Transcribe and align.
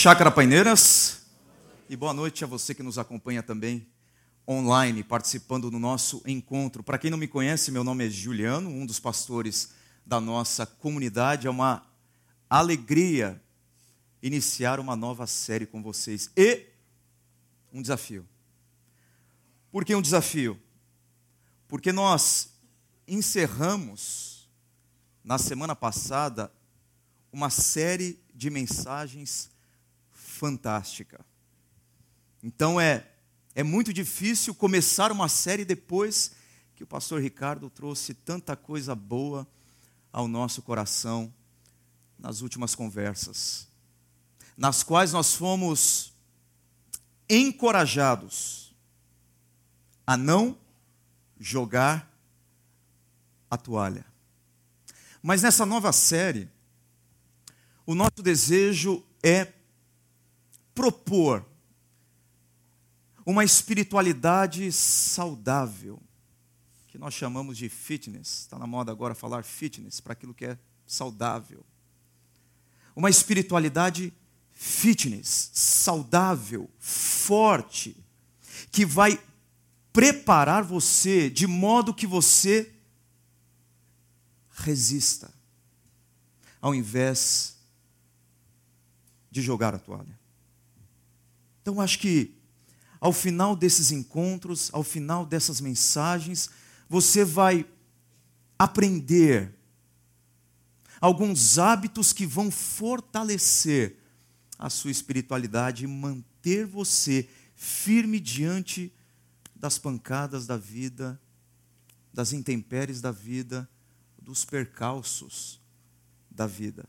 Chácara 0.00 0.30
Paineiras. 0.30 1.22
E 1.88 1.96
boa 1.96 2.14
noite 2.14 2.44
a 2.44 2.46
você 2.46 2.72
que 2.72 2.84
nos 2.84 2.98
acompanha 2.98 3.42
também 3.42 3.84
online, 4.46 5.02
participando 5.02 5.72
do 5.72 5.78
nosso 5.80 6.22
encontro. 6.24 6.84
Para 6.84 6.98
quem 6.98 7.10
não 7.10 7.18
me 7.18 7.26
conhece, 7.26 7.72
meu 7.72 7.82
nome 7.82 8.06
é 8.06 8.08
Juliano, 8.08 8.70
um 8.70 8.86
dos 8.86 9.00
pastores 9.00 9.70
da 10.06 10.20
nossa 10.20 10.64
comunidade. 10.64 11.48
É 11.48 11.50
uma 11.50 11.84
alegria 12.48 13.42
iniciar 14.22 14.78
uma 14.78 14.94
nova 14.94 15.26
série 15.26 15.66
com 15.66 15.82
vocês. 15.82 16.30
E 16.36 16.66
um 17.72 17.82
desafio. 17.82 18.24
Por 19.72 19.84
que 19.84 19.96
um 19.96 20.00
desafio? 20.00 20.62
Porque 21.66 21.90
nós 21.90 22.50
encerramos, 23.08 24.48
na 25.24 25.38
semana 25.38 25.74
passada, 25.74 26.52
uma 27.32 27.50
série 27.50 28.22
de 28.32 28.48
mensagens 28.48 29.57
fantástica. 30.38 31.24
Então 32.42 32.80
é 32.80 33.06
é 33.58 33.64
muito 33.64 33.92
difícil 33.92 34.54
começar 34.54 35.10
uma 35.10 35.28
série 35.28 35.64
depois 35.64 36.30
que 36.76 36.84
o 36.84 36.86
pastor 36.86 37.20
Ricardo 37.20 37.68
trouxe 37.68 38.14
tanta 38.14 38.54
coisa 38.54 38.94
boa 38.94 39.44
ao 40.12 40.28
nosso 40.28 40.62
coração 40.62 41.34
nas 42.16 42.40
últimas 42.40 42.76
conversas, 42.76 43.66
nas 44.56 44.84
quais 44.84 45.12
nós 45.12 45.34
fomos 45.34 46.12
encorajados 47.28 48.72
a 50.06 50.16
não 50.16 50.56
jogar 51.40 52.08
a 53.50 53.56
toalha. 53.56 54.06
Mas 55.20 55.42
nessa 55.42 55.66
nova 55.66 55.92
série, 55.92 56.48
o 57.84 57.92
nosso 57.92 58.22
desejo 58.22 59.04
é 59.20 59.52
propor 60.78 61.44
uma 63.26 63.42
espiritualidade 63.42 64.70
saudável, 64.70 66.00
que 66.86 66.96
nós 66.96 67.14
chamamos 67.14 67.58
de 67.58 67.68
fitness. 67.68 68.42
Está 68.42 68.56
na 68.60 68.66
moda 68.66 68.92
agora 68.92 69.12
falar 69.12 69.42
fitness 69.42 69.98
para 69.98 70.12
aquilo 70.12 70.32
que 70.32 70.44
é 70.44 70.56
saudável. 70.86 71.66
Uma 72.94 73.10
espiritualidade 73.10 74.12
fitness, 74.52 75.50
saudável, 75.52 76.70
forte, 76.78 77.96
que 78.70 78.86
vai 78.86 79.20
preparar 79.92 80.62
você 80.62 81.28
de 81.28 81.48
modo 81.48 81.92
que 81.92 82.06
você 82.06 82.72
resista, 84.52 85.28
ao 86.60 86.72
invés 86.72 87.56
de 89.28 89.42
jogar 89.42 89.74
a 89.74 89.78
toalha. 89.80 90.27
Então, 91.68 91.82
acho 91.82 91.98
que 91.98 92.34
ao 92.98 93.12
final 93.12 93.54
desses 93.54 93.92
encontros, 93.92 94.70
ao 94.72 94.82
final 94.82 95.26
dessas 95.26 95.60
mensagens, 95.60 96.48
você 96.88 97.26
vai 97.26 97.66
aprender 98.58 99.54
alguns 100.98 101.58
hábitos 101.58 102.10
que 102.10 102.24
vão 102.24 102.50
fortalecer 102.50 103.98
a 104.58 104.70
sua 104.70 104.90
espiritualidade 104.90 105.84
e 105.84 105.86
manter 105.86 106.64
você 106.64 107.28
firme 107.54 108.18
diante 108.18 108.90
das 109.54 109.76
pancadas 109.76 110.46
da 110.46 110.56
vida, 110.56 111.20
das 112.14 112.32
intempéries 112.32 113.02
da 113.02 113.10
vida, 113.10 113.68
dos 114.18 114.42
percalços 114.42 115.60
da 116.30 116.46
vida. 116.46 116.88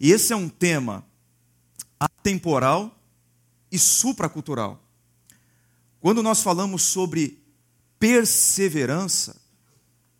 E 0.00 0.12
esse 0.12 0.32
é 0.32 0.36
um 0.36 0.48
tema 0.48 1.06
atemporal 2.00 3.03
e 3.74 3.78
supracultural. 3.78 4.88
Quando 5.98 6.22
nós 6.22 6.40
falamos 6.44 6.82
sobre 6.82 7.42
perseverança, 7.98 9.42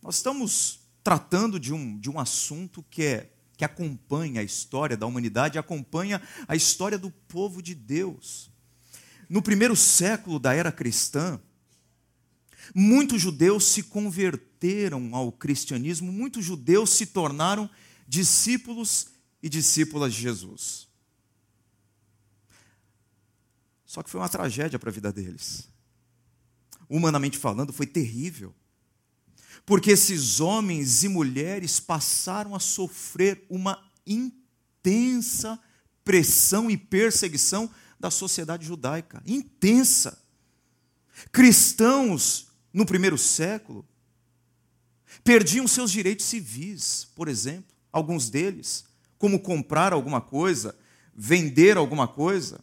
nós 0.03 0.17
estamos 0.17 0.81
tratando 1.05 1.61
de 1.61 1.73
um, 1.73 1.97
de 1.97 2.11
um 2.11 2.19
assunto 2.19 2.85
que 2.91 3.05
é 3.05 3.31
que 3.57 3.65
acompanha 3.65 4.41
a 4.41 4.45
história 4.45 4.97
da 4.97 5.07
humanidade, 5.07 5.57
acompanha 5.57 6.21
a 6.49 6.57
história 6.57 6.99
do 6.99 7.13
povo 7.13 7.63
de 7.63 7.77
Deus. 7.77 8.51
No 9.31 9.41
primeiro 9.41 9.77
século 9.77 10.41
da 10.41 10.53
era 10.53 10.73
cristã, 10.73 11.41
muitos 12.75 13.23
judeus 13.23 13.67
se 13.67 13.85
converteram 13.85 15.15
ao 15.15 15.31
cristianismo, 15.31 16.11
muitos 16.11 16.45
judeus 16.45 16.91
se 16.91 17.07
tornaram 17.07 17.71
discípulos 18.09 19.07
e 19.41 19.49
discípulas 19.49 20.13
de 20.13 20.23
Jesus. 20.23 20.93
Só 23.95 24.03
que 24.03 24.11
foi 24.11 24.21
uma 24.21 24.29
tragédia 24.29 24.77
para 24.77 24.91
a 24.91 24.93
vida 24.93 25.13
deles. 25.13 25.69
Humanamente 26.91 27.39
falando, 27.39 27.73
foi 27.73 27.87
terrível. 27.87 28.53
Porque 29.65 29.93
esses 29.93 30.41
homens 30.41 31.05
e 31.05 31.09
mulheres 31.09 31.79
passaram 31.79 32.57
a 32.57 32.59
sofrer 32.59 33.47
uma 33.49 33.81
intensa 34.05 35.61
pressão 36.05 36.69
e 36.69 36.77
perseguição 36.77 37.71
da 38.01 38.11
sociedade 38.11 38.67
judaica 38.67 39.23
intensa. 39.25 40.21
Cristãos 41.31 42.49
no 42.73 42.85
primeiro 42.85 43.17
século 43.17 43.87
perdiam 45.23 45.69
seus 45.69 45.93
direitos 45.93 46.27
civis, 46.27 47.07
por 47.15 47.29
exemplo, 47.29 47.73
alguns 47.93 48.29
deles, 48.29 48.87
como 49.19 49.39
comprar 49.39 49.93
alguma 49.93 50.21
coisa, 50.21 50.77
vender 51.15 51.77
alguma 51.77 52.09
coisa 52.09 52.59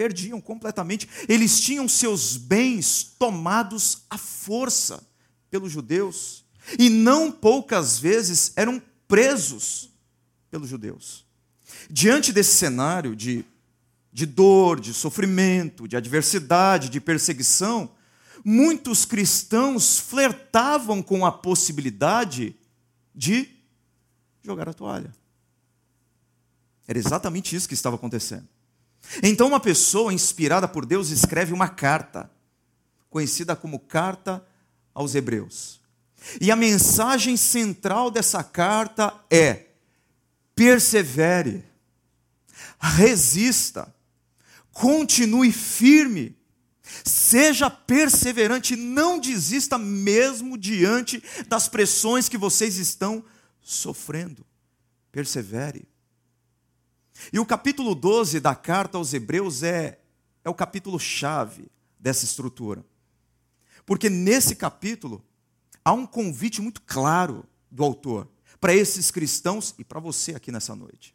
perdiam 0.00 0.40
completamente. 0.40 1.06
Eles 1.28 1.60
tinham 1.60 1.86
seus 1.86 2.34
bens 2.34 3.14
tomados 3.18 4.04
à 4.08 4.16
força 4.16 5.06
pelos 5.50 5.70
judeus 5.70 6.42
e 6.78 6.88
não 6.88 7.30
poucas 7.30 7.98
vezes 7.98 8.54
eram 8.56 8.82
presos 9.06 9.90
pelos 10.50 10.70
judeus. 10.70 11.26
Diante 11.90 12.32
desse 12.32 12.56
cenário 12.56 13.14
de, 13.14 13.44
de 14.10 14.24
dor, 14.24 14.80
de 14.80 14.94
sofrimento, 14.94 15.86
de 15.86 15.98
adversidade, 15.98 16.88
de 16.88 16.98
perseguição, 16.98 17.90
muitos 18.42 19.04
cristãos 19.04 19.98
flertavam 19.98 21.02
com 21.02 21.26
a 21.26 21.32
possibilidade 21.32 22.56
de 23.14 23.50
jogar 24.42 24.66
a 24.66 24.72
toalha. 24.72 25.14
Era 26.88 26.98
exatamente 26.98 27.54
isso 27.54 27.68
que 27.68 27.74
estava 27.74 27.96
acontecendo. 27.96 28.48
Então, 29.22 29.48
uma 29.48 29.60
pessoa 29.60 30.12
inspirada 30.12 30.68
por 30.68 30.86
Deus 30.86 31.10
escreve 31.10 31.52
uma 31.52 31.68
carta, 31.68 32.30
conhecida 33.08 33.56
como 33.56 33.78
Carta 33.78 34.44
aos 34.94 35.14
Hebreus. 35.14 35.80
E 36.40 36.50
a 36.50 36.56
mensagem 36.56 37.36
central 37.36 38.10
dessa 38.10 38.42
carta 38.44 39.12
é: 39.30 39.66
persevere, 40.54 41.64
resista, 42.78 43.92
continue 44.72 45.50
firme, 45.50 46.36
seja 47.04 47.70
perseverante, 47.70 48.76
não 48.76 49.18
desista 49.18 49.78
mesmo 49.78 50.58
diante 50.58 51.22
das 51.48 51.68
pressões 51.68 52.28
que 52.28 52.38
vocês 52.38 52.76
estão 52.76 53.24
sofrendo. 53.62 54.44
Persevere. 55.10 55.89
E 57.32 57.38
o 57.38 57.46
capítulo 57.46 57.94
12 57.94 58.40
da 58.40 58.54
carta 58.54 58.98
aos 58.98 59.12
Hebreus 59.12 59.62
é, 59.62 60.00
é 60.44 60.50
o 60.50 60.54
capítulo 60.54 60.98
chave 60.98 61.70
dessa 61.98 62.24
estrutura. 62.24 62.84
Porque 63.84 64.08
nesse 64.08 64.54
capítulo 64.54 65.24
há 65.84 65.92
um 65.92 66.06
convite 66.06 66.60
muito 66.60 66.82
claro 66.82 67.44
do 67.70 67.84
autor 67.84 68.28
para 68.60 68.74
esses 68.74 69.10
cristãos 69.10 69.74
e 69.78 69.84
para 69.84 70.00
você 70.00 70.34
aqui 70.34 70.52
nessa 70.52 70.74
noite. 70.74 71.14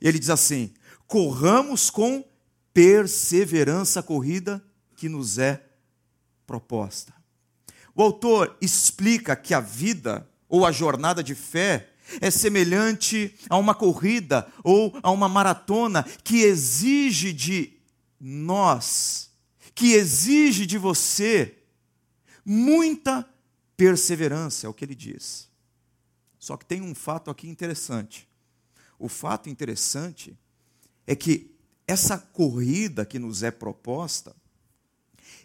Ele 0.00 0.18
diz 0.18 0.30
assim: 0.30 0.72
corramos 1.06 1.90
com 1.90 2.24
perseverança 2.72 4.00
a 4.00 4.02
corrida 4.02 4.62
que 4.96 5.08
nos 5.08 5.38
é 5.38 5.64
proposta. 6.46 7.14
O 7.94 8.02
autor 8.02 8.56
explica 8.60 9.34
que 9.36 9.52
a 9.52 9.60
vida 9.60 10.28
ou 10.48 10.64
a 10.64 10.72
jornada 10.72 11.22
de 11.22 11.34
fé 11.34 11.89
é 12.20 12.30
semelhante 12.30 13.34
a 13.48 13.56
uma 13.56 13.74
corrida 13.74 14.50
ou 14.64 14.98
a 15.02 15.10
uma 15.10 15.28
maratona 15.28 16.02
que 16.24 16.42
exige 16.42 17.32
de 17.32 17.72
nós, 18.20 19.30
que 19.74 19.92
exige 19.92 20.66
de 20.66 20.78
você 20.78 21.56
muita 22.44 23.26
perseverança, 23.76 24.66
é 24.66 24.70
o 24.70 24.74
que 24.74 24.84
ele 24.84 24.94
diz. 24.94 25.48
Só 26.38 26.56
que 26.56 26.64
tem 26.64 26.80
um 26.80 26.94
fato 26.94 27.30
aqui 27.30 27.48
interessante. 27.48 28.28
O 28.98 29.08
fato 29.08 29.48
interessante 29.48 30.36
é 31.06 31.14
que 31.14 31.54
essa 31.86 32.18
corrida 32.18 33.04
que 33.04 33.18
nos 33.18 33.42
é 33.42 33.50
proposta 33.50 34.34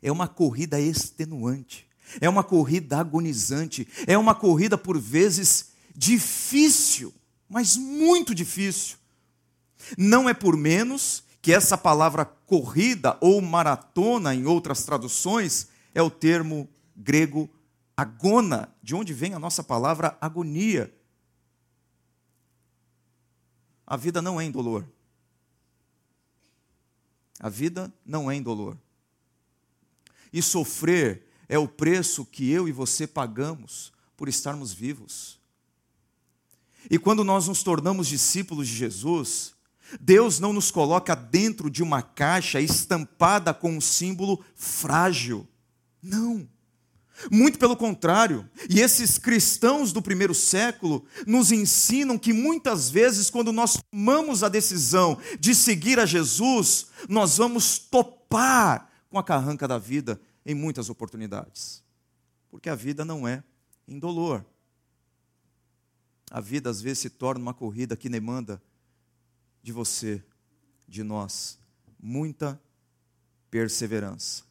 é 0.01 0.11
uma 0.11 0.27
corrida 0.27 0.79
extenuante, 0.79 1.87
é 2.21 2.29
uma 2.29 2.43
corrida 2.43 2.97
agonizante, 2.97 3.87
é 4.05 4.17
uma 4.17 4.35
corrida 4.35 4.77
por 4.77 4.99
vezes 4.99 5.71
difícil, 5.95 7.13
mas 7.47 7.77
muito 7.77 8.35
difícil. 8.35 8.97
Não 9.97 10.27
é 10.27 10.33
por 10.33 10.57
menos 10.57 11.23
que 11.41 11.53
essa 11.53 11.77
palavra 11.77 12.25
corrida 12.25 13.17
ou 13.21 13.41
maratona, 13.41 14.33
em 14.33 14.45
outras 14.45 14.83
traduções, 14.83 15.67
é 15.93 16.01
o 16.01 16.09
termo 16.09 16.67
grego 16.95 17.49
agona, 17.95 18.73
de 18.81 18.95
onde 18.95 19.13
vem 19.13 19.33
a 19.33 19.39
nossa 19.39 19.63
palavra 19.63 20.17
agonia. 20.19 20.93
A 23.85 23.95
vida 23.95 24.21
não 24.21 24.41
é 24.41 24.43
indolor. 24.43 24.85
A 27.39 27.49
vida 27.49 27.93
não 28.05 28.29
é 28.29 28.35
indolor. 28.35 28.77
E 30.33 30.41
sofrer 30.41 31.27
é 31.47 31.59
o 31.59 31.67
preço 31.67 32.25
que 32.25 32.49
eu 32.49 32.67
e 32.67 32.71
você 32.71 33.05
pagamos 33.05 33.93
por 34.17 34.27
estarmos 34.27 34.73
vivos. 34.73 35.39
E 36.89 36.97
quando 36.97 37.23
nós 37.23 37.47
nos 37.47 37.63
tornamos 37.63 38.07
discípulos 38.07 38.67
de 38.67 38.75
Jesus, 38.75 39.53
Deus 39.99 40.39
não 40.39 40.53
nos 40.53 40.71
coloca 40.71 41.15
dentro 41.15 41.69
de 41.69 41.83
uma 41.83 42.01
caixa 42.01 42.59
estampada 42.59 43.53
com 43.53 43.77
um 43.77 43.81
símbolo 43.81 44.43
frágil. 44.55 45.47
Não. 46.01 46.47
Muito 47.31 47.57
pelo 47.57 47.77
contrário, 47.77 48.47
e 48.69 48.81
esses 48.81 49.17
cristãos 49.17 49.93
do 49.93 50.01
primeiro 50.01 50.33
século 50.33 51.05
nos 51.25 51.51
ensinam 51.51 52.17
que 52.17 52.33
muitas 52.33 52.89
vezes, 52.89 53.29
quando 53.29 53.53
nós 53.53 53.77
tomamos 53.89 54.43
a 54.43 54.49
decisão 54.49 55.17
de 55.39 55.55
seguir 55.55 55.97
a 55.97 56.05
Jesus, 56.05 56.87
nós 57.07 57.37
vamos 57.37 57.79
topar 57.79 58.89
com 59.09 59.17
a 59.17 59.23
carranca 59.23 59.65
da 59.67 59.77
vida 59.77 60.19
em 60.45 60.53
muitas 60.53 60.89
oportunidades. 60.89 61.81
Porque 62.49 62.69
a 62.69 62.75
vida 62.75 63.05
não 63.05 63.25
é 63.25 63.43
indolor. 63.87 64.45
A 66.35 66.41
vida 66.41 66.69
às 66.69 66.81
vezes 66.81 66.99
se 66.99 67.09
torna 67.09 67.41
uma 67.41 67.53
corrida 67.53 67.95
que 67.95 68.09
demanda 68.09 68.61
de 69.63 69.71
você, 69.71 70.21
de 70.85 71.01
nós, 71.01 71.57
muita 71.97 72.61
perseverança. 73.49 74.43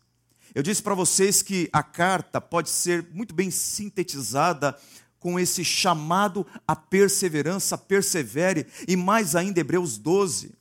Eu 0.54 0.62
disse 0.62 0.82
para 0.82 0.94
vocês 0.94 1.42
que 1.42 1.69
a 1.70 1.82
carta 1.82 2.40
pode 2.40 2.70
ser 2.70 3.06
muito 3.12 3.34
bem 3.34 3.50
sintetizada 3.50 4.75
com 5.20 5.38
esse 5.38 5.62
chamado 5.62 6.46
à 6.66 6.75
perseverança, 6.75 7.76
persevere, 7.76 8.66
e 8.88 8.96
mais 8.96 9.36
ainda 9.36 9.60
Hebreus 9.60 9.98
12. 9.98 10.54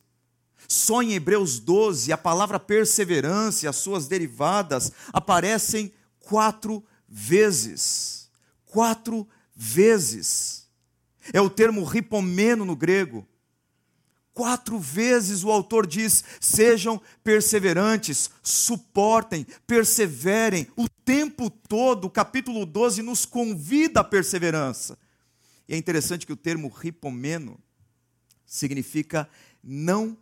Só 0.67 1.01
em 1.01 1.13
Hebreus 1.13 1.57
12, 1.57 2.11
a 2.11 2.17
palavra 2.17 2.59
perseverança 2.59 3.63
e 3.63 3.69
as 3.69 3.77
suas 3.77 4.09
derivadas 4.09 4.91
aparecem 5.13 5.93
quatro 6.19 6.83
vezes. 7.07 8.29
Quatro 8.65 9.25
vezes. 9.55 10.62
É 11.31 11.39
o 11.39 11.49
termo 11.49 11.83
ripomeno 11.83 12.65
no 12.65 12.75
grego, 12.75 13.27
Quatro 14.33 14.79
vezes 14.79 15.43
o 15.43 15.51
autor 15.51 15.85
diz: 15.85 16.23
sejam 16.41 16.99
perseverantes, 17.23 18.31
suportem, 18.41 19.45
perseverem. 19.67 20.67
O 20.75 20.89
tempo 20.89 21.51
todo, 21.51 22.05
o 22.05 22.09
capítulo 22.09 22.65
12 22.65 23.03
nos 23.03 23.25
convida 23.25 23.99
à 23.99 24.03
perseverança. 24.03 24.97
E 25.67 25.75
é 25.75 25.77
interessante 25.77 26.25
que 26.25 26.33
o 26.33 26.37
termo 26.37 26.67
ripomeno 26.67 27.59
significa 28.43 29.29
não 29.63 30.17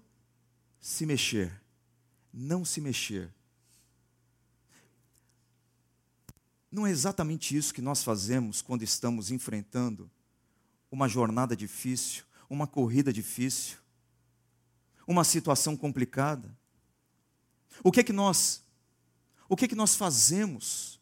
se 0.79 1.05
mexer. 1.05 1.61
Não 2.33 2.65
se 2.65 2.81
mexer. 2.81 3.33
Não 6.69 6.85
é 6.85 6.91
exatamente 6.91 7.55
isso 7.55 7.73
que 7.73 7.81
nós 7.81 8.03
fazemos 8.03 8.61
quando 8.61 8.83
estamos 8.83 9.31
enfrentando 9.31 10.09
uma 10.91 11.07
jornada 11.07 11.55
difícil, 11.55 12.23
uma 12.49 12.67
corrida 12.67 13.11
difícil 13.11 13.81
uma 15.11 15.23
situação 15.23 15.75
complicada. 15.75 16.57
O 17.83 17.91
que 17.91 17.99
é 17.99 18.03
que 18.03 18.13
nós 18.13 18.63
o 19.47 19.55
que 19.55 19.65
é 19.65 19.67
que 19.67 19.75
nós 19.75 19.95
fazemos 19.95 20.99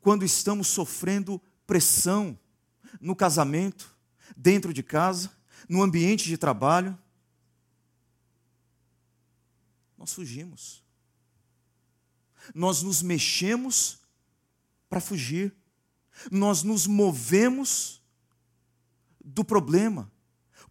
quando 0.00 0.24
estamos 0.24 0.66
sofrendo 0.68 1.38
pressão 1.66 2.38
no 2.98 3.14
casamento, 3.14 3.94
dentro 4.34 4.72
de 4.72 4.82
casa, 4.82 5.30
no 5.68 5.82
ambiente 5.82 6.24
de 6.24 6.38
trabalho? 6.38 6.98
Nós 9.98 10.14
fugimos. 10.14 10.82
Nós 12.54 12.82
nos 12.82 13.02
mexemos 13.02 13.98
para 14.88 15.00
fugir. 15.00 15.54
Nós 16.30 16.62
nos 16.62 16.86
movemos 16.86 18.01
do 19.24 19.44
problema 19.44 20.10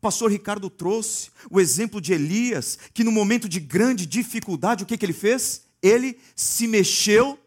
pastor 0.01 0.31
Ricardo 0.31 0.69
trouxe 0.69 1.29
o 1.49 1.61
exemplo 1.61 2.01
de 2.01 2.11
Elias, 2.11 2.77
que 2.93 3.03
no 3.03 3.11
momento 3.11 3.47
de 3.47 3.59
grande 3.59 4.05
dificuldade, 4.05 4.83
o 4.83 4.87
que, 4.87 4.97
que 4.97 5.05
ele 5.05 5.13
fez? 5.13 5.63
Ele 5.81 6.19
se 6.35 6.67
mexeu 6.67 7.39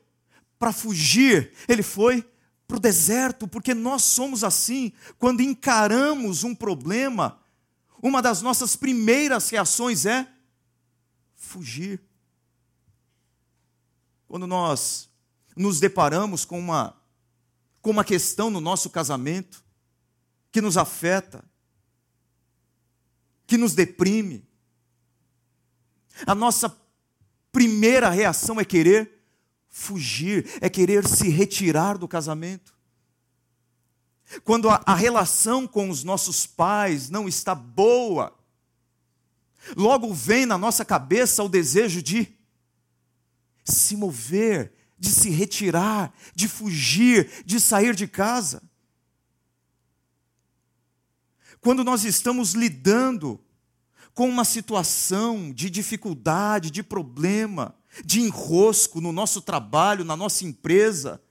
para 0.57 0.73
fugir, 0.73 1.53
ele 1.69 1.83
foi 1.83 2.25
para 2.67 2.77
o 2.77 2.81
deserto, 2.81 3.49
porque 3.49 3.75
nós 3.75 4.03
somos 4.05 4.45
assim, 4.45 4.93
quando 5.19 5.43
encaramos 5.43 6.45
um 6.45 6.55
problema, 6.55 7.41
uma 8.01 8.23
das 8.23 8.41
nossas 8.41 8.77
primeiras 8.77 9.51
reações 9.51 10.07
é 10.07 10.27
fugir. 11.35 12.01
Quando 14.29 14.47
nós 14.47 15.11
nos 15.57 15.81
deparamos 15.81 16.45
com 16.45 16.59
uma, 16.59 16.97
com 17.83 17.91
uma 17.91 18.05
questão 18.05 18.49
no 18.49 18.61
nosso 18.61 18.89
casamento 18.91 19.64
que 20.55 20.61
nos 20.61 20.77
afeta, 20.77 21.45
que 23.45 23.59
nos 23.59 23.75
deprime. 23.75 24.47
A 26.25 26.33
nossa 26.33 26.73
primeira 27.51 28.09
reação 28.09 28.61
é 28.61 28.65
querer 28.65 29.19
fugir, 29.69 30.49
é 30.61 30.71
querer 30.71 31.09
se 31.09 31.29
retirar 31.29 31.99
do 31.99 32.07
casamento. 32.07 32.73
Quando 34.45 34.71
a, 34.71 34.81
a 34.87 34.95
relação 34.95 35.67
com 35.67 35.91
os 35.91 36.05
nossos 36.05 36.47
pais 36.47 37.11
não 37.11 37.27
está 37.27 37.53
boa, 37.53 38.33
logo 39.77 40.15
vem 40.15 40.47
na 40.47 40.57
nossa 40.57 40.85
cabeça 40.85 41.43
o 41.43 41.49
desejo 41.49 42.01
de 42.01 42.33
se 43.65 43.97
mover, 43.97 44.73
de 44.97 45.11
se 45.11 45.31
retirar, 45.31 46.15
de 46.33 46.47
fugir, 46.47 47.43
de 47.45 47.59
sair 47.59 47.93
de 47.97 48.07
casa 48.07 48.63
quando 51.65 51.83
nós 51.83 52.05
estamos 52.05 52.53
lidando 52.53 53.41
com 54.13 54.29
uma 54.29 54.45
situação 54.45 55.51
de 55.51 55.71
dificuldade, 55.71 56.71
de 56.71 56.83
problema, 56.83 57.75
de 58.05 58.21
enrosco 58.21 59.01
no 59.01 59.11
nosso 59.11 59.41
trabalho, 59.41 60.05
na 60.05 60.15
nossa 60.15 60.45
empresa, 60.45 61.23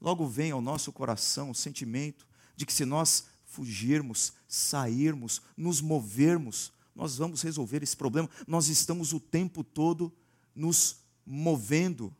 logo 0.00 0.28
vem 0.28 0.52
ao 0.52 0.60
nosso 0.60 0.92
coração 0.92 1.50
o 1.50 1.54
sentimento 1.56 2.24
de 2.54 2.64
que 2.64 2.72
se 2.72 2.84
nós 2.84 3.24
fugirmos, 3.44 4.32
sairmos, 4.46 5.42
nos 5.56 5.80
movermos, 5.80 6.72
nós 6.94 7.18
vamos 7.18 7.42
resolver 7.42 7.82
esse 7.82 7.96
problema. 7.96 8.30
Nós 8.46 8.68
estamos 8.68 9.12
o 9.12 9.18
tempo 9.18 9.64
todo 9.64 10.12
nos 10.54 11.00
movendo 11.26 12.14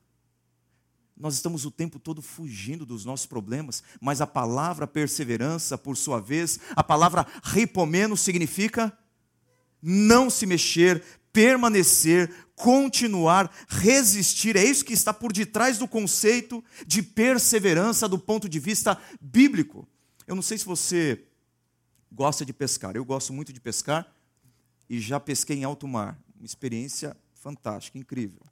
nós 1.19 1.35
estamos 1.35 1.65
o 1.65 1.71
tempo 1.71 1.99
todo 1.99 2.23
fugindo 2.23 2.87
dos 2.87 3.05
nossos 3.05 3.27
problemas, 3.27 3.83
mas 4.01 4.21
a 4.21 4.27
palavra 4.27 4.87
perseverança, 4.87 5.77
por 5.77 5.97
sua 5.97 6.21
vez, 6.21 6.61
a 6.77 6.85
palavra 6.85 7.27
ripomeno 7.43 8.17
significa 8.17 8.97
não 9.83 10.31
se 10.31 10.47
mexer, 10.47 11.03
permanecer, 11.33 12.33
continuar, 12.55 13.51
resistir. 13.69 14.57
É 14.57 14.65
isso 14.65 14.85
que 14.85 14.93
está 14.93 15.13
por 15.13 15.33
detrás 15.33 15.79
do 15.79 15.89
conceito 15.89 16.65
de 16.87 17.03
perseverança 17.03 18.09
do 18.09 18.19
ponto 18.19 18.49
de 18.49 18.59
vista 18.59 19.01
bíblico. 19.21 19.89
Eu 20.27 20.35
não 20.35 20.43
sei 20.43 20.59
se 20.59 20.65
você 20.65 21.25
gosta 22.13 22.45
de 22.45 22.53
pescar, 22.53 22.97
eu 22.97 23.05
gosto 23.05 23.33
muito 23.33 23.53
de 23.53 23.61
pescar 23.61 24.13
e 24.89 25.01
já 25.01 25.19
pesquei 25.19 25.57
em 25.57 25.65
alto 25.65 25.87
mar. 25.87 26.19
Uma 26.37 26.47
experiência 26.47 27.17
fantástica, 27.35 27.99
incrível. 27.99 28.43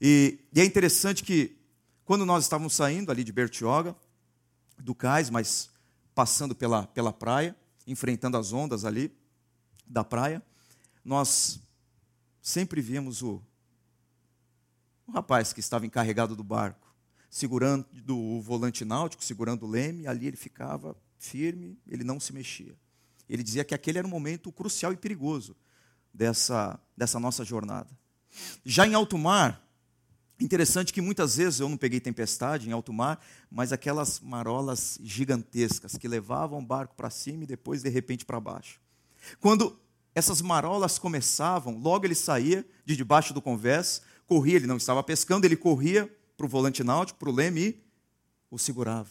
E, 0.00 0.38
e 0.52 0.60
é 0.60 0.64
interessante 0.64 1.22
que, 1.22 1.56
quando 2.04 2.26
nós 2.26 2.44
estávamos 2.44 2.74
saindo 2.74 3.10
ali 3.10 3.24
de 3.24 3.32
Bertioga, 3.32 3.96
do 4.78 4.94
cais, 4.94 5.30
mas 5.30 5.70
passando 6.14 6.54
pela, 6.54 6.86
pela 6.86 7.12
praia, 7.12 7.56
enfrentando 7.86 8.36
as 8.36 8.52
ondas 8.52 8.84
ali 8.84 9.12
da 9.86 10.04
praia, 10.04 10.42
nós 11.04 11.60
sempre 12.40 12.80
víamos 12.80 13.22
o, 13.22 13.42
o 15.06 15.12
rapaz 15.12 15.52
que 15.52 15.60
estava 15.60 15.86
encarregado 15.86 16.34
do 16.34 16.44
barco, 16.44 16.94
segurando 17.30 17.86
o 18.08 18.40
volante 18.40 18.84
náutico, 18.84 19.24
segurando 19.24 19.64
o 19.64 19.68
leme, 19.68 20.06
ali 20.06 20.26
ele 20.26 20.36
ficava 20.36 20.96
firme, 21.18 21.78
ele 21.86 22.04
não 22.04 22.20
se 22.20 22.32
mexia. 22.32 22.76
Ele 23.28 23.42
dizia 23.42 23.64
que 23.64 23.74
aquele 23.74 23.98
era 23.98 24.06
um 24.06 24.10
momento 24.10 24.52
crucial 24.52 24.92
e 24.92 24.96
perigoso 24.96 25.56
dessa, 26.12 26.78
dessa 26.96 27.18
nossa 27.18 27.44
jornada. 27.44 27.90
Já 28.64 28.86
em 28.86 28.94
alto 28.94 29.16
mar, 29.16 29.63
Interessante 30.40 30.92
que 30.92 31.00
muitas 31.00 31.36
vezes 31.36 31.60
eu 31.60 31.68
não 31.68 31.76
peguei 31.76 32.00
tempestade 32.00 32.68
em 32.68 32.72
alto 32.72 32.92
mar, 32.92 33.24
mas 33.50 33.72
aquelas 33.72 34.18
marolas 34.20 34.98
gigantescas 35.02 35.96
que 35.96 36.08
levavam 36.08 36.58
o 36.58 36.64
barco 36.64 36.94
para 36.96 37.08
cima 37.08 37.44
e 37.44 37.46
depois 37.46 37.82
de 37.82 37.88
repente 37.88 38.24
para 38.24 38.40
baixo. 38.40 38.80
Quando 39.40 39.78
essas 40.14 40.42
marolas 40.42 40.98
começavam, 40.98 41.78
logo 41.78 42.04
ele 42.04 42.14
saía 42.14 42.66
de 42.84 42.96
debaixo 42.96 43.32
do 43.32 43.40
convés, 43.40 44.02
corria, 44.26 44.56
ele 44.56 44.66
não 44.66 44.76
estava 44.76 45.02
pescando, 45.02 45.46
ele 45.46 45.56
corria 45.56 46.12
para 46.36 46.46
o 46.46 46.48
volante 46.48 46.82
náutico, 46.82 47.18
para 47.18 47.28
o 47.28 47.32
leme 47.32 47.60
e 47.60 47.84
o 48.50 48.58
segurava. 48.58 49.10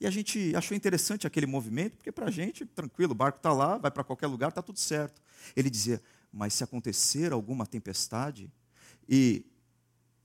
E 0.00 0.06
a 0.06 0.10
gente 0.10 0.54
achou 0.56 0.76
interessante 0.76 1.26
aquele 1.26 1.46
movimento, 1.46 1.96
porque 1.96 2.10
para 2.10 2.26
a 2.26 2.30
gente, 2.30 2.66
tranquilo, 2.66 3.12
o 3.12 3.14
barco 3.14 3.38
está 3.38 3.52
lá, 3.52 3.78
vai 3.78 3.90
para 3.90 4.02
qualquer 4.02 4.26
lugar, 4.26 4.48
está 4.48 4.60
tudo 4.60 4.78
certo. 4.78 5.22
Ele 5.54 5.70
dizia: 5.70 6.02
Mas 6.32 6.54
se 6.54 6.64
acontecer 6.64 7.32
alguma 7.32 7.64
tempestade 7.64 8.50
e 9.08 9.44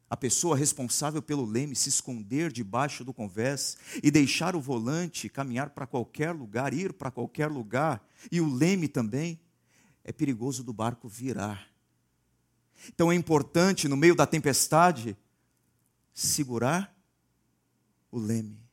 a 0.09 0.15
pessoa 0.15 0.55
responsável 0.55 1.21
pelo 1.21 1.45
leme 1.45 1.75
se 1.75 1.89
esconder 1.89 2.51
debaixo 2.51 3.03
do 3.03 3.13
convés 3.13 3.77
e 4.01 4.09
deixar 4.09 4.55
o 4.55 4.61
volante 4.61 5.29
caminhar 5.29 5.71
para 5.71 5.85
qualquer 5.85 6.31
lugar, 6.31 6.73
ir 6.73 6.93
para 6.93 7.11
qualquer 7.11 7.47
lugar, 7.47 8.05
e 8.31 8.39
o 8.39 8.53
leme 8.53 8.87
também, 8.87 9.39
é 10.03 10.11
perigoso 10.11 10.63
do 10.63 10.71
barco 10.71 11.09
virar. 11.09 11.67
Então 12.87 13.11
é 13.11 13.15
importante, 13.15 13.87
no 13.87 13.97
meio 13.97 14.15
da 14.15 14.25
tempestade, 14.25 15.17
segurar 16.13 16.95
o 18.09 18.17
leme 18.17 18.67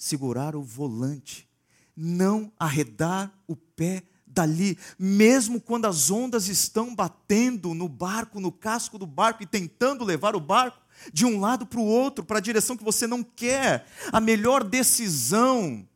segurar 0.00 0.56
o 0.56 0.62
volante, 0.62 1.46
não 1.94 2.50
arredar 2.58 3.30
o 3.46 3.54
pé 3.54 4.02
dali, 4.32 4.78
mesmo 4.98 5.60
quando 5.60 5.86
as 5.86 6.10
ondas 6.10 6.48
estão 6.48 6.94
batendo 6.94 7.74
no 7.74 7.88
barco, 7.88 8.40
no 8.40 8.52
casco 8.52 8.98
do 8.98 9.06
barco 9.06 9.42
e 9.42 9.46
tentando 9.46 10.04
levar 10.04 10.36
o 10.36 10.40
barco 10.40 10.80
de 11.12 11.24
um 11.24 11.40
lado 11.40 11.66
para 11.66 11.80
o 11.80 11.84
outro, 11.84 12.24
para 12.24 12.38
a 12.38 12.42
direção 12.42 12.76
que 12.76 12.84
você 12.84 13.06
não 13.06 13.22
quer. 13.22 13.86
A 14.12 14.20
melhor 14.20 14.62
decisão 14.62 15.88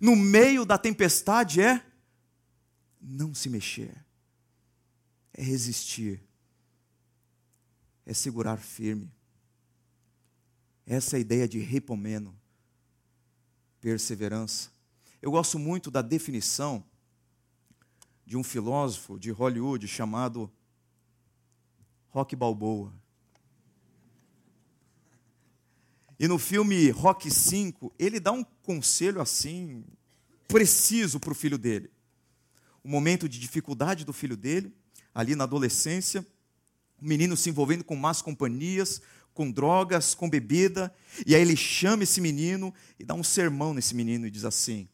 no 0.00 0.16
meio 0.16 0.64
da 0.64 0.78
tempestade 0.78 1.60
é 1.60 1.84
não 3.00 3.34
se 3.34 3.48
mexer, 3.48 3.94
é 5.32 5.42
resistir, 5.42 6.20
é 8.04 8.14
segurar 8.14 8.58
firme. 8.58 9.12
Essa 10.86 11.16
é 11.16 11.18
a 11.18 11.20
ideia 11.20 11.46
de 11.46 11.58
repomeno 11.58 12.34
perseverança. 13.80 14.70
Eu 15.20 15.30
gosto 15.30 15.58
muito 15.58 15.90
da 15.90 16.00
definição 16.00 16.82
de 18.28 18.36
um 18.36 18.44
filósofo 18.44 19.18
de 19.18 19.30
Hollywood 19.30 19.88
chamado 19.88 20.52
Rock 22.08 22.36
Balboa. 22.36 22.92
E 26.20 26.28
no 26.28 26.38
filme 26.38 26.90
Rock 26.90 27.30
5, 27.30 27.90
ele 27.98 28.20
dá 28.20 28.30
um 28.30 28.44
conselho 28.44 29.22
assim, 29.22 29.82
preciso 30.46 31.18
para 31.18 31.32
o 31.32 31.34
filho 31.34 31.56
dele. 31.56 31.90
O 32.84 32.88
momento 32.90 33.26
de 33.26 33.40
dificuldade 33.40 34.04
do 34.04 34.12
filho 34.12 34.36
dele, 34.36 34.76
ali 35.14 35.34
na 35.34 35.44
adolescência, 35.44 36.20
o 37.00 37.08
menino 37.08 37.34
se 37.34 37.48
envolvendo 37.48 37.82
com 37.82 37.96
más 37.96 38.20
companhias, 38.20 39.00
com 39.32 39.50
drogas, 39.50 40.14
com 40.14 40.28
bebida, 40.28 40.94
e 41.26 41.34
aí 41.34 41.40
ele 41.40 41.56
chama 41.56 42.02
esse 42.02 42.20
menino 42.20 42.74
e 42.98 43.04
dá 43.04 43.14
um 43.14 43.24
sermão 43.24 43.72
nesse 43.72 43.94
menino 43.94 44.26
e 44.26 44.30
diz 44.30 44.44
assim: 44.44 44.86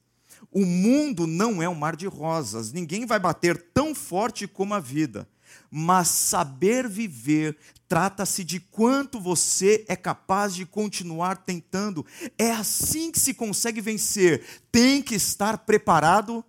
O 0.51 0.65
mundo 0.65 1.27
não 1.27 1.63
é 1.63 1.69
um 1.69 1.75
mar 1.75 1.97
de 1.97 2.07
rosas, 2.07 2.73
ninguém 2.73 3.07
vai 3.07 3.19
bater 3.19 3.57
tão 3.73 3.95
forte 3.95 4.47
como 4.47 4.75
a 4.75 4.81
vida, 4.81 5.29
mas 5.71 6.09
saber 6.09 6.89
viver 6.89 7.57
trata-se 7.89 8.43
de 8.43 8.59
quanto 8.59 9.21
você 9.21 9.85
é 9.89 9.95
capaz 9.95 10.55
de 10.55 10.65
continuar 10.67 11.39
tentando. 11.39 12.05
É 12.39 12.51
assim 12.51 13.13
que 13.13 13.21
se 13.21 13.35
consegue 13.35 13.81
vencer. 13.81 14.45
Tem 14.73 15.03
que 15.03 15.15
estar 15.15 15.59
preparado 15.59 16.45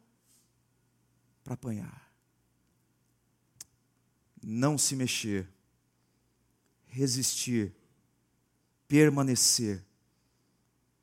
para 1.44 1.54
apanhar. 1.54 2.10
Não 4.42 4.78
se 4.78 4.96
mexer, 4.96 5.48
resistir 6.88 7.76
permanecer, 8.88 9.84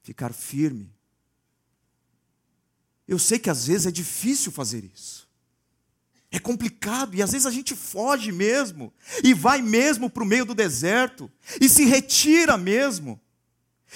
ficar 0.03 0.33
firme. 0.33 0.91
Eu 3.13 3.19
sei 3.19 3.39
que 3.39 3.51
às 3.51 3.67
vezes 3.67 3.87
é 3.87 3.91
difícil 3.91 4.51
fazer 4.51 4.89
isso. 4.95 5.29
É 6.31 6.39
complicado 6.39 7.15
e 7.15 7.23
às 7.23 7.33
vezes 7.33 7.47
a 7.47 7.51
gente 7.51 7.77
foge 7.77 8.33
mesmo 8.33 8.91
e 9.23 9.35
vai 9.35 9.61
mesmo 9.61 10.09
para 10.09 10.23
o 10.23 10.27
meio 10.27 10.47
do 10.47 10.55
deserto 10.55 11.31
e 11.61 11.69
se 11.69 11.85
retira 11.85 12.57
mesmo 12.57 13.21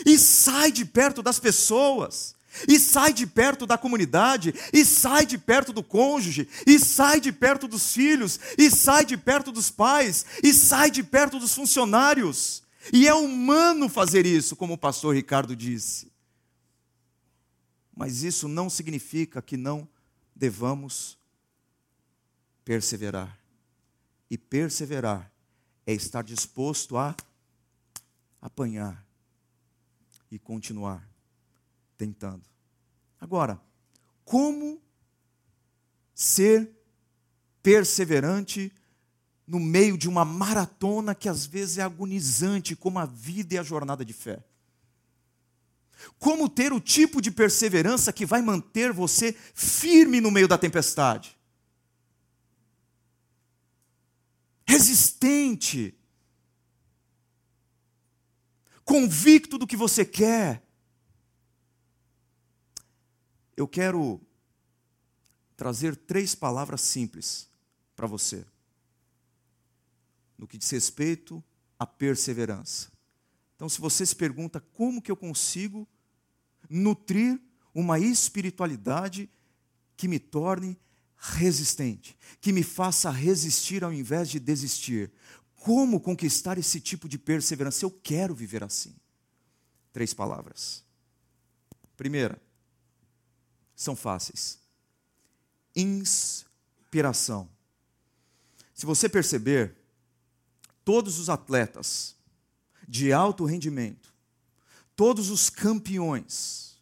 e 0.04 0.18
sai 0.18 0.70
de 0.70 0.84
perto 0.84 1.22
das 1.22 1.38
pessoas 1.38 2.36
e 2.68 2.78
sai 2.78 3.12
de 3.12 3.26
perto 3.26 3.66
da 3.66 3.76
comunidade, 3.76 4.54
e 4.72 4.82
sai 4.82 5.26
de 5.26 5.36
perto 5.36 5.74
do 5.74 5.82
cônjuge, 5.82 6.48
e 6.66 6.78
sai 6.78 7.20
de 7.20 7.30
perto 7.30 7.68
dos 7.68 7.92
filhos, 7.92 8.40
e 8.56 8.70
sai 8.70 9.04
de 9.04 9.14
perto 9.14 9.52
dos 9.52 9.70
pais, 9.70 10.24
e 10.42 10.54
sai 10.54 10.90
de 10.90 11.02
perto 11.02 11.38
dos 11.38 11.54
funcionários. 11.54 12.62
E 12.90 13.06
é 13.06 13.12
humano 13.12 13.90
fazer 13.90 14.24
isso, 14.24 14.56
como 14.56 14.72
o 14.72 14.78
pastor 14.78 15.14
Ricardo 15.14 15.54
disse. 15.54 16.10
Mas 17.96 18.22
isso 18.22 18.46
não 18.46 18.68
significa 18.68 19.40
que 19.40 19.56
não 19.56 19.88
devamos 20.34 21.18
perseverar. 22.62 23.40
E 24.30 24.36
perseverar 24.36 25.32
é 25.86 25.94
estar 25.94 26.22
disposto 26.22 26.98
a 26.98 27.16
apanhar 28.42 29.02
e 30.30 30.38
continuar 30.38 31.08
tentando. 31.96 32.42
Agora, 33.18 33.58
como 34.24 34.78
ser 36.14 36.70
perseverante 37.62 38.70
no 39.46 39.60
meio 39.60 39.96
de 39.96 40.08
uma 40.08 40.24
maratona 40.24 41.14
que 41.14 41.28
às 41.28 41.46
vezes 41.46 41.78
é 41.78 41.82
agonizante, 41.82 42.76
como 42.76 42.98
a 42.98 43.06
vida 43.06 43.54
e 43.54 43.58
a 43.58 43.62
jornada 43.62 44.04
de 44.04 44.12
fé. 44.12 44.44
Como 46.18 46.48
ter 46.48 46.72
o 46.72 46.80
tipo 46.80 47.20
de 47.20 47.30
perseverança 47.30 48.12
que 48.12 48.26
vai 48.26 48.42
manter 48.42 48.92
você 48.92 49.32
firme 49.32 50.20
no 50.20 50.30
meio 50.30 50.48
da 50.48 50.58
tempestade? 50.58 51.36
Resistente, 54.66 55.96
convicto 58.84 59.58
do 59.58 59.66
que 59.66 59.76
você 59.76 60.04
quer. 60.04 60.62
Eu 63.56 63.66
quero 63.66 64.20
trazer 65.56 65.96
três 65.96 66.34
palavras 66.34 66.82
simples 66.82 67.48
para 67.94 68.06
você 68.06 68.44
no 70.36 70.46
que 70.46 70.58
diz 70.58 70.70
respeito 70.70 71.42
à 71.78 71.86
perseverança. 71.86 72.95
Então, 73.56 73.68
se 73.68 73.80
você 73.80 74.06
se 74.06 74.14
pergunta 74.14 74.60
como 74.60 75.02
que 75.02 75.10
eu 75.10 75.16
consigo 75.16 75.88
nutrir 76.68 77.40
uma 77.74 77.98
espiritualidade 77.98 79.28
que 79.96 80.06
me 80.08 80.18
torne 80.18 80.78
resistente, 81.16 82.16
que 82.40 82.52
me 82.52 82.62
faça 82.62 83.10
resistir 83.10 83.82
ao 83.82 83.92
invés 83.92 84.28
de 84.28 84.38
desistir. 84.38 85.10
Como 85.54 86.00
conquistar 86.00 86.58
esse 86.58 86.80
tipo 86.80 87.08
de 87.08 87.18
perseverança? 87.18 87.84
Eu 87.84 87.90
quero 87.90 88.34
viver 88.34 88.62
assim. 88.62 88.94
Três 89.92 90.14
palavras. 90.14 90.84
Primeira, 91.96 92.40
são 93.74 93.96
fáceis. 93.96 94.58
Inspiração. 95.74 97.48
Se 98.74 98.86
você 98.86 99.08
perceber, 99.08 99.76
todos 100.84 101.18
os 101.18 101.28
atletas 101.28 102.15
de 102.86 103.12
alto 103.12 103.44
rendimento, 103.44 104.14
todos 104.94 105.30
os 105.30 105.50
campeões, 105.50 106.78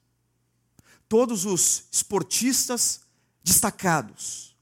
todos 1.08 1.44
os 1.44 1.84
esportistas 1.90 3.02
destacados, 3.42 4.56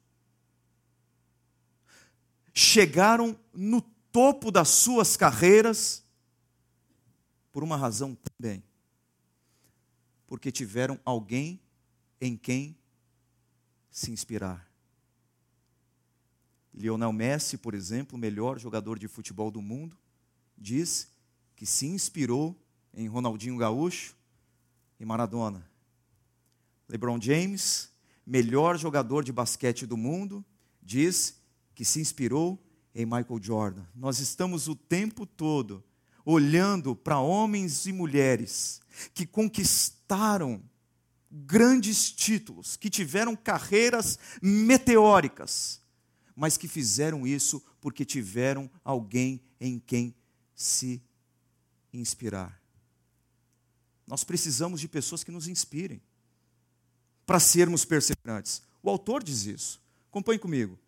chegaram 2.55 3.39
no 3.53 3.81
topo 3.81 4.51
das 4.51 4.69
suas 4.69 5.17
carreiras 5.17 6.03
por 7.51 7.63
uma 7.63 7.77
razão 7.77 8.15
também. 8.15 8.63
Porque 10.27 10.51
tiveram 10.51 10.99
alguém 11.05 11.61
em 12.21 12.37
quem 12.37 12.77
se 13.91 14.11
inspirar. 14.11 14.71
Lionel 16.73 17.13
Messi, 17.13 17.59
por 17.59 17.75
exemplo, 17.75 18.17
o 18.17 18.21
melhor 18.21 18.59
jogador 18.59 18.99
de 18.99 19.07
futebol 19.07 19.51
do 19.51 19.61
mundo, 19.61 19.97
diz 20.57 21.12
que 21.63 21.67
se 21.67 21.87
inspirou 21.87 22.61
em 22.93 23.07
Ronaldinho 23.07 23.57
Gaúcho 23.57 24.17
e 24.99 25.05
Maradona. 25.05 25.65
LeBron 26.89 27.21
James, 27.21 27.89
melhor 28.27 28.77
jogador 28.77 29.23
de 29.23 29.31
basquete 29.31 29.87
do 29.87 29.97
mundo, 29.97 30.45
diz 30.83 31.41
que 31.73 31.85
se 31.85 32.01
inspirou 32.01 32.61
em 32.93 33.07
Michael 33.07 33.41
Jordan. 33.41 33.87
Nós 33.95 34.19
estamos 34.19 34.67
o 34.67 34.75
tempo 34.75 35.25
todo 35.25 35.85
olhando 36.25 36.97
para 36.97 37.21
homens 37.21 37.87
e 37.87 37.93
mulheres 37.93 38.81
que 39.15 39.25
conquistaram 39.25 40.61
grandes 41.31 42.11
títulos, 42.11 42.77
que 42.77 42.91
tiveram 42.91 43.37
carreiras 43.37 44.19
meteóricas, 44.43 45.81
mas 46.35 46.57
que 46.57 46.67
fizeram 46.67 47.25
isso 47.25 47.63
porque 47.81 48.05
tiveram 48.05 48.69
alguém 48.83 49.41
em 49.61 49.79
quem 49.79 50.13
se 50.57 51.01
inspirar. 51.93 52.61
Nós 54.07 54.25
precisamos 54.25 54.81
de 54.81 54.89
pessoas 54.89 55.23
que 55.23 55.31
nos 55.31 55.49
inspirem 55.49 56.01
para 57.25 57.39
sermos 57.39 57.85
perseverantes. 57.85 58.63
O 58.83 58.91
autor 58.91 59.23
diz 59.23 59.47
isso. 59.47 59.81
Acompanhe 60.11 60.39
comigo. 60.39 60.79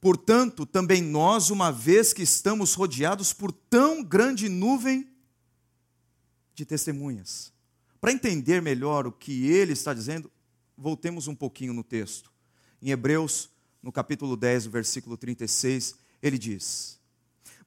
Portanto, 0.00 0.66
também 0.66 1.00
nós, 1.00 1.48
uma 1.48 1.70
vez 1.70 2.12
que 2.12 2.22
estamos 2.22 2.74
rodeados 2.74 3.32
por 3.32 3.52
tão 3.52 4.02
grande 4.02 4.48
nuvem 4.48 5.08
de 6.54 6.66
testemunhas. 6.66 7.52
Para 8.00 8.12
entender 8.12 8.60
melhor 8.60 9.06
o 9.06 9.12
que 9.12 9.46
ele 9.46 9.72
está 9.72 9.94
dizendo, 9.94 10.30
voltemos 10.76 11.28
um 11.28 11.34
pouquinho 11.34 11.72
no 11.72 11.84
texto. 11.84 12.32
Em 12.82 12.90
Hebreus, 12.90 13.48
no 13.80 13.92
capítulo 13.92 14.36
10, 14.36 14.66
versículo 14.66 15.16
36, 15.16 15.94
ele 16.20 16.36
diz: 16.36 16.98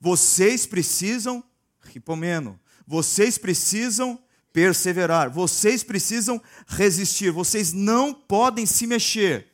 Vocês 0.05 0.67
precisam, 0.67 1.43
ripomeno, 1.81 2.59
vocês 2.85 3.39
precisam 3.39 4.19
perseverar, 4.53 5.31
vocês 5.31 5.83
precisam 5.83 6.39
resistir, 6.67 7.31
vocês 7.31 7.73
não 7.73 8.13
podem 8.13 8.67
se 8.67 8.85
mexer, 8.85 9.47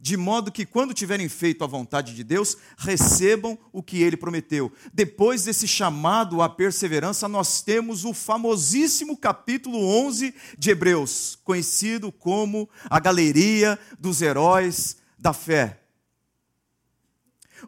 de 0.00 0.16
modo 0.16 0.50
que, 0.50 0.64
quando 0.64 0.94
tiverem 0.94 1.28
feito 1.28 1.62
a 1.62 1.66
vontade 1.66 2.14
de 2.14 2.24
Deus, 2.24 2.56
recebam 2.78 3.58
o 3.70 3.82
que 3.82 4.00
ele 4.00 4.16
prometeu. 4.16 4.72
Depois 4.94 5.44
desse 5.44 5.68
chamado 5.68 6.40
à 6.40 6.48
perseverança, 6.48 7.28
nós 7.28 7.60
temos 7.60 8.06
o 8.06 8.14
famosíssimo 8.14 9.14
capítulo 9.14 9.78
11 9.78 10.34
de 10.56 10.70
Hebreus, 10.70 11.38
conhecido 11.44 12.10
como 12.10 12.66
a 12.88 12.98
galeria 12.98 13.78
dos 13.98 14.22
heróis 14.22 14.96
da 15.18 15.34
fé. 15.34 15.82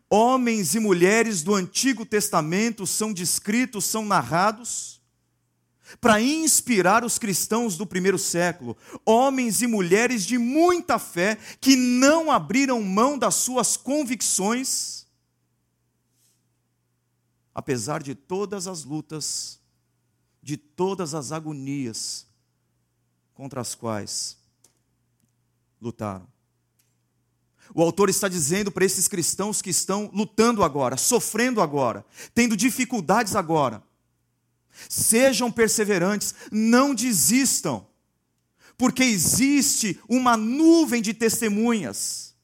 Homens 0.09 0.75
e 0.75 0.81
mulheres 0.81 1.43
do 1.43 1.55
Antigo 1.55 2.05
Testamento 2.05 2.87
são 2.87 3.13
descritos, 3.13 3.85
são 3.85 4.05
narrados 4.05 5.01
para 6.01 6.21
inspirar 6.21 7.05
os 7.05 7.19
cristãos 7.19 7.77
do 7.77 7.87
primeiro 7.87 8.19
século, 8.19 8.77
homens 9.05 9.63
e 9.63 9.67
mulheres 9.67 10.25
de 10.25 10.39
muita 10.39 10.99
fé 10.99 11.37
que 11.61 11.75
não 11.75 12.31
abriram 12.31 12.83
mão 12.83 13.19
das 13.19 13.37
suas 13.37 13.77
convicções, 13.77 15.07
apesar 17.55 18.03
de 18.03 18.15
todas 18.15 18.67
as 18.67 18.85
lutas, 18.85 19.61
de 20.43 20.57
todas 20.57 21.15
as 21.15 21.33
agonias 21.33 22.27
contra 23.35 23.61
as 23.61 23.75
quais 23.75 24.39
lutaram. 25.81 26.30
O 27.75 27.83
autor 27.83 28.09
está 28.11 28.29
dizendo 28.29 28.71
para 28.71 28.85
esses 28.85 29.07
cristãos 29.09 29.63
que 29.63 29.71
estão 29.71 30.11
lutando 30.13 30.63
agora, 30.63 30.97
sofrendo 30.97 31.61
agora, 31.61 32.05
tendo 32.35 32.57
dificuldades 32.57 33.37
agora, 33.37 33.83
Sejam 34.89 35.51
perseverantes, 35.51 36.35
não 36.51 36.95
desistam, 36.95 37.87
porque 38.79 39.03
existe 39.03 40.01
uma 40.09 40.37
nuvem 40.37 41.03
de 41.03 41.13
testemunhas, 41.13 42.35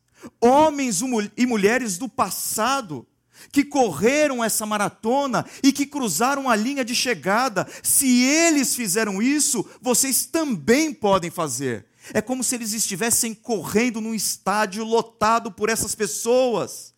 homens 0.40 1.00
e 1.36 1.46
mulheres 1.46 1.96
do 1.96 2.08
passado, 2.08 3.06
que 3.52 3.64
correram 3.64 4.42
essa 4.42 4.66
maratona 4.66 5.46
e 5.62 5.72
que 5.72 5.86
cruzaram 5.86 6.48
a 6.48 6.56
linha 6.56 6.84
de 6.84 6.94
chegada. 6.94 7.66
Se 7.82 8.22
eles 8.24 8.74
fizeram 8.74 9.22
isso, 9.22 9.64
vocês 9.80 10.26
também 10.26 10.92
podem 10.92 11.30
fazer. 11.30 11.86
É 12.14 12.20
como 12.20 12.44
se 12.44 12.54
eles 12.54 12.72
estivessem 12.72 13.34
correndo 13.34 14.00
num 14.00 14.14
estádio 14.14 14.84
lotado 14.84 15.50
por 15.50 15.68
essas 15.68 15.94
pessoas, 15.94 16.94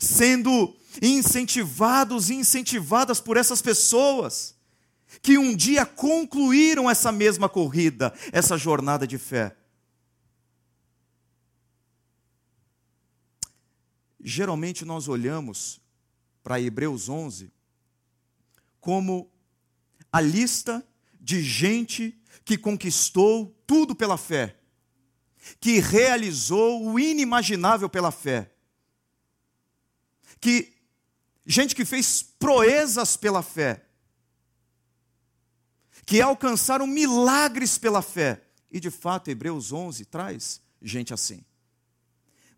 sendo 0.00 0.74
incentivados 1.02 2.30
e 2.30 2.34
incentivadas 2.34 3.20
por 3.20 3.36
essas 3.36 3.60
pessoas 3.60 4.54
que 5.22 5.38
um 5.38 5.54
dia 5.54 5.86
concluíram 5.86 6.90
essa 6.90 7.12
mesma 7.12 7.48
corrida, 7.48 8.12
essa 8.32 8.56
jornada 8.56 9.06
de 9.06 9.18
fé. 9.18 9.56
Geralmente 14.20 14.84
nós 14.84 15.06
olhamos 15.06 15.80
para 16.42 16.60
Hebreus 16.60 17.08
11 17.08 17.52
como 18.80 19.30
a 20.12 20.20
lista 20.20 20.86
de 21.20 21.42
gente 21.42 22.18
que 22.44 22.58
conquistou 22.58 23.56
tudo 23.66 23.94
pela 23.94 24.18
fé, 24.18 24.56
que 25.60 25.80
realizou 25.80 26.86
o 26.86 26.98
inimaginável 26.98 27.88
pela 27.88 28.10
fé, 28.10 28.50
que 30.40 30.74
gente 31.46 31.74
que 31.74 31.84
fez 31.84 32.22
proezas 32.22 33.16
pela 33.16 33.42
fé, 33.42 33.84
que 36.06 36.20
alcançaram 36.20 36.86
milagres 36.86 37.78
pela 37.78 38.02
fé. 38.02 38.42
E 38.70 38.78
de 38.78 38.90
fato, 38.90 39.30
Hebreus 39.30 39.72
11 39.72 40.04
traz 40.04 40.60
gente 40.82 41.14
assim. 41.14 41.42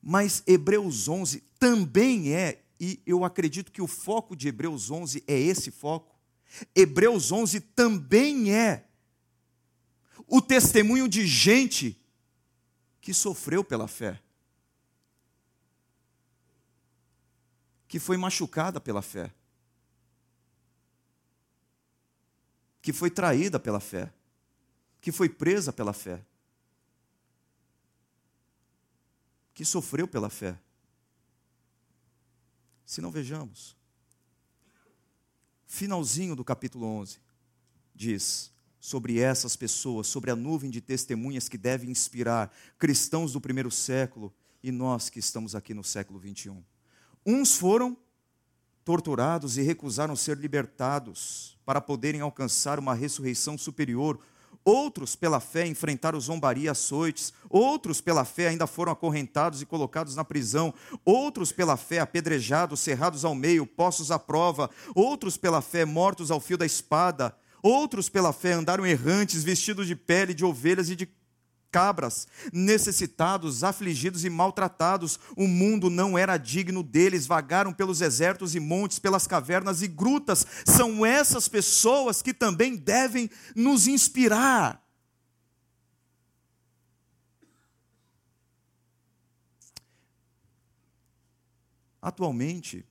Mas 0.02 0.42
Hebreus 0.46 1.08
11 1.08 1.40
também 1.58 2.32
é, 2.32 2.62
e 2.78 3.00
eu 3.06 3.24
acredito 3.24 3.70
que 3.70 3.82
o 3.82 3.86
foco 3.86 4.34
de 4.34 4.48
Hebreus 4.48 4.90
11 4.90 5.22
é 5.26 5.38
esse 5.38 5.70
foco. 5.70 6.14
Hebreus 6.74 7.30
11 7.30 7.60
também 7.60 8.52
é 8.52 8.84
o 10.26 10.40
testemunho 10.40 11.08
de 11.08 11.26
gente 11.26 11.96
que 13.00 13.14
sofreu 13.14 13.62
pela 13.62 13.86
fé, 13.86 14.20
que 17.86 17.98
foi 17.98 18.16
machucada 18.16 18.80
pela 18.80 19.02
fé. 19.02 19.32
que 22.86 22.92
foi 22.92 23.10
traída 23.10 23.58
pela 23.58 23.80
fé, 23.80 24.14
que 25.00 25.10
foi 25.10 25.28
presa 25.28 25.72
pela 25.72 25.92
fé, 25.92 26.24
que 29.52 29.64
sofreu 29.64 30.06
pela 30.06 30.30
fé. 30.30 30.56
Se 32.84 33.00
não 33.00 33.10
vejamos, 33.10 33.76
finalzinho 35.66 36.36
do 36.36 36.44
capítulo 36.44 36.86
11 36.86 37.18
diz 37.92 38.52
sobre 38.86 39.18
essas 39.18 39.56
pessoas, 39.56 40.06
sobre 40.06 40.30
a 40.30 40.36
nuvem 40.36 40.70
de 40.70 40.80
testemunhas 40.80 41.48
que 41.48 41.58
deve 41.58 41.90
inspirar 41.90 42.52
cristãos 42.78 43.32
do 43.32 43.40
primeiro 43.40 43.68
século 43.68 44.32
e 44.62 44.70
nós 44.70 45.10
que 45.10 45.18
estamos 45.18 45.56
aqui 45.56 45.74
no 45.74 45.82
século 45.82 46.20
21. 46.20 46.62
Uns 47.26 47.56
foram 47.56 47.96
torturados 48.84 49.58
e 49.58 49.62
recusaram 49.62 50.14
ser 50.14 50.36
libertados 50.36 51.58
para 51.66 51.80
poderem 51.80 52.20
alcançar 52.20 52.78
uma 52.78 52.94
ressurreição 52.94 53.58
superior. 53.58 54.20
Outros, 54.64 55.16
pela 55.16 55.40
fé, 55.40 55.66
enfrentaram 55.66 56.20
zombaria 56.20 56.66
e 56.66 56.68
açoites. 56.68 57.32
Outros, 57.50 58.00
pela 58.00 58.24
fé, 58.24 58.46
ainda 58.46 58.68
foram 58.68 58.92
acorrentados 58.92 59.60
e 59.60 59.66
colocados 59.66 60.14
na 60.14 60.24
prisão. 60.24 60.72
Outros, 61.04 61.50
pela 61.50 61.76
fé, 61.76 61.98
apedrejados, 61.98 62.78
cerrados 62.78 63.24
ao 63.24 63.34
meio, 63.34 63.66
postos 63.66 64.12
à 64.12 64.18
prova. 64.18 64.70
Outros, 64.94 65.36
pela 65.36 65.60
fé, 65.60 65.84
mortos 65.84 66.30
ao 66.30 66.38
fio 66.38 66.56
da 66.56 66.64
espada. 66.64 67.36
Outros, 67.66 68.08
pela 68.08 68.32
fé, 68.32 68.52
andaram 68.52 68.86
errantes, 68.86 69.42
vestidos 69.42 69.88
de 69.88 69.96
pele 69.96 70.32
de 70.32 70.44
ovelhas 70.44 70.88
e 70.88 70.94
de 70.94 71.08
cabras, 71.68 72.28
necessitados, 72.52 73.64
afligidos 73.64 74.24
e 74.24 74.30
maltratados. 74.30 75.18
O 75.36 75.48
mundo 75.48 75.90
não 75.90 76.16
era 76.16 76.36
digno 76.36 76.80
deles, 76.80 77.26
vagaram 77.26 77.72
pelos 77.72 77.98
desertos 77.98 78.54
e 78.54 78.60
montes, 78.60 79.00
pelas 79.00 79.26
cavernas 79.26 79.82
e 79.82 79.88
grutas. 79.88 80.46
São 80.64 81.04
essas 81.04 81.48
pessoas 81.48 82.22
que 82.22 82.32
também 82.32 82.76
devem 82.76 83.28
nos 83.56 83.88
inspirar. 83.88 84.80
Atualmente, 92.00 92.86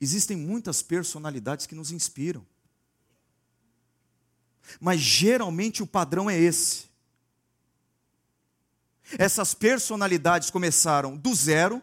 existem 0.00 0.36
muitas 0.36 0.80
personalidades 0.80 1.66
que 1.66 1.74
nos 1.74 1.90
inspiram. 1.90 2.46
Mas 4.80 5.00
geralmente 5.00 5.82
o 5.82 5.86
padrão 5.86 6.28
é 6.28 6.38
esse. 6.38 6.84
Essas 9.18 9.54
personalidades 9.54 10.50
começaram 10.50 11.16
do 11.16 11.34
zero, 11.34 11.82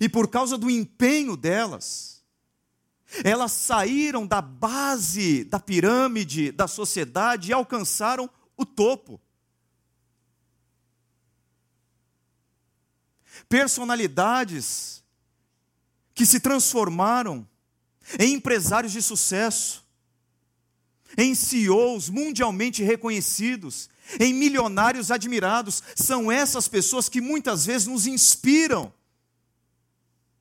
e 0.00 0.08
por 0.08 0.28
causa 0.28 0.58
do 0.58 0.70
empenho 0.70 1.36
delas, 1.36 2.22
elas 3.24 3.52
saíram 3.52 4.26
da 4.26 4.42
base 4.42 5.44
da 5.44 5.60
pirâmide 5.60 6.50
da 6.50 6.66
sociedade 6.66 7.50
e 7.50 7.52
alcançaram 7.52 8.28
o 8.56 8.66
topo. 8.66 9.20
Personalidades 13.48 15.04
que 16.14 16.26
se 16.26 16.40
transformaram 16.40 17.48
em 18.18 18.34
empresários 18.34 18.92
de 18.92 19.00
sucesso, 19.00 19.85
em 21.16 21.34
CEOs 21.34 22.08
mundialmente 22.08 22.82
reconhecidos, 22.82 23.88
em 24.20 24.32
milionários 24.32 25.10
admirados. 25.10 25.82
São 25.94 26.30
essas 26.30 26.68
pessoas 26.68 27.08
que 27.08 27.20
muitas 27.20 27.66
vezes 27.66 27.86
nos 27.86 28.06
inspiram 28.06 28.92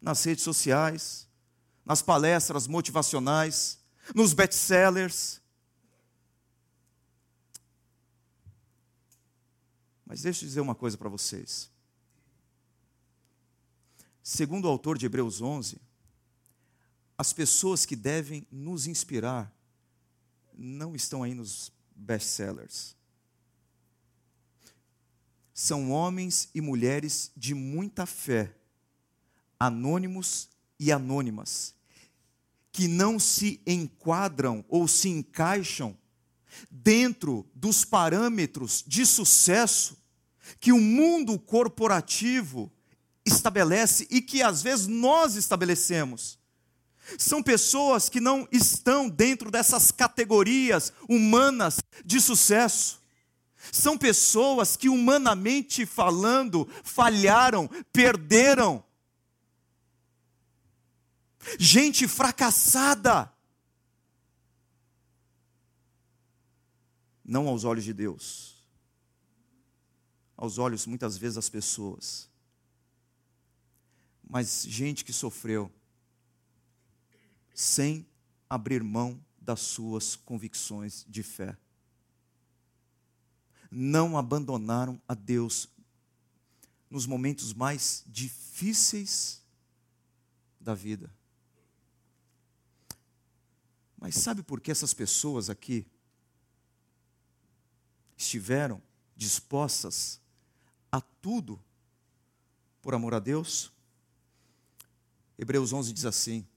nas 0.01 0.23
redes 0.23 0.43
sociais, 0.43 1.28
nas 1.86 2.01
palestras 2.01 2.67
motivacionais, 2.67 3.80
nos 4.13 4.34
best-sellers. 4.34 5.41
Mas 10.06 10.21
deixa 10.21 10.43
eu 10.43 10.47
dizer 10.47 10.62
uma 10.62 10.75
coisa 10.75 10.97
para 10.97 11.10
vocês. 11.10 11.69
Segundo 14.21 14.65
o 14.65 14.69
autor 14.69 14.97
de 14.97 15.06
Hebreus 15.06 15.41
11, 15.41 15.80
as 17.17 17.32
pessoas 17.32 17.86
que 17.86 17.95
devem 17.95 18.45
nos 18.51 18.88
inspirar 18.88 19.54
não 20.57 20.95
estão 20.95 21.23
aí 21.23 21.33
nos 21.33 21.71
best-sellers. 21.95 22.95
São 25.53 25.91
homens 25.91 26.49
e 26.53 26.59
mulheres 26.59 27.31
de 27.35 27.53
muita 27.53 28.05
fé, 28.05 28.53
anônimos 29.59 30.49
e 30.79 30.91
anônimas, 30.91 31.73
que 32.71 32.87
não 32.87 33.17
se 33.17 33.61
enquadram 33.65 34.65
ou 34.67 34.87
se 34.87 35.07
encaixam 35.07 35.97
dentro 36.69 37.49
dos 37.55 37.85
parâmetros 37.85 38.83
de 38.85 39.05
sucesso 39.05 39.97
que 40.59 40.71
o 40.71 40.79
mundo 40.79 41.39
corporativo 41.39 42.71
estabelece 43.25 44.07
e 44.11 44.21
que 44.21 44.43
às 44.43 44.61
vezes 44.61 44.87
nós 44.87 45.35
estabelecemos. 45.35 46.37
São 47.17 47.43
pessoas 47.43 48.09
que 48.09 48.19
não 48.19 48.47
estão 48.51 49.07
dentro 49.07 49.51
dessas 49.51 49.91
categorias 49.91 50.91
humanas 51.07 51.79
de 52.03 52.19
sucesso. 52.19 52.99
São 53.71 53.97
pessoas 53.97 54.75
que, 54.75 54.89
humanamente 54.89 55.85
falando, 55.85 56.67
falharam, 56.83 57.67
perderam. 57.91 58.83
Gente 61.59 62.07
fracassada. 62.07 63.31
Não 67.23 67.47
aos 67.47 67.63
olhos 67.63 67.83
de 67.83 67.93
Deus, 67.93 68.55
aos 70.37 70.59
olhos 70.59 70.85
muitas 70.85 71.17
vezes 71.17 71.35
das 71.35 71.49
pessoas, 71.49 72.29
mas 74.29 74.63
gente 74.67 75.03
que 75.03 75.11
sofreu 75.11 75.71
sem 77.55 78.05
abrir 78.49 78.83
mão 78.83 79.19
das 79.39 79.61
suas 79.61 80.15
convicções 80.15 81.05
de 81.07 81.23
fé. 81.23 81.57
Não 83.71 84.17
abandonaram 84.17 85.01
a 85.07 85.13
Deus 85.13 85.69
nos 86.89 87.05
momentos 87.05 87.53
mais 87.53 88.03
difíceis 88.05 89.41
da 90.59 90.73
vida. 90.73 91.11
Mas 93.97 94.15
sabe 94.15 94.43
por 94.43 94.59
que 94.59 94.69
essas 94.69 94.93
pessoas 94.93 95.49
aqui 95.49 95.87
estiveram 98.17 98.81
dispostas 99.15 100.19
a 100.91 100.99
tudo 100.99 101.61
por 102.81 102.93
amor 102.93 103.13
a 103.13 103.19
Deus? 103.19 103.71
Hebreus 105.37 105.73
11 105.73 105.91
diz 105.93 106.05
assim: 106.05 106.47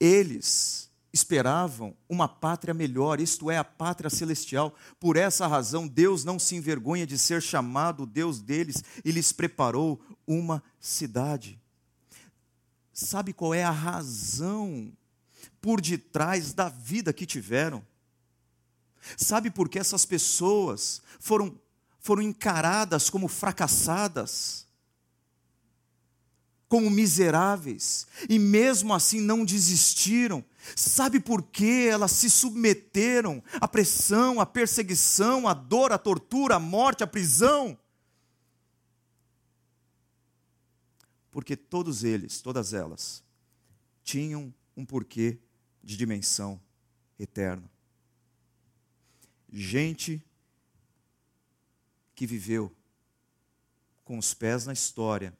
eles 0.00 0.90
esperavam 1.12 1.94
uma 2.08 2.28
pátria 2.28 2.72
melhor, 2.72 3.20
isto 3.20 3.50
é, 3.50 3.58
a 3.58 3.64
pátria 3.64 4.08
celestial. 4.08 4.74
Por 4.98 5.16
essa 5.16 5.46
razão, 5.46 5.86
Deus 5.86 6.24
não 6.24 6.38
se 6.38 6.54
envergonha 6.56 7.06
de 7.06 7.18
ser 7.18 7.42
chamado 7.42 8.06
Deus 8.06 8.40
deles 8.40 8.82
e 9.04 9.10
lhes 9.10 9.32
preparou 9.32 10.00
uma 10.26 10.62
cidade. 10.80 11.60
Sabe 12.92 13.32
qual 13.32 13.54
é 13.54 13.64
a 13.64 13.70
razão 13.70 14.92
por 15.60 15.80
detrás 15.80 16.52
da 16.52 16.68
vida 16.68 17.12
que 17.12 17.26
tiveram? 17.26 17.84
Sabe 19.16 19.50
por 19.50 19.68
que 19.68 19.78
essas 19.78 20.04
pessoas 20.04 21.02
foram, 21.18 21.58
foram 21.98 22.22
encaradas 22.22 23.10
como 23.10 23.26
fracassadas? 23.26 24.66
Como 26.70 26.88
miseráveis, 26.88 28.06
e 28.28 28.38
mesmo 28.38 28.94
assim 28.94 29.20
não 29.20 29.44
desistiram. 29.44 30.44
Sabe 30.76 31.18
por 31.18 31.42
que 31.42 31.88
elas 31.88 32.12
se 32.12 32.30
submeteram 32.30 33.42
à 33.60 33.66
pressão, 33.66 34.40
à 34.40 34.46
perseguição, 34.46 35.48
à 35.48 35.52
dor, 35.52 35.90
à 35.90 35.98
tortura, 35.98 36.54
à 36.54 36.60
morte, 36.60 37.02
à 37.02 37.08
prisão? 37.08 37.76
Porque 41.32 41.56
todos 41.56 42.04
eles, 42.04 42.40
todas 42.40 42.72
elas, 42.72 43.20
tinham 44.04 44.54
um 44.76 44.86
porquê 44.86 45.40
de 45.82 45.96
dimensão 45.96 46.60
eterna. 47.18 47.68
Gente 49.52 50.24
que 52.14 52.28
viveu 52.28 52.72
com 54.04 54.16
os 54.16 54.32
pés 54.32 54.66
na 54.66 54.72
história, 54.72 55.36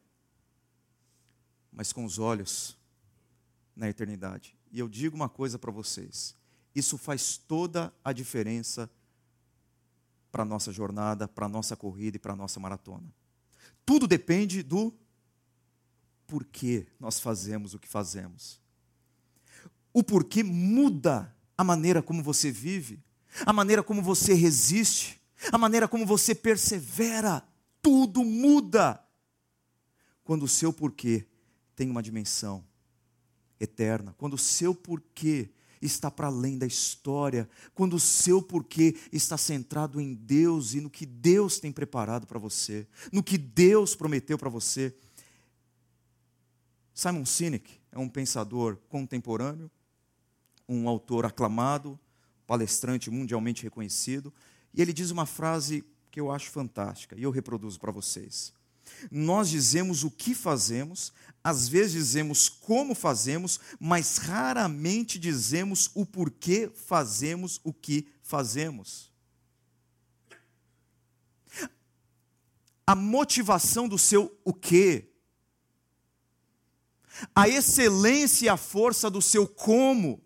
mas 1.72 1.92
com 1.92 2.04
os 2.04 2.18
olhos 2.18 2.76
na 3.74 3.88
eternidade. 3.88 4.56
E 4.70 4.78
eu 4.78 4.88
digo 4.88 5.16
uma 5.16 5.28
coisa 5.28 5.58
para 5.58 5.70
vocês: 5.70 6.36
isso 6.74 6.98
faz 6.98 7.36
toda 7.36 7.92
a 8.04 8.12
diferença 8.12 8.90
para 10.30 10.42
a 10.42 10.46
nossa 10.46 10.72
jornada, 10.72 11.26
para 11.26 11.46
a 11.46 11.48
nossa 11.48 11.76
corrida 11.76 12.16
e 12.16 12.20
para 12.20 12.32
a 12.32 12.36
nossa 12.36 12.60
maratona. 12.60 13.12
Tudo 13.84 14.06
depende 14.06 14.62
do 14.62 14.94
porquê 16.26 16.86
nós 16.98 17.18
fazemos 17.18 17.74
o 17.74 17.78
que 17.78 17.88
fazemos. 17.88 18.60
O 19.92 20.04
porquê 20.04 20.44
muda 20.44 21.34
a 21.58 21.64
maneira 21.64 22.00
como 22.00 22.22
você 22.22 22.52
vive, 22.52 23.02
a 23.44 23.52
maneira 23.52 23.82
como 23.82 24.00
você 24.00 24.34
resiste, 24.34 25.20
a 25.50 25.58
maneira 25.58 25.88
como 25.88 26.06
você 26.06 26.34
persevera. 26.34 27.42
Tudo 27.82 28.24
muda 28.24 29.02
quando 30.22 30.44
o 30.44 30.48
seu 30.48 30.72
porquê 30.72 31.26
tem 31.80 31.88
uma 31.88 32.02
dimensão 32.02 32.62
eterna, 33.58 34.14
quando 34.18 34.34
o 34.34 34.38
seu 34.38 34.74
porquê 34.74 35.48
está 35.80 36.10
para 36.10 36.26
além 36.26 36.58
da 36.58 36.66
história, 36.66 37.48
quando 37.74 37.96
o 37.96 37.98
seu 37.98 38.42
porquê 38.42 38.94
está 39.10 39.38
centrado 39.38 39.98
em 39.98 40.12
Deus 40.12 40.74
e 40.74 40.80
no 40.82 40.90
que 40.90 41.06
Deus 41.06 41.58
tem 41.58 41.72
preparado 41.72 42.26
para 42.26 42.38
você, 42.38 42.86
no 43.10 43.22
que 43.22 43.38
Deus 43.38 43.94
prometeu 43.94 44.36
para 44.36 44.50
você. 44.50 44.94
Simon 46.92 47.24
Sinek 47.24 47.80
é 47.90 47.98
um 47.98 48.10
pensador 48.10 48.76
contemporâneo, 48.90 49.70
um 50.68 50.86
autor 50.86 51.24
aclamado, 51.24 51.98
palestrante 52.46 53.10
mundialmente 53.10 53.62
reconhecido, 53.62 54.34
e 54.74 54.82
ele 54.82 54.92
diz 54.92 55.10
uma 55.10 55.24
frase 55.24 55.82
que 56.10 56.20
eu 56.20 56.30
acho 56.30 56.50
fantástica 56.50 57.16
e 57.16 57.22
eu 57.22 57.30
reproduzo 57.30 57.80
para 57.80 57.90
vocês. 57.90 58.52
Nós 59.10 59.48
dizemos 59.48 60.04
o 60.04 60.10
que 60.10 60.34
fazemos, 60.34 61.12
às 61.42 61.68
vezes 61.68 61.92
dizemos 61.92 62.48
como 62.48 62.94
fazemos, 62.94 63.58
mas 63.78 64.18
raramente 64.18 65.18
dizemos 65.18 65.90
o 65.94 66.04
porquê 66.04 66.70
fazemos 66.86 67.60
o 67.64 67.72
que 67.72 68.06
fazemos. 68.22 69.10
A 72.86 72.94
motivação 72.94 73.88
do 73.88 73.96
seu 73.96 74.36
o 74.44 74.52
quê, 74.52 75.08
a 77.34 77.48
excelência 77.48 78.46
e 78.46 78.48
a 78.48 78.56
força 78.56 79.10
do 79.10 79.22
seu 79.22 79.46
como, 79.46 80.22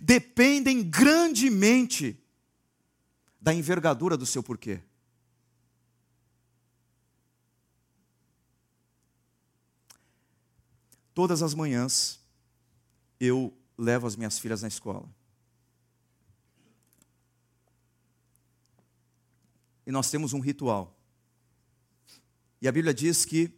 dependem 0.00 0.82
grandemente 0.82 2.18
da 3.40 3.52
envergadura 3.52 4.16
do 4.16 4.24
seu 4.24 4.42
porquê. 4.42 4.80
Todas 11.14 11.42
as 11.42 11.54
manhãs 11.54 12.20
eu 13.20 13.52
levo 13.76 14.06
as 14.06 14.16
minhas 14.16 14.38
filhas 14.38 14.62
na 14.62 14.68
escola. 14.68 15.08
E 19.86 19.90
nós 19.90 20.10
temos 20.10 20.32
um 20.32 20.40
ritual. 20.40 20.96
E 22.60 22.68
a 22.68 22.72
Bíblia 22.72 22.94
diz 22.94 23.24
que 23.24 23.50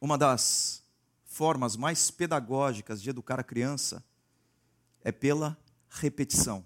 uma 0.00 0.16
das 0.16 0.82
formas 1.24 1.76
mais 1.76 2.10
pedagógicas 2.10 3.02
de 3.02 3.10
educar 3.10 3.38
a 3.38 3.44
criança 3.44 4.02
é 5.02 5.12
pela 5.12 5.58
repetição. 5.90 6.64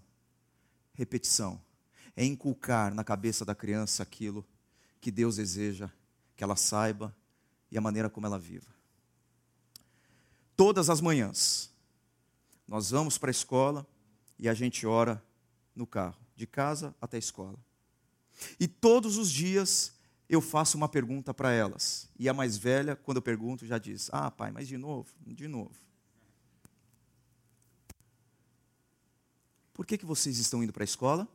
Repetição. 0.94 1.60
É 2.14 2.24
inculcar 2.24 2.94
na 2.94 3.02
cabeça 3.02 3.44
da 3.44 3.54
criança 3.54 4.02
aquilo 4.02 4.46
que 5.00 5.10
Deus 5.10 5.36
deseja 5.36 5.90
que 6.36 6.44
ela 6.44 6.56
saiba 6.56 7.14
e 7.70 7.78
a 7.78 7.80
maneira 7.80 8.10
como 8.10 8.26
ela 8.26 8.38
viva 8.38 8.69
todas 10.60 10.90
as 10.90 11.00
manhãs, 11.00 11.72
nós 12.68 12.90
vamos 12.90 13.16
para 13.16 13.30
a 13.30 13.32
escola 13.32 13.86
e 14.38 14.46
a 14.46 14.52
gente 14.52 14.86
ora 14.86 15.24
no 15.74 15.86
carro, 15.86 16.20
de 16.36 16.46
casa 16.46 16.94
até 17.00 17.16
a 17.16 17.18
escola. 17.18 17.58
E 18.58 18.68
todos 18.68 19.16
os 19.16 19.32
dias 19.32 19.94
eu 20.28 20.42
faço 20.42 20.76
uma 20.76 20.86
pergunta 20.86 21.32
para 21.32 21.50
elas. 21.50 22.10
E 22.18 22.28
a 22.28 22.34
mais 22.34 22.58
velha, 22.58 22.94
quando 22.94 23.16
eu 23.16 23.22
pergunto, 23.22 23.64
já 23.64 23.78
diz: 23.78 24.10
Ah, 24.12 24.30
pai, 24.30 24.50
mas 24.50 24.68
de 24.68 24.76
novo, 24.76 25.08
de 25.26 25.48
novo. 25.48 25.80
Por 29.72 29.86
que, 29.86 29.96
que 29.96 30.04
vocês 30.04 30.38
estão 30.38 30.62
indo 30.62 30.74
para 30.74 30.82
a 30.82 30.84
escola? 30.84 31.26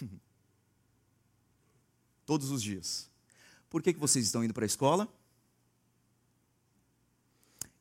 Todos 2.24 2.50
os 2.50 2.62
dias. 2.62 3.10
Por 3.68 3.82
que, 3.82 3.92
que 3.92 4.00
vocês 4.00 4.24
estão 4.24 4.42
indo 4.42 4.54
para 4.54 4.64
a 4.64 4.66
escola? 4.66 5.06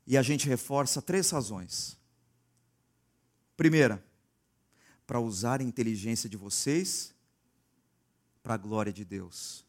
E 0.05 0.17
a 0.17 0.21
gente 0.21 0.47
reforça 0.47 1.01
três 1.01 1.29
razões. 1.29 1.97
Primeira, 3.55 4.03
para 5.05 5.19
usar 5.19 5.61
a 5.61 5.63
inteligência 5.63 6.29
de 6.29 6.37
vocês 6.37 7.13
para 8.41 8.55
a 8.55 8.57
glória 8.57 8.91
de 8.91 9.05
Deus. 9.05 9.65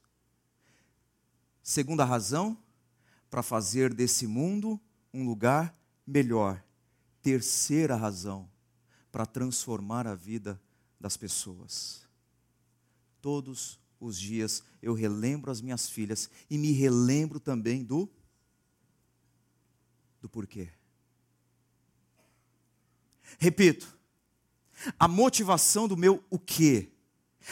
Segunda 1.63 2.05
razão, 2.05 2.59
para 3.31 3.43
fazer 3.43 3.95
desse 3.95 4.27
mundo 4.27 4.81
um 5.13 5.25
lugar 5.25 5.75
melhor. 6.07 6.63
Terceira 7.23 7.97
razão, 7.97 8.51
para 9.11 9.25
transformar 9.25 10.07
a 10.07 10.15
vida 10.15 10.61
das 11.01 11.17
pessoas. 11.17 12.03
Todos 13.23 13.79
os 13.99 14.19
dias 14.19 14.63
eu 14.83 14.93
relembro 14.93 15.51
as 15.51 15.61
minhas 15.61 15.89
filhas 15.89 16.29
e 16.51 16.59
me 16.59 16.73
relembro 16.73 17.41
também 17.41 17.83
do 17.83 18.11
do 20.25 20.29
porquê. 20.31 20.71
Repito, 23.39 23.87
a 24.99 25.07
motivação 25.07 25.87
do 25.87 25.99
meu 25.99 26.25
o 26.31 26.39
quê, 26.39 26.89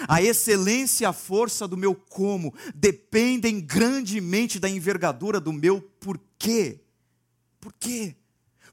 a 0.08 0.22
excelência 0.22 1.04
e 1.04 1.06
a 1.06 1.12
força 1.12 1.68
do 1.68 1.76
meu 1.76 1.94
como 1.94 2.54
dependem 2.74 3.60
grandemente 3.60 4.58
da 4.58 4.70
envergadura 4.70 5.38
do 5.38 5.52
meu 5.52 5.82
porquê. 6.00 6.80
Por 7.60 7.74
quê? 7.74 8.16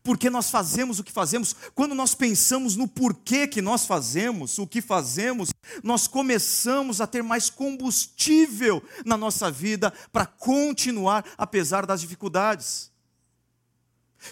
Porque 0.01 0.29
nós 0.29 0.49
fazemos 0.49 0.97
o 0.97 1.03
que 1.03 1.11
fazemos. 1.11 1.53
Quando 1.75 1.93
nós 1.93 2.15
pensamos 2.15 2.77
no 2.77 2.87
porquê 2.87 3.49
que 3.49 3.61
nós 3.61 3.85
fazemos, 3.85 4.57
o 4.59 4.65
que 4.65 4.81
fazemos, 4.81 5.49
nós 5.83 6.07
começamos 6.07 7.01
a 7.01 7.05
ter 7.05 7.21
mais 7.21 7.49
combustível 7.49 8.81
na 9.03 9.17
nossa 9.17 9.51
vida 9.51 9.91
para 10.09 10.25
continuar 10.25 11.25
apesar 11.37 11.85
das 11.85 11.99
dificuldades. 11.99 12.89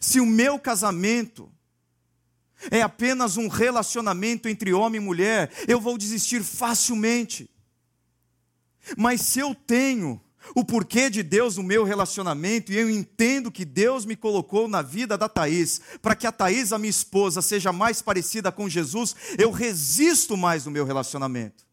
Se 0.01 0.19
o 0.19 0.25
meu 0.25 0.59
casamento 0.59 1.51
é 2.71 2.81
apenas 2.81 3.37
um 3.37 3.47
relacionamento 3.47 4.49
entre 4.49 4.73
homem 4.73 5.01
e 5.01 5.03
mulher, 5.03 5.51
eu 5.67 5.79
vou 5.79 5.97
desistir 5.97 6.43
facilmente. 6.43 7.49
Mas 8.97 9.21
se 9.21 9.39
eu 9.39 9.53
tenho 9.53 10.21
o 10.55 10.63
porquê 10.63 11.09
de 11.09 11.23
Deus 11.23 11.57
no 11.57 11.63
meu 11.63 11.83
relacionamento 11.83 12.71
e 12.71 12.77
eu 12.77 12.89
entendo 12.89 13.51
que 13.51 13.65
Deus 13.65 14.05
me 14.05 14.15
colocou 14.15 14.67
na 14.67 14.81
vida 14.81 15.17
da 15.17 15.27
Thaís, 15.27 15.81
para 16.01 16.15
que 16.15 16.25
a 16.25 16.31
Thaís, 16.31 16.71
a 16.71 16.77
minha 16.77 16.89
esposa, 16.89 17.41
seja 17.41 17.73
mais 17.73 18.01
parecida 18.01 18.51
com 18.51 18.69
Jesus, 18.69 19.15
eu 19.37 19.51
resisto 19.51 20.37
mais 20.37 20.65
no 20.65 20.71
meu 20.71 20.85
relacionamento. 20.85 21.66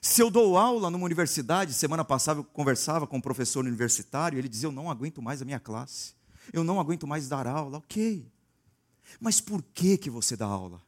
Se 0.00 0.22
eu 0.22 0.30
dou 0.30 0.56
aula 0.56 0.90
numa 0.90 1.04
universidade, 1.04 1.72
semana 1.72 2.04
passada 2.04 2.40
eu 2.40 2.44
conversava 2.44 3.06
com 3.06 3.16
um 3.16 3.20
professor 3.20 3.64
universitário, 3.64 4.38
ele 4.38 4.48
dizia: 4.48 4.68
Eu 4.68 4.72
não 4.72 4.90
aguento 4.90 5.20
mais 5.20 5.42
a 5.42 5.44
minha 5.44 5.60
classe, 5.60 6.14
eu 6.52 6.62
não 6.62 6.78
aguento 6.78 7.06
mais 7.06 7.28
dar 7.28 7.46
aula. 7.46 7.78
Ok, 7.78 8.26
mas 9.20 9.40
por 9.40 9.62
que, 9.62 9.96
que 9.96 10.10
você 10.10 10.36
dá 10.36 10.46
aula? 10.46 10.80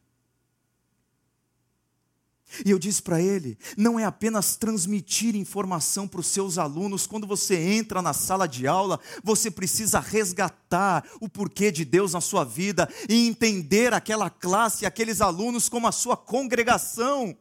E 2.65 2.69
eu 2.71 2.77
disse 2.77 3.01
para 3.01 3.21
ele: 3.21 3.57
não 3.77 3.99
é 3.99 4.05
apenas 4.05 4.55
transmitir 4.55 5.35
informação 5.35 6.07
para 6.07 6.19
os 6.19 6.27
seus 6.27 6.57
alunos, 6.57 7.07
quando 7.07 7.25
você 7.25 7.55
entra 7.55 8.01
na 8.01 8.13
sala 8.13 8.47
de 8.47 8.67
aula, 8.67 8.99
você 9.23 9.49
precisa 9.49 9.99
resgatar 9.99 11.05
o 11.19 11.29
porquê 11.29 11.71
de 11.71 11.85
Deus 11.85 12.13
na 12.13 12.21
sua 12.21 12.43
vida 12.43 12.89
e 13.07 13.27
entender 13.27 13.93
aquela 13.93 14.29
classe, 14.29 14.85
aqueles 14.85 15.21
alunos 15.21 15.69
como 15.69 15.87
a 15.87 15.91
sua 15.91 16.17
congregação 16.17 17.35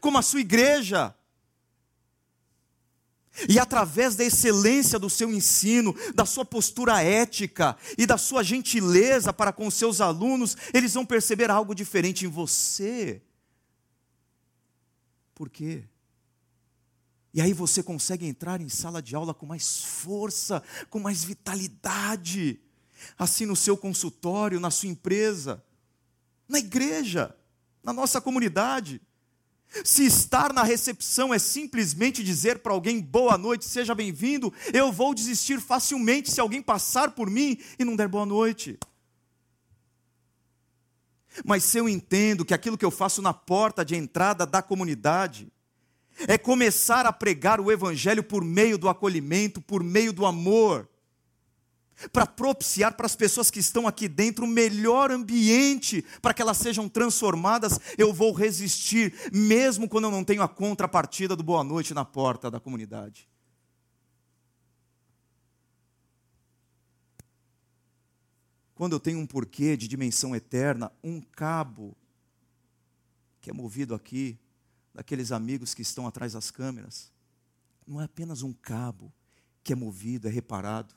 como 0.00 0.18
a 0.18 0.22
sua 0.22 0.40
igreja. 0.40 1.14
E 3.48 3.58
através 3.58 4.14
da 4.14 4.24
excelência 4.24 4.98
do 4.98 5.08
seu 5.08 5.32
ensino, 5.32 5.94
da 6.14 6.26
sua 6.26 6.44
postura 6.44 7.02
ética 7.02 7.76
e 7.96 8.04
da 8.06 8.18
sua 8.18 8.42
gentileza 8.42 9.32
para 9.32 9.52
com 9.52 9.70
seus 9.70 10.00
alunos, 10.00 10.56
eles 10.74 10.92
vão 10.92 11.06
perceber 11.06 11.50
algo 11.50 11.74
diferente 11.74 12.26
em 12.26 12.28
você. 12.28 13.22
Por 15.34 15.48
quê? 15.48 15.84
E 17.34 17.40
aí 17.40 17.54
você 17.54 17.82
consegue 17.82 18.26
entrar 18.26 18.60
em 18.60 18.68
sala 18.68 19.00
de 19.00 19.16
aula 19.16 19.32
com 19.32 19.46
mais 19.46 19.82
força, 19.82 20.62
com 20.90 21.00
mais 21.00 21.24
vitalidade, 21.24 22.60
assim 23.18 23.46
no 23.46 23.56
seu 23.56 23.76
consultório, 23.76 24.60
na 24.60 24.70
sua 24.70 24.90
empresa, 24.90 25.64
na 26.46 26.58
igreja, 26.58 27.34
na 27.82 27.94
nossa 27.94 28.20
comunidade. 28.20 29.00
Se 29.84 30.04
estar 30.04 30.52
na 30.52 30.62
recepção 30.62 31.32
é 31.32 31.38
simplesmente 31.38 32.22
dizer 32.22 32.58
para 32.58 32.72
alguém 32.72 33.00
boa 33.00 33.38
noite, 33.38 33.64
seja 33.64 33.94
bem-vindo, 33.94 34.52
eu 34.72 34.92
vou 34.92 35.14
desistir 35.14 35.60
facilmente 35.60 36.30
se 36.30 36.40
alguém 36.40 36.60
passar 36.60 37.12
por 37.12 37.30
mim 37.30 37.58
e 37.78 37.84
não 37.84 37.96
der 37.96 38.08
boa 38.08 38.26
noite. 38.26 38.78
Mas 41.44 41.64
se 41.64 41.78
eu 41.78 41.88
entendo 41.88 42.44
que 42.44 42.52
aquilo 42.52 42.76
que 42.76 42.84
eu 42.84 42.90
faço 42.90 43.22
na 43.22 43.32
porta 43.32 43.84
de 43.84 43.96
entrada 43.96 44.44
da 44.44 44.60
comunidade 44.60 45.50
é 46.28 46.36
começar 46.36 47.06
a 47.06 47.12
pregar 47.12 47.58
o 47.58 47.72
Evangelho 47.72 48.22
por 48.22 48.44
meio 48.44 48.76
do 48.76 48.88
acolhimento, 48.88 49.60
por 49.60 49.82
meio 49.82 50.12
do 50.12 50.26
amor, 50.26 50.86
para 52.12 52.26
propiciar 52.26 52.94
para 52.94 53.06
as 53.06 53.16
pessoas 53.16 53.50
que 53.50 53.60
estão 53.60 53.86
aqui 53.86 54.08
dentro 54.08 54.44
o 54.44 54.48
melhor 54.48 55.10
ambiente 55.10 56.04
para 56.20 56.34
que 56.34 56.42
elas 56.42 56.56
sejam 56.56 56.88
transformadas, 56.88 57.78
eu 57.96 58.12
vou 58.12 58.32
resistir, 58.32 59.14
mesmo 59.32 59.88
quando 59.88 60.04
eu 60.04 60.10
não 60.10 60.24
tenho 60.24 60.42
a 60.42 60.48
contrapartida 60.48 61.36
do 61.36 61.42
boa 61.42 61.62
noite 61.62 61.94
na 61.94 62.04
porta 62.04 62.50
da 62.50 62.58
comunidade. 62.58 63.28
Quando 68.74 68.94
eu 68.94 69.00
tenho 69.00 69.18
um 69.18 69.26
porquê 69.26 69.76
de 69.76 69.86
dimensão 69.86 70.34
eterna, 70.34 70.90
um 71.04 71.20
cabo 71.20 71.96
que 73.40 73.50
é 73.50 73.52
movido 73.52 73.94
aqui, 73.94 74.38
daqueles 74.94 75.32
amigos 75.32 75.74
que 75.74 75.82
estão 75.82 76.06
atrás 76.06 76.32
das 76.32 76.50
câmeras, 76.50 77.12
não 77.86 78.00
é 78.00 78.04
apenas 78.04 78.42
um 78.42 78.52
cabo 78.52 79.12
que 79.62 79.72
é 79.72 79.76
movido, 79.76 80.28
é 80.28 80.30
reparado 80.30 80.94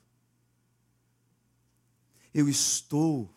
eu 2.35 2.49
estou 2.49 3.33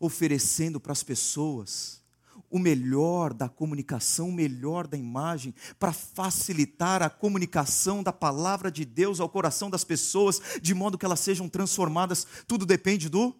oferecendo 0.00 0.80
para 0.80 0.90
as 0.90 1.04
pessoas 1.04 2.02
o 2.50 2.58
melhor 2.58 3.32
da 3.32 3.48
comunicação, 3.48 4.30
o 4.30 4.32
melhor 4.32 4.88
da 4.88 4.96
imagem, 4.96 5.54
para 5.78 5.92
facilitar 5.92 7.00
a 7.00 7.08
comunicação 7.08 8.02
da 8.02 8.12
palavra 8.12 8.68
de 8.68 8.84
Deus 8.84 9.20
ao 9.20 9.28
coração 9.28 9.70
das 9.70 9.84
pessoas, 9.84 10.40
de 10.60 10.74
modo 10.74 10.98
que 10.98 11.06
elas 11.06 11.20
sejam 11.20 11.48
transformadas. 11.48 12.26
Tudo 12.48 12.66
depende 12.66 13.08
do 13.08 13.32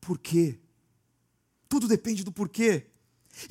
porquê. 0.00 0.58
Tudo 1.68 1.86
depende 1.86 2.24
do 2.24 2.32
porquê. 2.32 2.86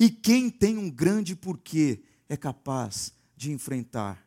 E 0.00 0.10
quem 0.10 0.50
tem 0.50 0.76
um 0.76 0.90
grande 0.90 1.36
porquê 1.36 2.02
é 2.28 2.36
capaz 2.36 3.14
de 3.36 3.52
enfrentar 3.52 4.26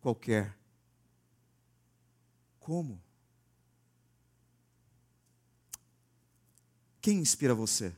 qualquer. 0.00 0.56
Como? 2.60 3.02
Quem 7.02 7.18
inspira 7.18 7.52
você? 7.52 7.92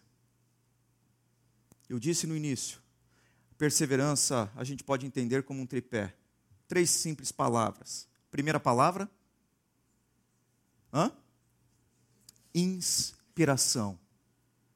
Eu 1.90 1.98
disse 1.98 2.26
no 2.26 2.34
início, 2.34 2.80
perseverança 3.58 4.50
a 4.56 4.64
gente 4.64 4.82
pode 4.82 5.04
entender 5.04 5.42
como 5.42 5.60
um 5.60 5.66
tripé. 5.66 6.16
Três 6.66 6.88
simples 6.88 7.30
palavras. 7.30 8.08
Primeira 8.30 8.58
palavra? 8.58 9.08
Hã? 10.90 11.12
Inspiração. 12.54 13.98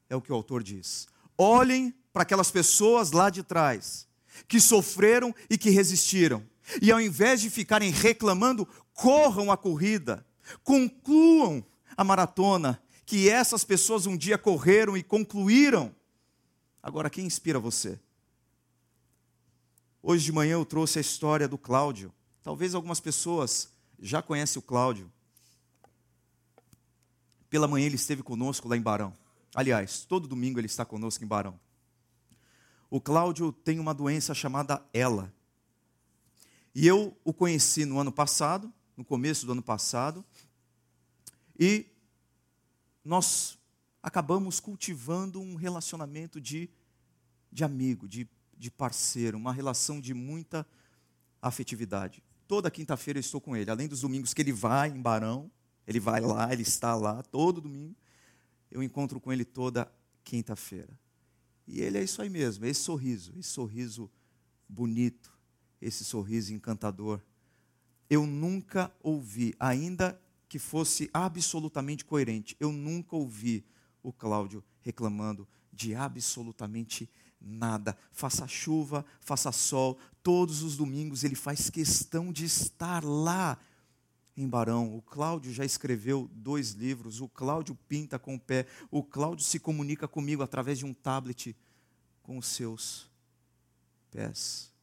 É 0.07 0.15
o 0.15 0.21
que 0.21 0.31
o 0.31 0.35
autor 0.35 0.61
diz. 0.61 1.07
Olhem 1.35 1.91
para 2.13 2.21
aquelas 2.21 2.51
pessoas 2.51 3.11
lá 3.11 3.31
de 3.31 3.41
trás, 3.41 4.07
que 4.47 4.59
sofreram 4.59 5.33
e 5.49 5.57
que 5.57 5.71
resistiram. 5.71 6.47
E 6.79 6.91
ao 6.91 7.01
invés 7.01 7.41
de 7.41 7.49
ficarem 7.49 7.89
reclamando, 7.89 8.67
corram 8.93 9.51
a 9.51 9.57
corrida, 9.57 10.23
concluam 10.63 11.65
a 11.97 12.03
maratona 12.03 12.79
que 13.09 13.27
essas 13.27 13.63
pessoas 13.63 14.05
um 14.05 14.15
dia 14.15 14.37
correram 14.37 14.95
e 14.95 15.01
concluíram. 15.01 15.95
Agora, 16.81 17.09
quem 17.09 17.25
inspira 17.25 17.59
você? 17.59 17.99
Hoje 20.03 20.25
de 20.25 20.31
manhã 20.31 20.53
eu 20.53 20.63
trouxe 20.63 20.99
a 20.99 21.01
história 21.01 21.47
do 21.47 21.57
Cláudio. 21.57 22.13
Talvez 22.43 22.75
algumas 22.75 22.99
pessoas 22.99 23.73
já 23.99 24.21
conhecem 24.21 24.59
o 24.59 24.61
Cláudio. 24.61 25.11
Pela 27.49 27.67
manhã 27.67 27.87
ele 27.87 27.95
esteve 27.95 28.21
conosco 28.21 28.67
lá 28.67 28.77
em 28.77 28.81
Barão. 28.81 29.17
Aliás, 29.55 30.05
todo 30.05 30.27
domingo 30.27 30.59
ele 30.59 30.67
está 30.67 30.85
conosco 30.85 31.23
em 31.23 31.27
Barão. 31.27 31.59
O 32.91 33.01
Cláudio 33.01 33.51
tem 33.51 33.79
uma 33.79 33.91
doença 33.91 34.35
chamada 34.35 34.85
ELA. 34.93 35.33
E 36.75 36.85
eu 36.85 37.17
o 37.23 37.33
conheci 37.33 37.85
no 37.85 37.99
ano 37.99 38.11
passado, 38.11 38.71
no 38.95 39.03
começo 39.03 39.47
do 39.47 39.53
ano 39.53 39.63
passado, 39.63 40.23
e 41.59 41.87
nós 43.09 43.57
acabamos 44.03 44.59
cultivando 44.59 45.41
um 45.41 45.55
relacionamento 45.55 46.39
de, 46.39 46.69
de 47.51 47.63
amigo, 47.63 48.07
de, 48.07 48.29
de 48.55 48.69
parceiro, 48.69 49.35
uma 49.35 49.51
relação 49.51 49.99
de 49.99 50.13
muita 50.13 50.63
afetividade. 51.41 52.21
Toda 52.47 52.69
quinta-feira 52.69 53.17
eu 53.17 53.21
estou 53.21 53.41
com 53.41 53.55
ele, 53.55 53.71
além 53.71 53.87
dos 53.87 54.01
domingos 54.01 54.31
que 54.31 54.43
ele 54.43 54.53
vai 54.53 54.89
em 54.89 55.01
Barão, 55.01 55.49
ele 55.87 55.99
vai 55.99 56.21
lá, 56.21 56.53
ele 56.53 56.61
está 56.61 56.95
lá 56.95 57.23
todo 57.23 57.59
domingo. 57.59 57.95
Eu 58.69 58.83
encontro 58.83 59.19
com 59.19 59.33
ele 59.33 59.43
toda 59.43 59.91
quinta-feira. 60.23 60.95
E 61.65 61.81
ele 61.81 61.97
é 61.97 62.03
isso 62.03 62.21
aí 62.21 62.29
mesmo, 62.29 62.63
esse 62.67 62.81
sorriso, 62.81 63.33
esse 63.39 63.49
sorriso 63.49 64.07
bonito, 64.67 65.35
esse 65.81 66.05
sorriso 66.05 66.53
encantador. 66.53 67.19
Eu 68.07 68.27
nunca 68.27 68.93
ouvi, 69.01 69.55
ainda 69.59 70.21
que 70.49 70.57
fosse 70.59 71.09
absolutamente 71.13 72.03
coerente, 72.03 72.57
eu 72.59 72.71
nunca 72.71 73.15
ouvi 73.15 73.63
o 74.01 74.11
Cláudio 74.11 74.63
reclamando 74.81 75.47
de 75.71 75.93
absolutamente 75.93 77.07
nada. 77.39 77.95
Faça 78.11 78.47
chuva, 78.47 79.05
faça 79.21 79.51
sol, 79.51 79.99
todos 80.23 80.63
os 80.63 80.75
domingos 80.75 81.23
ele 81.23 81.35
faz 81.35 81.69
questão 81.69 82.33
de 82.33 82.45
estar 82.45 83.03
lá 83.03 83.59
em 84.35 84.47
Barão. 84.47 84.95
O 84.95 85.01
Cláudio 85.01 85.53
já 85.53 85.63
escreveu 85.63 86.29
dois 86.33 86.71
livros. 86.71 87.21
O 87.21 87.29
Cláudio 87.29 87.77
pinta 87.87 88.17
com 88.17 88.35
o 88.35 88.39
pé. 88.39 88.65
O 88.89 89.03
Cláudio 89.03 89.45
se 89.45 89.59
comunica 89.59 90.07
comigo 90.07 90.41
através 90.41 90.79
de 90.79 90.85
um 90.85 90.93
tablet 90.93 91.55
com 92.23 92.37
os 92.37 92.47
seus 92.47 93.09
pés. 94.09 94.73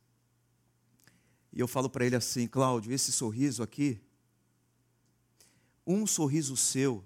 E 1.52 1.58
eu 1.58 1.66
falo 1.66 1.88
para 1.88 2.04
ele 2.04 2.16
assim: 2.16 2.46
Cláudio, 2.46 2.92
esse 2.92 3.10
sorriso 3.10 3.62
aqui, 3.62 4.00
um 5.86 6.06
sorriso 6.06 6.56
seu 6.56 7.04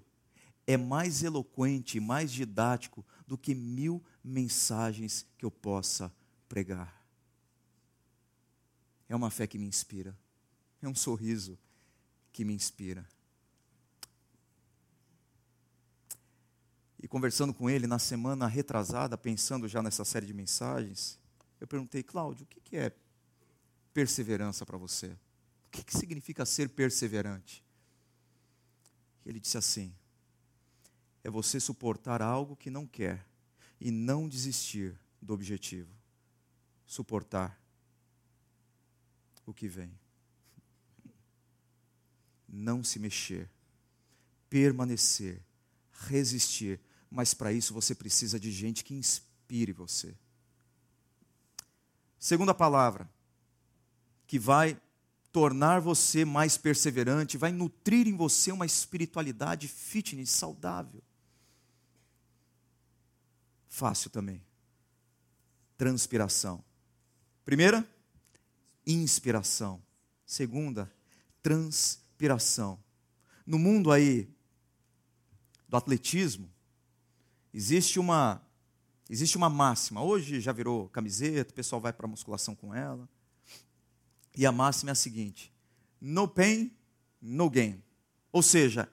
é 0.65 0.77
mais 0.77 1.23
eloquente, 1.23 1.99
mais 1.99 2.31
didático 2.31 3.05
do 3.27 3.37
que 3.37 3.53
mil 3.53 4.03
mensagens 4.23 5.25
que 5.37 5.45
eu 5.45 5.51
possa 5.51 6.13
pregar. 6.47 7.01
É 9.07 9.15
uma 9.15 9.29
fé 9.29 9.45
que 9.45 9.57
me 9.57 9.67
inspira, 9.67 10.17
é 10.81 10.87
um 10.87 10.95
sorriso 10.95 11.57
que 12.31 12.45
me 12.45 12.53
inspira. 12.53 13.07
E 17.01 17.07
conversando 17.07 17.53
com 17.53 17.69
ele 17.69 17.87
na 17.87 17.99
semana 17.99 18.47
retrasada, 18.47 19.17
pensando 19.17 19.67
já 19.67 19.81
nessa 19.81 20.05
série 20.05 20.25
de 20.25 20.33
mensagens, 20.33 21.19
eu 21.59 21.67
perguntei, 21.67 22.03
Cláudio, 22.03 22.45
o 22.45 22.61
que 22.61 22.77
é 22.77 22.95
perseverança 23.93 24.65
para 24.65 24.77
você? 24.77 25.07
O 25.65 25.69
que 25.69 25.97
significa 25.97 26.45
ser 26.45 26.69
perseverante? 26.69 27.63
Ele 29.25 29.39
disse 29.39 29.57
assim: 29.57 29.93
é 31.23 31.29
você 31.29 31.59
suportar 31.59 32.21
algo 32.21 32.55
que 32.55 32.69
não 32.69 32.87
quer 32.87 33.25
e 33.79 33.91
não 33.91 34.27
desistir 34.27 34.97
do 35.21 35.33
objetivo. 35.33 35.95
Suportar 36.85 37.59
o 39.45 39.53
que 39.53 39.67
vem 39.67 40.01
não 42.51 42.83
se 42.83 42.99
mexer, 42.99 43.49
permanecer, 44.49 45.41
resistir, 45.91 46.79
mas 47.09 47.33
para 47.33 47.53
isso 47.53 47.73
você 47.73 47.95
precisa 47.95 48.39
de 48.39 48.51
gente 48.51 48.83
que 48.83 48.93
inspire 48.93 49.71
você. 49.71 50.13
Segunda 52.19 52.53
palavra, 52.53 53.09
que 54.27 54.37
vai 54.37 54.79
tornar 55.31 55.79
você 55.79 56.25
mais 56.25 56.57
perseverante, 56.57 57.37
vai 57.37 57.51
nutrir 57.51 58.07
em 58.07 58.15
você 58.15 58.51
uma 58.51 58.65
espiritualidade 58.65 59.67
fitness 59.67 60.29
saudável. 60.29 61.01
Fácil 63.69 64.09
também. 64.09 64.43
Transpiração. 65.77 66.63
Primeira, 67.45 67.87
inspiração. 68.85 69.81
Segunda, 70.25 70.91
transpiração. 71.41 72.77
No 73.45 73.57
mundo 73.57 73.91
aí 73.91 74.29
do 75.67 75.77
atletismo, 75.77 76.49
existe 77.53 77.99
uma 77.99 78.41
existe 79.09 79.35
uma 79.35 79.49
máxima. 79.49 80.01
Hoje 80.01 80.39
já 80.39 80.51
virou 80.51 80.87
camiseta, 80.89 81.51
o 81.51 81.55
pessoal 81.55 81.81
vai 81.81 81.91
para 81.91 82.07
musculação 82.07 82.55
com 82.55 82.73
ela. 82.73 83.09
E 84.35 84.45
a 84.45 84.51
máxima 84.51 84.91
é 84.91 84.93
a 84.93 84.95
seguinte: 84.95 85.51
no 85.99 86.27
pain, 86.27 86.71
no 87.21 87.49
gain. 87.49 87.81
Ou 88.31 88.41
seja, 88.41 88.89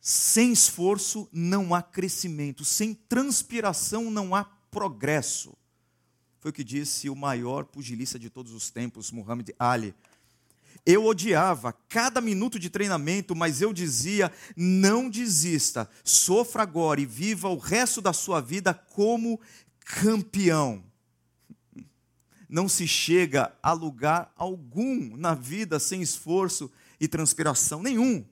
sem 0.00 0.52
esforço 0.52 1.28
não 1.32 1.74
há 1.74 1.82
crescimento, 1.82 2.64
sem 2.64 2.94
transpiração 2.94 4.10
não 4.10 4.34
há 4.34 4.44
progresso. 4.44 5.56
Foi 6.38 6.50
o 6.50 6.54
que 6.54 6.64
disse 6.64 7.10
o 7.10 7.16
maior 7.16 7.64
pugilista 7.64 8.18
de 8.18 8.30
todos 8.30 8.52
os 8.52 8.70
tempos, 8.70 9.10
Muhammad 9.10 9.50
Ali, 9.58 9.94
eu 10.84 11.04
odiava 11.04 11.72
cada 11.88 12.20
minuto 12.20 12.58
de 12.58 12.70
treinamento, 12.70 13.34
mas 13.36 13.60
eu 13.60 13.72
dizia: 13.72 14.32
não 14.56 15.08
desista, 15.08 15.88
sofra 16.02 16.62
agora 16.62 17.00
e 17.00 17.06
viva 17.06 17.48
o 17.48 17.58
resto 17.58 18.00
da 18.00 18.12
sua 18.12 18.40
vida 18.40 18.72
como 18.72 19.40
campeão. 19.80 20.82
Não 22.50 22.68
se 22.68 22.88
chega 22.88 23.56
a 23.62 23.72
lugar 23.72 24.32
algum 24.34 25.16
na 25.16 25.34
vida 25.34 25.78
sem 25.78 26.02
esforço 26.02 26.68
e 26.98 27.06
transpiração 27.06 27.80
nenhum. 27.80 28.26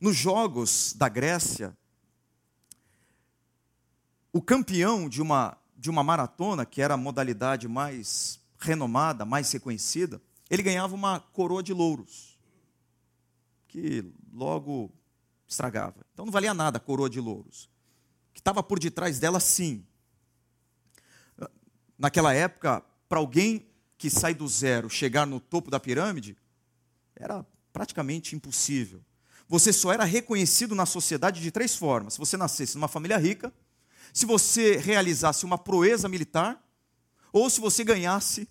Nos 0.00 0.16
Jogos 0.16 0.94
da 0.96 1.06
Grécia, 1.06 1.76
o 4.32 4.40
campeão 4.40 5.06
de 5.06 5.20
uma, 5.20 5.58
de 5.76 5.90
uma 5.90 6.02
maratona, 6.02 6.64
que 6.64 6.80
era 6.80 6.94
a 6.94 6.96
modalidade 6.96 7.68
mais 7.68 8.40
renomada, 8.58 9.26
mais 9.26 9.52
reconhecida, 9.52 10.18
ele 10.48 10.62
ganhava 10.62 10.94
uma 10.94 11.20
coroa 11.20 11.62
de 11.62 11.74
louros, 11.74 12.38
que 13.68 14.02
logo 14.32 14.90
estragava. 15.46 16.06
Então 16.14 16.24
não 16.24 16.32
valia 16.32 16.54
nada 16.54 16.78
a 16.78 16.80
coroa 16.80 17.10
de 17.10 17.20
louros. 17.20 17.68
Que 18.32 18.40
estava 18.40 18.62
por 18.62 18.78
detrás 18.78 19.18
dela, 19.18 19.40
sim. 19.40 19.84
Naquela 22.00 22.32
época, 22.32 22.82
para 23.06 23.18
alguém 23.18 23.66
que 23.98 24.08
sai 24.08 24.32
do 24.32 24.48
zero 24.48 24.88
chegar 24.88 25.26
no 25.26 25.38
topo 25.38 25.70
da 25.70 25.78
pirâmide, 25.78 26.34
era 27.14 27.44
praticamente 27.74 28.34
impossível. 28.34 29.02
Você 29.46 29.70
só 29.70 29.92
era 29.92 30.04
reconhecido 30.04 30.74
na 30.74 30.86
sociedade 30.86 31.42
de 31.42 31.50
três 31.50 31.76
formas: 31.76 32.14
se 32.14 32.18
você 32.18 32.38
nascesse 32.38 32.74
numa 32.74 32.88
família 32.88 33.18
rica, 33.18 33.52
se 34.14 34.24
você 34.24 34.78
realizasse 34.78 35.44
uma 35.44 35.58
proeza 35.58 36.08
militar 36.08 36.66
ou 37.30 37.50
se 37.50 37.60
você 37.60 37.84
ganhasse 37.84 38.48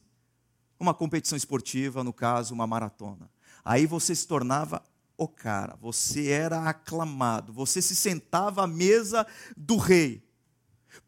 uma 0.80 0.94
competição 0.94 1.36
esportiva, 1.36 2.04
no 2.04 2.14
caso, 2.14 2.54
uma 2.54 2.68
maratona. 2.68 3.32
Aí 3.66 3.88
você 3.88 4.14
se 4.14 4.28
tornava 4.28 4.84
o 5.18 5.28
cara, 5.28 5.76
você 5.82 6.28
era 6.28 6.70
aclamado, 6.70 7.52
você 7.52 7.82
se 7.82 7.96
sentava 7.96 8.64
à 8.64 8.68
mesa 8.68 9.26
do 9.58 9.76
rei. 9.76 10.29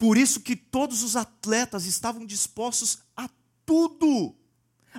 Por 0.02 0.18
isso 0.18 0.39
que 0.39 0.56
todos 0.56 1.04
os 1.04 1.16
atletas 1.16 1.86
estavam 1.86 2.26
dispostos 2.26 3.04
a 3.16 3.30
tudo, 3.64 4.36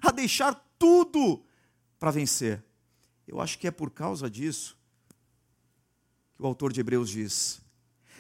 a 0.01 0.13
deixar 0.13 0.55
tudo 0.79 1.43
para 1.99 2.13
vencer. 2.13 2.65
Eu 3.27 3.41
acho 3.41 3.59
que 3.59 3.67
é 3.67 3.73
por 3.73 3.91
causa 3.91 4.31
disso 4.31 4.79
que 6.37 6.41
o 6.41 6.47
autor 6.47 6.73
de 6.73 6.79
Hebreus 6.79 7.11
diz: 7.11 7.61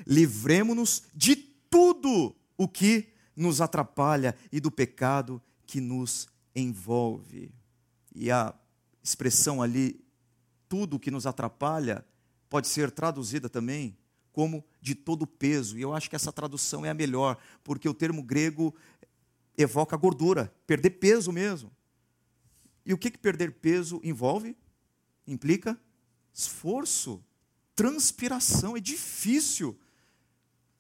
livremos-nos 0.04 1.04
de 1.14 1.36
tudo 1.36 2.34
o 2.56 2.66
que 2.66 3.12
nos 3.36 3.60
atrapalha 3.60 4.36
e 4.50 4.58
do 4.58 4.68
pecado 4.68 5.40
que 5.64 5.80
nos 5.80 6.26
envolve. 6.52 7.54
E 8.12 8.28
a 8.28 8.52
expressão 9.00 9.62
ali, 9.62 10.04
tudo 10.68 10.98
que 10.98 11.12
nos 11.12 11.28
atrapalha, 11.28 12.04
pode 12.50 12.66
ser 12.66 12.90
traduzida 12.90 13.48
também 13.48 13.96
como 14.32 14.64
de 14.80 14.94
todo 14.94 15.26
peso. 15.26 15.78
E 15.78 15.82
eu 15.82 15.94
acho 15.94 16.08
que 16.08 16.16
essa 16.16 16.32
tradução 16.32 16.84
é 16.84 16.90
a 16.90 16.94
melhor, 16.94 17.36
porque 17.62 17.88
o 17.88 17.94
termo 17.94 18.22
grego 18.22 18.74
evoca 19.56 19.96
gordura, 19.96 20.52
perder 20.66 20.90
peso 20.90 21.30
mesmo. 21.30 21.70
E 22.84 22.92
o 22.92 22.98
que, 22.98 23.10
que 23.10 23.18
perder 23.18 23.52
peso 23.52 24.00
envolve? 24.02 24.56
Implica 25.26 25.78
esforço, 26.34 27.22
transpiração, 27.76 28.76
é 28.76 28.80
difícil. 28.80 29.78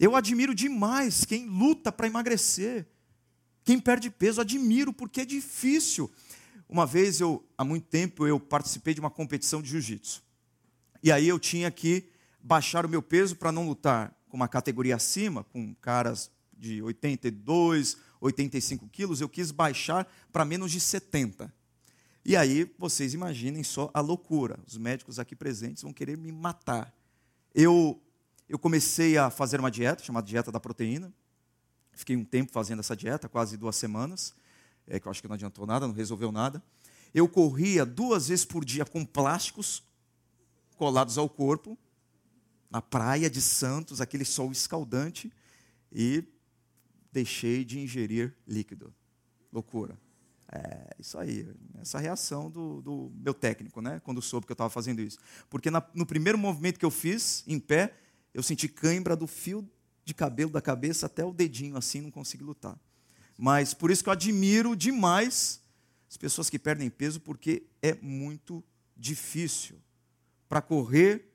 Eu 0.00 0.16
admiro 0.16 0.54
demais 0.54 1.24
quem 1.24 1.46
luta 1.46 1.92
para 1.92 2.06
emagrecer. 2.06 2.86
Quem 3.64 3.78
perde 3.78 4.10
peso, 4.10 4.40
admiro, 4.40 4.92
porque 4.92 5.20
é 5.20 5.24
difícil. 5.24 6.10
Uma 6.68 6.86
vez, 6.86 7.20
eu, 7.20 7.46
há 7.56 7.64
muito 7.64 7.86
tempo, 7.86 8.26
eu 8.26 8.40
participei 8.40 8.94
de 8.94 9.00
uma 9.00 9.10
competição 9.10 9.62
de 9.62 9.68
jiu-jitsu. 9.68 10.24
E 11.02 11.12
aí 11.12 11.28
eu 11.28 11.38
tinha 11.38 11.70
que 11.70 12.08
baixar 12.42 12.84
o 12.84 12.88
meu 12.88 13.02
peso 13.02 13.36
para 13.36 13.52
não 13.52 13.66
lutar 13.66 14.14
com 14.28 14.36
uma 14.36 14.48
categoria 14.48 14.96
acima, 14.96 15.44
com 15.44 15.74
caras 15.74 16.30
de 16.56 16.82
82, 16.82 17.96
85 18.20 18.88
quilos, 18.88 19.20
eu 19.20 19.28
quis 19.28 19.50
baixar 19.50 20.06
para 20.32 20.44
menos 20.44 20.70
de 20.70 20.80
70. 20.80 21.52
E 22.24 22.36
aí, 22.36 22.72
vocês 22.78 23.14
imaginem 23.14 23.64
só 23.64 23.90
a 23.92 24.00
loucura. 24.00 24.58
Os 24.66 24.76
médicos 24.76 25.18
aqui 25.18 25.34
presentes 25.34 25.82
vão 25.82 25.92
querer 25.92 26.16
me 26.16 26.30
matar. 26.30 26.94
Eu, 27.52 28.00
eu 28.48 28.58
comecei 28.58 29.18
a 29.18 29.28
fazer 29.28 29.58
uma 29.58 29.70
dieta, 29.70 30.04
chamada 30.04 30.26
dieta 30.26 30.52
da 30.52 30.60
proteína. 30.60 31.12
Fiquei 31.92 32.16
um 32.16 32.24
tempo 32.24 32.52
fazendo 32.52 32.78
essa 32.78 32.96
dieta, 32.96 33.28
quase 33.28 33.56
duas 33.56 33.74
semanas, 33.74 34.34
é, 34.86 35.00
que 35.00 35.06
eu 35.06 35.10
acho 35.10 35.20
que 35.20 35.28
não 35.28 35.34
adiantou 35.34 35.66
nada, 35.66 35.86
não 35.86 35.94
resolveu 35.94 36.30
nada. 36.30 36.62
Eu 37.12 37.28
corria 37.28 37.84
duas 37.84 38.28
vezes 38.28 38.44
por 38.44 38.64
dia 38.64 38.84
com 38.84 39.04
plásticos 39.04 39.82
colados 40.76 41.18
ao 41.18 41.28
corpo, 41.28 41.76
na 42.72 42.80
praia 42.80 43.28
de 43.28 43.42
Santos, 43.42 44.00
aquele 44.00 44.24
sol 44.24 44.50
escaldante, 44.50 45.30
e 45.92 46.24
deixei 47.12 47.66
de 47.66 47.78
ingerir 47.78 48.34
líquido. 48.48 48.94
Loucura. 49.52 49.98
É 50.50 50.88
isso 50.98 51.18
aí, 51.18 51.46
essa 51.80 51.98
reação 51.98 52.50
do, 52.50 52.80
do 52.80 53.12
meu 53.14 53.34
técnico, 53.34 53.82
né? 53.82 54.00
Quando 54.00 54.22
soube 54.22 54.46
que 54.46 54.52
eu 54.52 54.54
estava 54.54 54.70
fazendo 54.70 55.02
isso. 55.02 55.18
Porque 55.50 55.70
na, 55.70 55.86
no 55.94 56.06
primeiro 56.06 56.38
movimento 56.38 56.78
que 56.78 56.84
eu 56.84 56.90
fiz, 56.90 57.44
em 57.46 57.58
pé, 57.58 57.94
eu 58.32 58.42
senti 58.42 58.68
cãibra 58.68 59.14
do 59.14 59.26
fio 59.26 59.68
de 60.02 60.14
cabelo 60.14 60.50
da 60.50 60.62
cabeça 60.62 61.06
até 61.06 61.22
o 61.24 61.32
dedinho, 61.32 61.76
assim, 61.76 62.00
não 62.00 62.10
consegui 62.10 62.42
lutar. 62.42 62.78
Mas 63.36 63.74
por 63.74 63.90
isso 63.90 64.02
que 64.02 64.08
eu 64.08 64.12
admiro 64.12 64.74
demais 64.74 65.60
as 66.08 66.16
pessoas 66.16 66.48
que 66.48 66.58
perdem 66.58 66.88
peso, 66.88 67.20
porque 67.20 67.64
é 67.82 67.94
muito 68.00 68.64
difícil. 68.96 69.76
Para 70.48 70.60
correr 70.62 71.31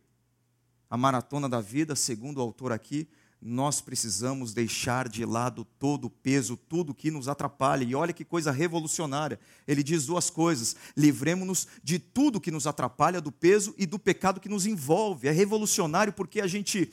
a 0.90 0.98
maratona 0.98 1.50
da 1.50 1.62
vida, 1.62 1.96
segundo 1.96 2.38
o 2.38 2.42
autor 2.42 2.72
aqui, 2.72 3.08
nós 3.42 3.82
precisamos 3.82 4.54
deixar 4.54 5.08
de 5.08 5.24
lado 5.24 5.64
todo 5.78 6.06
o 6.06 6.10
peso, 6.10 6.58
tudo 6.58 6.94
que 6.94 7.12
nos 7.12 7.28
atrapalha. 7.28 7.84
E 7.84 7.94
olha 7.94 8.14
que 8.14 8.26
coisa 8.26 8.52
revolucionária. 8.52 9.40
Ele 9.68 9.84
diz 9.84 10.06
duas 10.08 10.30
coisas: 10.30 10.76
livremos-nos 10.96 11.68
de 11.84 12.00
tudo 12.00 12.42
que 12.42 12.52
nos 12.52 12.66
atrapalha, 12.66 13.22
do 13.22 13.32
peso 13.32 13.76
e 13.78 13.86
do 13.86 14.00
pecado 14.00 14.40
que 14.40 14.50
nos 14.50 14.66
envolve. 14.66 15.28
É 15.28 15.32
revolucionário 15.32 16.14
porque 16.14 16.42
a 16.42 16.48
gente 16.48 16.92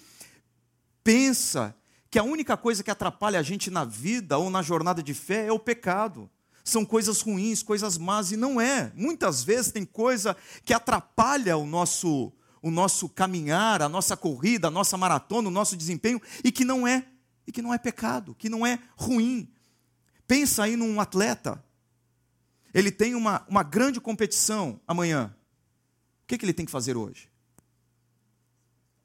pensa 1.02 1.74
que 2.10 2.18
a 2.18 2.22
única 2.22 2.56
coisa 2.56 2.82
que 2.82 2.90
atrapalha 2.90 3.40
a 3.40 3.42
gente 3.42 3.70
na 3.70 3.84
vida 3.84 4.38
ou 4.38 4.50
na 4.50 4.62
jornada 4.62 5.02
de 5.02 5.14
fé 5.14 5.46
é 5.46 5.52
o 5.52 5.58
pecado. 5.58 6.30
São 6.62 6.84
coisas 6.84 7.20
ruins, 7.20 7.62
coisas 7.62 7.98
más, 7.98 8.32
e 8.32 8.36
não 8.36 8.60
é. 8.60 8.92
Muitas 8.94 9.42
vezes 9.42 9.72
tem 9.72 9.84
coisa 9.84 10.36
que 10.64 10.72
atrapalha 10.72 11.56
o 11.56 11.66
nosso 11.66 12.32
o 12.64 12.70
nosso 12.70 13.10
caminhar, 13.10 13.82
a 13.82 13.90
nossa 13.90 14.16
corrida, 14.16 14.68
a 14.68 14.70
nossa 14.70 14.96
maratona, 14.96 15.48
o 15.48 15.50
nosso 15.50 15.76
desempenho, 15.76 16.18
e 16.42 16.50
que 16.50 16.64
não 16.64 16.88
é, 16.88 17.06
e 17.46 17.52
que 17.52 17.60
não 17.60 17.74
é 17.74 17.76
pecado, 17.76 18.34
que 18.34 18.48
não 18.48 18.66
é 18.66 18.78
ruim. 18.96 19.46
Pensa 20.26 20.62
aí 20.62 20.74
num 20.74 20.98
atleta. 20.98 21.62
Ele 22.72 22.90
tem 22.90 23.14
uma, 23.14 23.44
uma 23.50 23.62
grande 23.62 24.00
competição 24.00 24.80
amanhã. 24.88 25.36
O 26.22 26.26
que, 26.26 26.38
que 26.38 26.44
ele 26.46 26.54
tem 26.54 26.64
que 26.64 26.72
fazer 26.72 26.96
hoje? 26.96 27.28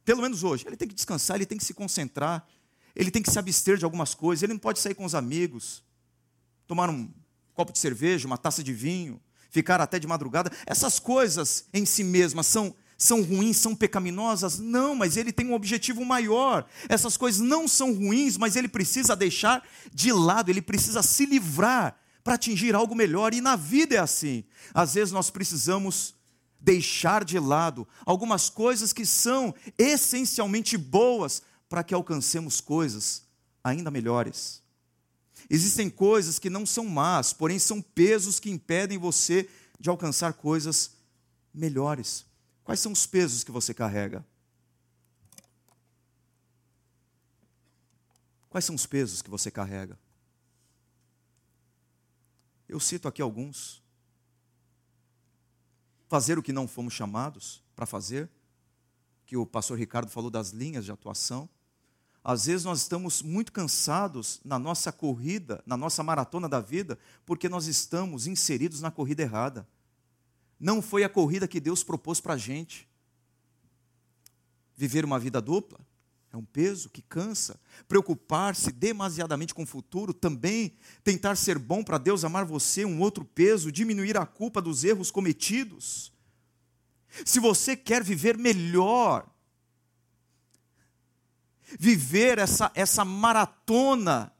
Pelo 0.05 0.21
menos 0.21 0.41
hoje. 0.41 0.65
Ele 0.65 0.77
tem 0.77 0.87
que 0.87 0.95
descansar, 0.95 1.35
ele 1.35 1.45
tem 1.45 1.57
que 1.57 1.65
se 1.65 1.73
concentrar, 1.73 2.47
ele 2.95 3.11
tem 3.11 3.21
que 3.21 3.29
se 3.29 3.37
abster 3.37 3.75
de 3.75 3.83
algumas 3.83 4.15
coisas, 4.15 4.41
ele 4.41 4.53
não 4.53 4.59
pode 4.59 4.79
sair 4.79 4.95
com 4.95 5.03
os 5.03 5.13
amigos, 5.13 5.83
tomar 6.65 6.89
um 6.89 7.11
copo 7.53 7.73
de 7.73 7.79
cerveja, 7.79 8.25
uma 8.25 8.37
taça 8.37 8.63
de 8.63 8.71
vinho, 8.71 9.19
ficar 9.49 9.81
até 9.81 9.99
de 9.99 10.07
madrugada. 10.07 10.49
Essas 10.65 10.97
coisas 10.97 11.67
em 11.73 11.85
si 11.85 12.05
mesmas 12.05 12.47
são 12.47 12.73
são 12.99 13.23
ruins, 13.23 13.55
são 13.55 13.73
pecaminosas? 13.73 14.59
Não, 14.59 14.93
mas 14.93 15.15
ele 15.15 15.31
tem 15.31 15.47
um 15.47 15.53
objetivo 15.53 16.03
maior. 16.03 16.67
Essas 16.89 17.15
coisas 17.15 17.39
não 17.39 17.65
são 17.65 17.93
ruins, 17.93 18.37
mas 18.37 18.57
ele 18.57 18.67
precisa 18.67 19.15
deixar 19.15 19.65
de 19.93 20.11
lado, 20.11 20.51
ele 20.51 20.61
precisa 20.61 21.01
se 21.01 21.25
livrar 21.25 21.97
para 22.25 22.33
atingir 22.33 22.75
algo 22.75 22.93
melhor. 22.93 23.33
E 23.33 23.39
na 23.39 23.55
vida 23.55 23.95
é 23.95 23.99
assim. 23.99 24.43
Às 24.73 24.95
vezes 24.95 25.13
nós 25.13 25.29
precisamos 25.29 26.13
deixar 26.59 27.23
de 27.23 27.39
lado 27.39 27.87
algumas 28.05 28.49
coisas 28.49 28.91
que 28.91 29.05
são 29.05 29.55
essencialmente 29.77 30.77
boas 30.77 31.41
para 31.69 31.85
que 31.85 31.93
alcancemos 31.93 32.59
coisas 32.59 33.23
ainda 33.63 33.89
melhores. 33.89 34.61
Existem 35.49 35.89
coisas 35.89 36.37
que 36.37 36.49
não 36.49 36.65
são 36.65 36.83
más, 36.83 37.31
porém 37.31 37.57
são 37.57 37.81
pesos 37.81 38.41
que 38.41 38.49
impedem 38.49 38.97
você 38.97 39.47
de 39.79 39.89
alcançar 39.89 40.33
coisas 40.33 40.91
melhores. 41.53 42.27
Quais 42.69 42.81
são 42.81 42.91
os 42.91 43.07
pesos 43.07 43.43
que 43.43 43.49
você 43.49 43.73
carrega? 43.73 44.23
Quais 48.47 48.63
são 48.63 48.75
os 48.75 48.85
pesos 48.85 49.23
que 49.23 49.29
você 49.31 49.49
carrega? 49.49 49.97
Eu 52.67 52.79
cito 52.79 53.07
aqui 53.07 53.23
alguns. 53.23 53.81
Fazer 56.07 56.37
o 56.37 56.43
que 56.43 56.53
não 56.53 56.67
fomos 56.67 56.93
chamados 56.93 57.63
para 57.75 57.87
fazer, 57.87 58.29
que 59.25 59.35
o 59.35 59.47
pastor 59.47 59.75
Ricardo 59.75 60.11
falou 60.11 60.29
das 60.29 60.51
linhas 60.51 60.85
de 60.85 60.91
atuação. 60.91 61.49
Às 62.23 62.45
vezes 62.45 62.65
nós 62.65 62.81
estamos 62.81 63.23
muito 63.23 63.51
cansados 63.51 64.39
na 64.45 64.59
nossa 64.59 64.91
corrida, 64.91 65.63
na 65.65 65.75
nossa 65.75 66.03
maratona 66.03 66.47
da 66.47 66.59
vida, 66.59 66.99
porque 67.25 67.49
nós 67.49 67.65
estamos 67.65 68.27
inseridos 68.27 68.79
na 68.79 68.91
corrida 68.91 69.23
errada 69.23 69.67
não 70.59 70.81
foi 70.81 71.03
a 71.03 71.09
corrida 71.09 71.47
que 71.47 71.59
Deus 71.59 71.83
propôs 71.83 72.19
para 72.19 72.33
a 72.33 72.37
gente. 72.37 72.87
Viver 74.75 75.05
uma 75.05 75.17
vida 75.17 75.41
dupla 75.41 75.79
é 76.31 76.37
um 76.37 76.43
peso 76.43 76.89
que 76.89 77.01
cansa. 77.01 77.59
Preocupar-se 77.87 78.71
demasiadamente 78.71 79.53
com 79.53 79.63
o 79.63 79.67
futuro 79.67 80.13
também. 80.13 80.75
Tentar 81.03 81.35
ser 81.35 81.57
bom 81.57 81.83
para 81.83 81.97
Deus, 81.97 82.23
amar 82.23 82.45
você, 82.45 82.83
um 82.83 82.99
outro 82.99 83.23
peso. 83.23 83.71
Diminuir 83.71 84.17
a 84.17 84.25
culpa 84.25 84.61
dos 84.61 84.83
erros 84.83 85.09
cometidos. 85.09 86.11
Se 87.25 87.39
você 87.39 87.75
quer 87.75 88.03
viver 88.03 88.37
melhor, 88.37 89.27
viver 91.79 92.37
essa, 92.37 92.71
essa 92.75 93.03
maratona, 93.03 94.31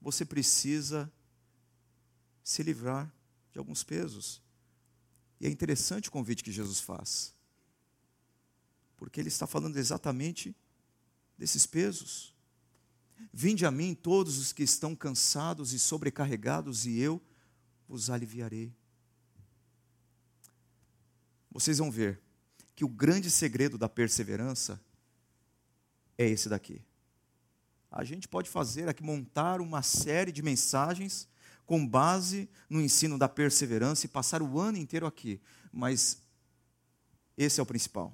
você 0.00 0.24
precisa 0.24 1.12
se 2.42 2.62
livrar 2.62 3.12
de 3.52 3.58
alguns 3.58 3.82
pesos. 3.82 4.42
E 5.40 5.46
é 5.46 5.50
interessante 5.50 6.08
o 6.08 6.12
convite 6.12 6.44
que 6.44 6.52
Jesus 6.52 6.80
faz, 6.80 7.34
porque 8.96 9.20
ele 9.20 9.28
está 9.28 9.46
falando 9.46 9.76
exatamente 9.76 10.54
desses 11.38 11.66
pesos. 11.66 12.34
Vinde 13.32 13.64
a 13.64 13.70
mim 13.70 13.94
todos 13.94 14.38
os 14.38 14.52
que 14.52 14.62
estão 14.62 14.94
cansados 14.94 15.72
e 15.72 15.78
sobrecarregados, 15.78 16.86
e 16.86 16.98
eu 16.98 17.20
vos 17.88 18.10
aliviarei. 18.10 18.74
Vocês 21.50 21.78
vão 21.78 21.90
ver 21.90 22.20
que 22.76 22.84
o 22.84 22.88
grande 22.88 23.30
segredo 23.30 23.76
da 23.76 23.88
perseverança 23.88 24.80
é 26.16 26.26
esse 26.26 26.48
daqui. 26.48 26.82
A 27.90 28.04
gente 28.04 28.28
pode 28.28 28.48
fazer 28.48 28.88
aqui, 28.88 29.02
montar 29.02 29.60
uma 29.60 29.82
série 29.82 30.30
de 30.30 30.42
mensagens 30.42 31.28
com 31.70 31.86
base 31.86 32.48
no 32.68 32.80
ensino 32.80 33.16
da 33.16 33.28
perseverança 33.28 34.04
e 34.04 34.08
passar 34.08 34.42
o 34.42 34.58
ano 34.58 34.76
inteiro 34.76 35.06
aqui. 35.06 35.40
Mas 35.72 36.20
esse 37.38 37.60
é 37.60 37.62
o 37.62 37.66
principal. 37.66 38.12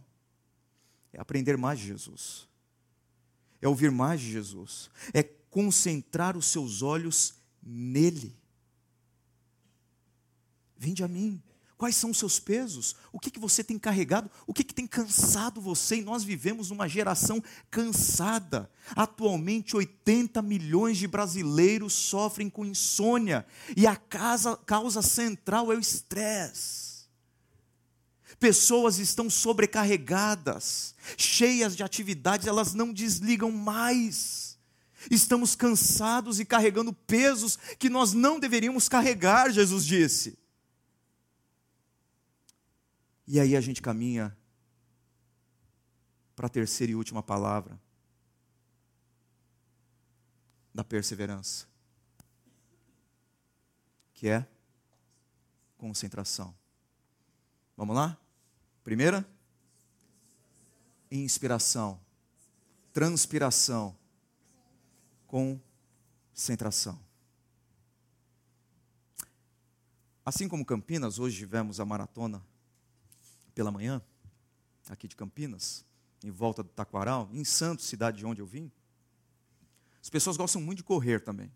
É 1.10 1.18
aprender 1.18 1.56
mais 1.56 1.78
de 1.78 1.86
Jesus. 1.86 2.46
É 3.62 3.66
ouvir 3.66 3.90
mais 3.90 4.20
de 4.20 4.30
Jesus. 4.30 4.90
É 5.14 5.22
concentrar 5.22 6.36
os 6.36 6.44
seus 6.44 6.82
olhos 6.82 7.36
nele. 7.62 8.36
Vinde 10.76 11.02
a 11.02 11.08
mim. 11.08 11.42
Quais 11.78 11.94
são 11.94 12.10
os 12.10 12.18
seus 12.18 12.40
pesos? 12.40 12.96
O 13.12 13.20
que, 13.20 13.30
que 13.30 13.38
você 13.38 13.62
tem 13.62 13.78
carregado? 13.78 14.30
O 14.46 14.54
que, 14.54 14.64
que 14.64 14.72
tem 14.72 14.86
cansado 14.86 15.60
você? 15.60 15.96
E 15.96 16.02
nós 16.02 16.24
vivemos 16.24 16.70
numa 16.70 16.88
geração 16.88 17.42
cansada. 17.70 18.70
Atualmente, 18.94 19.76
80 19.76 20.40
milhões 20.40 20.96
de 20.96 21.06
brasileiros 21.06 21.92
sofrem 21.92 22.48
com 22.48 22.64
insônia. 22.64 23.46
E 23.76 23.86
a 23.86 23.94
causa, 23.94 24.56
causa 24.56 25.02
central 25.02 25.70
é 25.70 25.76
o 25.76 25.80
estresse. 25.80 26.86
Pessoas 28.38 28.98
estão 28.98 29.28
sobrecarregadas, 29.28 30.94
cheias 31.16 31.76
de 31.76 31.82
atividades, 31.82 32.46
elas 32.46 32.74
não 32.74 32.92
desligam 32.92 33.50
mais. 33.50 34.58
Estamos 35.10 35.54
cansados 35.54 36.40
e 36.40 36.44
carregando 36.44 36.92
pesos 36.92 37.58
que 37.78 37.88
nós 37.88 38.12
não 38.12 38.40
deveríamos 38.40 38.88
carregar, 38.88 39.50
Jesus 39.50 39.84
disse. 39.84 40.38
E 43.26 43.40
aí 43.40 43.56
a 43.56 43.60
gente 43.60 43.82
caminha 43.82 44.36
para 46.34 46.46
a 46.46 46.50
terceira 46.50 46.92
e 46.92 46.94
última 46.94 47.22
palavra. 47.22 47.80
da 50.76 50.84
perseverança, 50.84 51.66
que 54.12 54.28
é 54.28 54.46
concentração. 55.78 56.54
Vamos 57.74 57.96
lá? 57.96 58.20
Primeira, 58.84 59.26
inspiração, 61.10 61.98
transpiração, 62.92 63.96
concentração. 65.26 67.00
Assim 70.26 70.46
como 70.46 70.62
Campinas, 70.62 71.18
hoje 71.18 71.38
tivemos 71.38 71.80
a 71.80 71.86
maratona 71.86 72.44
pela 73.56 73.72
manhã, 73.72 74.02
aqui 74.86 75.08
de 75.08 75.16
Campinas, 75.16 75.82
em 76.22 76.30
volta 76.30 76.62
do 76.62 76.68
Taquaral, 76.68 77.26
em 77.32 77.42
Santos, 77.42 77.86
cidade 77.86 78.18
de 78.18 78.26
onde 78.26 78.42
eu 78.42 78.46
vim. 78.46 78.70
As 80.00 80.10
pessoas 80.10 80.36
gostam 80.36 80.60
muito 80.60 80.76
de 80.76 80.84
correr 80.84 81.24
também. 81.24 81.50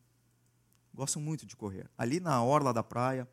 Gostam 0.94 1.20
muito 1.20 1.44
de 1.44 1.55
correr. 1.55 1.90
Ali 1.98 2.18
na 2.18 2.42
orla 2.42 2.72
da 2.72 2.82
praia, 2.82 3.28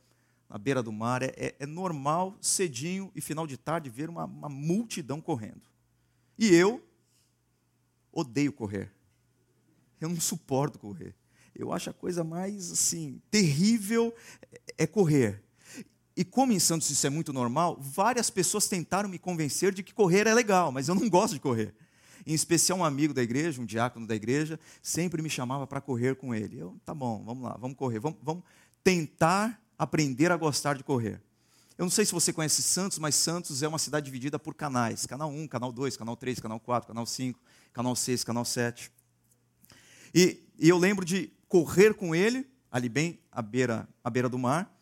na 0.49 0.57
beira 0.57 0.83
do 0.83 0.91
mar, 0.91 1.23
é, 1.23 1.33
é, 1.37 1.55
é 1.59 1.65
normal, 1.65 2.37
cedinho 2.41 3.09
e 3.15 3.21
final 3.21 3.47
de 3.47 3.55
tarde, 3.55 3.89
ver 3.89 4.09
uma, 4.09 4.25
uma 4.25 4.49
multidão 4.49 5.21
correndo. 5.21 5.63
E 6.37 6.53
eu 6.53 6.85
odeio 8.11 8.51
correr. 8.51 8.91
Eu 10.01 10.09
não 10.09 10.19
suporto 10.19 10.77
correr. 10.77 11.15
Eu 11.55 11.71
acho 11.71 11.89
a 11.89 11.93
coisa 11.93 12.21
mais 12.21 12.69
assim 12.69 13.21
terrível 13.31 14.13
é 14.77 14.85
correr. 14.85 15.41
E 16.17 16.25
como 16.25 16.51
em 16.51 16.57
Santos 16.57 16.89
isso 16.89 17.05
é 17.05 17.11
muito 17.11 17.31
normal, 17.31 17.77
várias 17.79 18.31
pessoas 18.31 18.67
tentaram 18.67 19.07
me 19.07 19.19
convencer 19.19 19.71
de 19.71 19.83
que 19.83 19.93
correr 19.93 20.25
é 20.25 20.33
legal, 20.33 20.71
mas 20.71 20.87
eu 20.87 20.95
não 20.95 21.07
gosto 21.07 21.35
de 21.35 21.39
correr. 21.39 21.75
Em 22.25 22.33
especial 22.33 22.79
um 22.79 22.83
amigo 22.83 23.13
da 23.13 23.21
igreja, 23.21 23.61
um 23.61 23.65
diácono 23.65 24.07
da 24.07 24.15
igreja, 24.15 24.59
sempre 24.81 25.21
me 25.21 25.29
chamava 25.29 25.67
para 25.67 25.79
correr 25.79 26.15
com 26.15 26.33
ele. 26.33 26.57
Eu, 26.57 26.75
tá 26.83 26.91
bom, 26.91 27.23
vamos 27.23 27.43
lá, 27.43 27.55
vamos 27.61 27.77
correr, 27.77 27.99
vamos, 27.99 28.17
vamos 28.23 28.43
tentar 28.83 29.61
aprender 29.77 30.31
a 30.31 30.37
gostar 30.37 30.75
de 30.75 30.83
correr. 30.83 31.21
Eu 31.77 31.85
não 31.85 31.91
sei 31.91 32.03
se 32.03 32.11
você 32.11 32.33
conhece 32.33 32.63
Santos, 32.63 32.97
mas 32.97 33.13
Santos 33.13 33.61
é 33.61 33.67
uma 33.67 33.77
cidade 33.77 34.07
dividida 34.07 34.39
por 34.39 34.55
canais: 34.55 35.05
canal 35.05 35.29
1, 35.29 35.47
canal 35.47 35.71
2, 35.71 35.95
canal 35.95 36.17
3, 36.17 36.39
canal 36.39 36.59
4, 36.59 36.87
canal 36.87 37.05
5, 37.05 37.39
canal 37.71 37.95
6, 37.95 38.23
canal 38.23 38.43
7. 38.43 38.91
E, 40.15 40.43
e 40.57 40.67
eu 40.67 40.79
lembro 40.79 41.05
de 41.05 41.31
correr 41.47 41.93
com 41.93 42.15
ele, 42.15 42.49
ali 42.71 42.89
bem 42.89 43.19
à 43.31 43.43
beira, 43.43 43.87
à 44.03 44.09
beira 44.09 44.27
do 44.27 44.39
mar, 44.39 44.76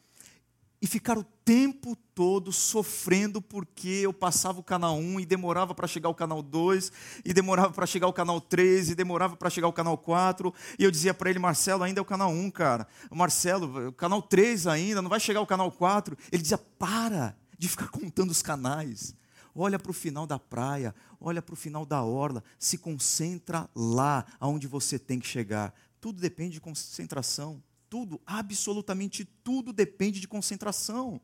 e 0.81 0.87
ficar 0.87 1.17
o 1.17 1.23
tempo 1.23 1.95
todo 2.13 2.51
sofrendo 2.51 3.41
porque 3.41 3.87
eu 3.87 4.13
passava 4.13 4.59
o 4.59 4.63
canal 4.63 4.97
1 4.97 5.19
e 5.21 5.25
demorava 5.25 5.73
para 5.73 5.87
chegar 5.87 6.07
ao 6.07 6.15
canal 6.15 6.41
2, 6.41 6.91
e 7.23 7.33
demorava 7.33 7.71
para 7.73 7.85
chegar 7.85 8.07
ao 8.07 8.13
canal 8.13 8.39
3, 8.39 8.89
e 8.89 8.95
demorava 8.95 9.35
para 9.35 9.49
chegar 9.49 9.67
ao 9.67 9.73
canal 9.73 9.97
4, 9.97 10.53
e 10.77 10.83
eu 10.83 10.91
dizia 10.91 11.13
para 11.13 11.29
ele, 11.29 11.39
Marcelo, 11.39 11.83
ainda 11.83 11.99
é 11.99 12.01
o 12.01 12.05
canal 12.05 12.31
1, 12.31 12.51
cara. 12.51 12.87
Marcelo, 13.11 13.89
o 13.89 13.93
canal 13.93 14.21
3 14.21 14.67
ainda, 14.67 15.01
não 15.01 15.09
vai 15.09 15.19
chegar 15.19 15.39
ao 15.39 15.47
canal 15.47 15.71
4. 15.71 16.17
Ele 16.31 16.41
dizia, 16.41 16.57
para 16.57 17.35
de 17.57 17.67
ficar 17.69 17.87
contando 17.87 18.31
os 18.31 18.41
canais. 18.41 19.15
Olha 19.53 19.79
para 19.79 19.91
o 19.91 19.93
final 19.93 20.27
da 20.27 20.37
praia, 20.37 20.93
olha 21.19 21.41
para 21.41 21.53
o 21.53 21.55
final 21.55 21.85
da 21.85 22.03
orla, 22.03 22.43
se 22.59 22.77
concentra 22.77 23.69
lá 23.73 24.25
aonde 24.37 24.67
você 24.67 24.99
tem 24.99 25.17
que 25.17 25.27
chegar. 25.27 25.73
Tudo 26.01 26.19
depende 26.19 26.55
de 26.55 26.61
concentração. 26.61 27.63
Tudo, 27.95 28.19
absolutamente 28.25 29.23
tudo 29.23 29.71
depende 29.71 30.19
de 30.19 30.27
concentração. 30.27 31.21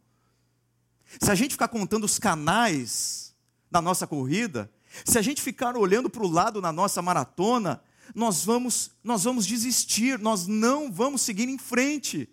Se 1.19 1.29
a 1.29 1.35
gente 1.35 1.51
ficar 1.51 1.67
contando 1.67 2.05
os 2.05 2.17
canais 2.17 3.35
da 3.69 3.81
nossa 3.81 4.07
corrida, 4.07 4.71
se 5.03 5.17
a 5.19 5.21
gente 5.21 5.41
ficar 5.41 5.75
olhando 5.75 6.09
para 6.09 6.23
o 6.23 6.29
lado 6.29 6.61
na 6.61 6.71
nossa 6.71 7.01
maratona, 7.01 7.83
nós 8.15 8.45
vamos, 8.45 8.91
nós 9.03 9.25
vamos 9.25 9.45
desistir, 9.45 10.17
nós 10.17 10.47
não 10.47 10.89
vamos 10.89 11.23
seguir 11.23 11.49
em 11.49 11.57
frente. 11.57 12.29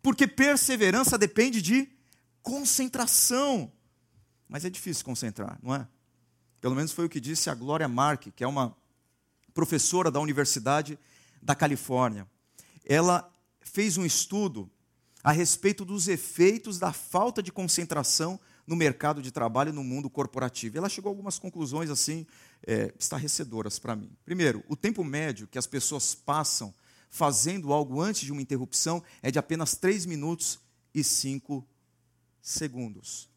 Porque 0.00 0.28
perseverança 0.28 1.18
depende 1.18 1.60
de 1.60 1.88
concentração. 2.44 3.72
Mas 4.48 4.64
é 4.64 4.70
difícil 4.70 5.04
concentrar, 5.04 5.58
não 5.60 5.74
é? 5.74 5.88
Pelo 6.60 6.76
menos 6.76 6.92
foi 6.92 7.06
o 7.06 7.08
que 7.08 7.18
disse 7.18 7.50
a 7.50 7.54
Glória 7.56 7.88
Mark, 7.88 8.28
que 8.36 8.44
é 8.44 8.46
uma 8.46 8.76
professora 9.52 10.12
da 10.12 10.20
Universidade 10.20 10.96
da 11.42 11.56
Califórnia. 11.56 12.24
Ela 12.84 13.33
fez 13.64 13.96
um 13.96 14.04
estudo 14.04 14.70
a 15.22 15.32
respeito 15.32 15.84
dos 15.84 16.06
efeitos 16.06 16.78
da 16.78 16.92
falta 16.92 17.42
de 17.42 17.50
concentração 17.50 18.38
no 18.66 18.76
mercado 18.76 19.22
de 19.22 19.30
trabalho 19.30 19.72
no 19.72 19.82
mundo 19.82 20.08
corporativo. 20.10 20.76
Ela 20.76 20.88
chegou 20.88 21.10
a 21.10 21.12
algumas 21.12 21.38
conclusões 21.38 21.90
assim 21.90 22.26
é, 22.66 22.92
estarrecedoras 22.98 23.78
para 23.78 23.96
mim. 23.96 24.10
Primeiro, 24.24 24.62
o 24.68 24.76
tempo 24.76 25.02
médio 25.02 25.46
que 25.46 25.58
as 25.58 25.66
pessoas 25.66 26.14
passam 26.14 26.74
fazendo 27.10 27.72
algo 27.72 28.00
antes 28.00 28.22
de 28.22 28.32
uma 28.32 28.42
interrupção 28.42 29.02
é 29.22 29.30
de 29.30 29.38
apenas 29.38 29.76
3 29.76 30.04
minutos 30.06 30.58
e 30.94 31.02
5 31.02 31.66
segundos. 32.42 33.28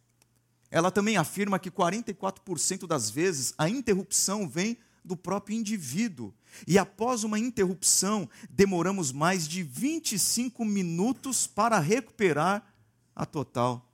Ela 0.69 0.91
também 0.91 1.15
afirma 1.15 1.59
que 1.59 1.71
44% 1.71 2.85
das 2.85 3.09
vezes 3.09 3.53
a 3.57 3.69
interrupção 3.69 4.49
vem 4.49 4.77
do 5.07 5.15
próprio 5.15 5.57
indivíduo. 5.57 6.33
E 6.67 6.77
após 6.77 7.23
uma 7.23 7.39
interrupção, 7.39 8.29
demoramos 8.49 9.11
mais 9.11 9.47
de 9.47 9.63
25 9.63 10.63
minutos 10.65 11.47
para 11.47 11.79
recuperar 11.79 12.73
a 13.15 13.25
total 13.25 13.89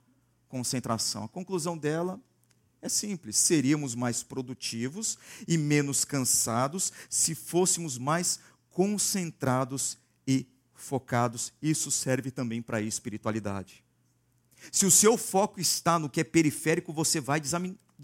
concentração. 0.48 1.24
A 1.24 1.28
conclusão 1.28 1.78
dela 1.78 2.20
é 2.82 2.88
simples: 2.88 3.38
seríamos 3.38 3.94
mais 3.94 4.22
produtivos 4.22 5.18
e 5.48 5.56
menos 5.56 6.04
cansados 6.04 6.92
se 7.08 7.34
fôssemos 7.34 7.96
mais 7.96 8.40
concentrados 8.70 9.96
e 10.26 10.46
focados. 10.74 11.52
Isso 11.62 11.90
serve 11.90 12.30
também 12.30 12.60
para 12.60 12.78
a 12.78 12.82
espiritualidade. 12.82 13.84
Se 14.72 14.86
o 14.86 14.90
seu 14.90 15.16
foco 15.16 15.60
está 15.60 15.98
no 15.98 16.08
que 16.08 16.20
é 16.20 16.24
periférico, 16.24 16.92
você 16.92 17.20
vai 17.20 17.40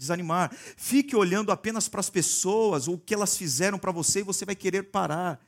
desanimar. 0.01 0.51
Fique 0.75 1.15
olhando 1.15 1.51
apenas 1.51 1.87
para 1.87 1.99
as 1.99 2.09
pessoas, 2.09 2.87
ou 2.87 2.95
o 2.95 2.99
que 2.99 3.13
elas 3.13 3.37
fizeram 3.37 3.77
para 3.77 3.91
você, 3.91 4.19
e 4.19 4.23
você 4.23 4.43
vai 4.43 4.55
querer 4.55 4.83
parar. 4.83 5.39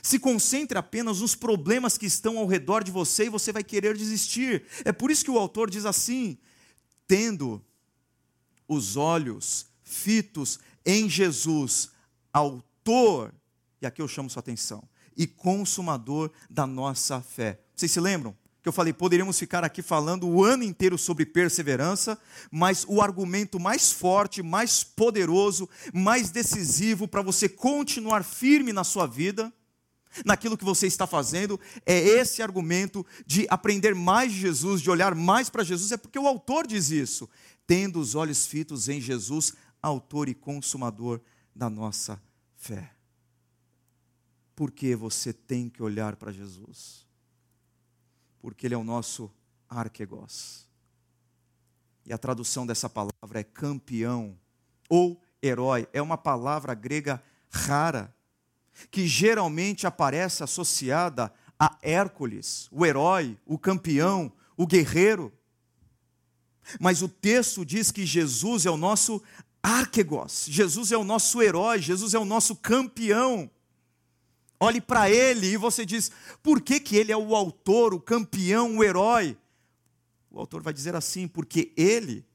Se 0.00 0.20
concentre 0.20 0.78
apenas 0.78 1.20
nos 1.20 1.34
problemas 1.34 1.98
que 1.98 2.06
estão 2.06 2.38
ao 2.38 2.46
redor 2.46 2.84
de 2.84 2.92
você 2.92 3.24
e 3.24 3.28
você 3.28 3.50
vai 3.50 3.64
querer 3.64 3.96
desistir. 3.96 4.64
É 4.84 4.92
por 4.92 5.10
isso 5.10 5.24
que 5.24 5.30
o 5.30 5.38
autor 5.38 5.68
diz 5.68 5.84
assim: 5.84 6.38
tendo 7.08 7.60
os 8.68 8.96
olhos 8.96 9.66
fitos 9.82 10.60
em 10.86 11.10
Jesus, 11.10 11.90
autor, 12.32 13.34
e 13.82 13.86
aqui 13.86 14.00
eu 14.00 14.06
chamo 14.06 14.30
sua 14.30 14.40
atenção, 14.40 14.84
e 15.16 15.26
consumador 15.26 16.30
da 16.48 16.64
nossa 16.64 17.20
fé. 17.20 17.58
Vocês 17.74 17.90
se 17.90 17.98
lembram? 17.98 18.36
Eu 18.68 18.72
falei, 18.72 18.92
poderíamos 18.92 19.38
ficar 19.38 19.64
aqui 19.64 19.82
falando 19.82 20.28
o 20.28 20.44
ano 20.44 20.62
inteiro 20.62 20.98
sobre 20.98 21.24
perseverança, 21.24 22.18
mas 22.50 22.84
o 22.88 23.00
argumento 23.00 23.58
mais 23.58 23.90
forte, 23.90 24.42
mais 24.42 24.84
poderoso, 24.84 25.68
mais 25.92 26.30
decisivo 26.30 27.08
para 27.08 27.22
você 27.22 27.48
continuar 27.48 28.22
firme 28.22 28.72
na 28.72 28.84
sua 28.84 29.06
vida, 29.06 29.52
naquilo 30.24 30.56
que 30.56 30.64
você 30.64 30.86
está 30.86 31.06
fazendo, 31.06 31.58
é 31.86 31.98
esse 31.98 32.42
argumento 32.42 33.04
de 33.26 33.46
aprender 33.50 33.94
mais 33.94 34.32
de 34.32 34.40
Jesus, 34.40 34.82
de 34.82 34.90
olhar 34.90 35.14
mais 35.14 35.48
para 35.48 35.64
Jesus, 35.64 35.90
é 35.92 35.96
porque 35.96 36.18
o 36.18 36.26
autor 36.26 36.66
diz 36.66 36.90
isso, 36.90 37.28
tendo 37.66 37.98
os 37.98 38.14
olhos 38.14 38.46
fitos 38.46 38.88
em 38.88 39.00
Jesus, 39.00 39.54
autor 39.82 40.28
e 40.28 40.34
consumador 40.34 41.20
da 41.54 41.70
nossa 41.70 42.20
fé. 42.56 42.92
Por 44.54 44.70
que 44.70 44.94
você 44.94 45.32
tem 45.32 45.68
que 45.68 45.82
olhar 45.82 46.16
para 46.16 46.32
Jesus? 46.32 47.07
Porque 48.40 48.66
Ele 48.66 48.74
é 48.74 48.78
o 48.78 48.84
nosso 48.84 49.30
arquegos. 49.68 50.66
E 52.06 52.12
a 52.12 52.18
tradução 52.18 52.66
dessa 52.66 52.88
palavra 52.88 53.40
é 53.40 53.44
campeão 53.44 54.38
ou 54.88 55.20
herói. 55.42 55.86
É 55.92 56.00
uma 56.00 56.16
palavra 56.16 56.74
grega 56.74 57.22
rara, 57.50 58.14
que 58.90 59.06
geralmente 59.06 59.86
aparece 59.86 60.42
associada 60.42 61.32
a 61.58 61.76
Hércules, 61.82 62.68
o 62.70 62.86
herói, 62.86 63.36
o 63.44 63.58
campeão, 63.58 64.32
o 64.56 64.66
guerreiro. 64.66 65.32
Mas 66.80 67.02
o 67.02 67.08
texto 67.08 67.64
diz 67.64 67.90
que 67.90 68.06
Jesus 68.06 68.64
é 68.64 68.70
o 68.70 68.76
nosso 68.76 69.22
arquegos, 69.62 70.46
Jesus 70.48 70.92
é 70.92 70.96
o 70.96 71.04
nosso 71.04 71.42
herói, 71.42 71.80
Jesus 71.80 72.14
é 72.14 72.18
o 72.18 72.24
nosso 72.24 72.54
campeão. 72.54 73.50
Olhe 74.60 74.80
para 74.80 75.08
ele 75.10 75.46
e 75.46 75.56
você 75.56 75.86
diz: 75.86 76.10
por 76.42 76.60
que, 76.60 76.80
que 76.80 76.96
ele 76.96 77.12
é 77.12 77.16
o 77.16 77.34
autor, 77.34 77.94
o 77.94 78.00
campeão, 78.00 78.78
o 78.78 78.84
herói? 78.84 79.38
O 80.30 80.38
autor 80.38 80.62
vai 80.62 80.72
dizer 80.72 80.96
assim: 80.96 81.28
porque 81.28 81.72
ele, 81.76 82.26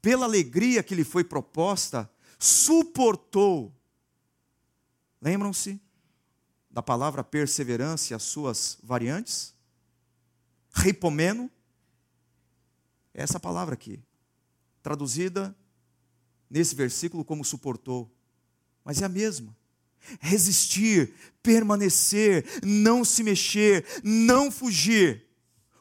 pela 0.00 0.24
alegria 0.24 0.82
que 0.82 0.94
lhe 0.94 1.04
foi 1.04 1.22
proposta, 1.22 2.10
suportou. 2.38 3.74
Lembram-se 5.20 5.80
da 6.70 6.82
palavra 6.82 7.22
perseverança 7.22 8.12
e 8.12 8.14
as 8.14 8.22
suas 8.22 8.78
variantes? 8.82 9.54
Ripomeno. 10.72 11.50
É 13.12 13.22
essa 13.22 13.40
palavra 13.40 13.74
aqui, 13.74 14.00
traduzida 14.80 15.56
nesse 16.48 16.74
versículo 16.74 17.24
como 17.24 17.44
suportou, 17.44 18.10
mas 18.84 19.02
é 19.02 19.04
a 19.04 19.08
mesma. 19.08 19.56
Resistir, 20.20 21.14
permanecer, 21.42 22.44
não 22.62 23.04
se 23.04 23.22
mexer, 23.22 23.84
não 24.02 24.50
fugir. 24.50 25.28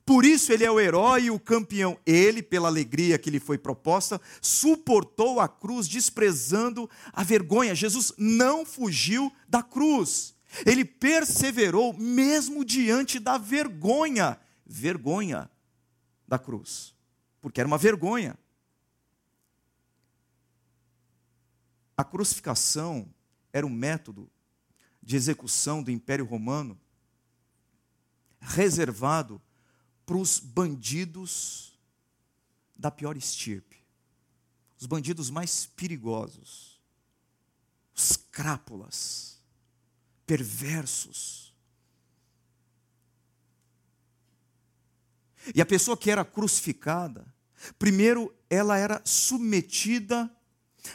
Por 0.07 0.23
isso 0.23 0.53
ele 0.53 0.63
é 0.63 0.71
o 0.71 0.79
herói 0.79 1.23
e 1.23 1.31
o 1.31 1.37
campeão. 1.37 1.99
Ele, 2.05 2.41
pela 2.41 2.69
alegria 2.69 3.17
que 3.17 3.29
lhe 3.29 3.41
foi 3.41 3.57
proposta, 3.57 4.21
suportou 4.41 5.41
a 5.41 5.49
cruz, 5.49 5.85
desprezando 5.85 6.89
a 7.11 7.23
vergonha. 7.23 7.75
Jesus 7.75 8.13
não 8.17 8.65
fugiu 8.65 9.29
da 9.49 9.61
cruz. 9.61 10.33
Ele 10.65 10.85
perseverou 10.85 11.93
mesmo 11.93 12.63
diante 12.63 13.19
da 13.19 13.37
vergonha. 13.37 14.39
Vergonha 14.65 15.51
da 16.25 16.39
cruz. 16.39 16.95
Porque 17.41 17.59
era 17.59 17.67
uma 17.67 17.77
vergonha. 17.77 18.39
A 21.97 22.03
crucificação 22.05 23.13
era 23.57 23.65
um 23.65 23.71
método 23.71 24.29
de 25.01 25.15
execução 25.15 25.81
do 25.81 25.89
Império 25.89 26.25
Romano 26.25 26.79
reservado 28.39 29.41
para 30.05 30.17
os 30.17 30.39
bandidos 30.39 31.77
da 32.75 32.91
pior 32.91 33.17
estirpe, 33.17 33.83
os 34.79 34.85
bandidos 34.85 35.31
mais 35.31 35.65
perigosos, 35.65 36.79
os 37.95 38.15
crápulas, 38.15 39.41
perversos. 40.27 41.51
E 45.55 45.61
a 45.61 45.65
pessoa 45.65 45.97
que 45.97 46.11
era 46.11 46.23
crucificada, 46.23 47.25
primeiro 47.79 48.31
ela 48.49 48.77
era 48.77 49.01
submetida 49.03 50.31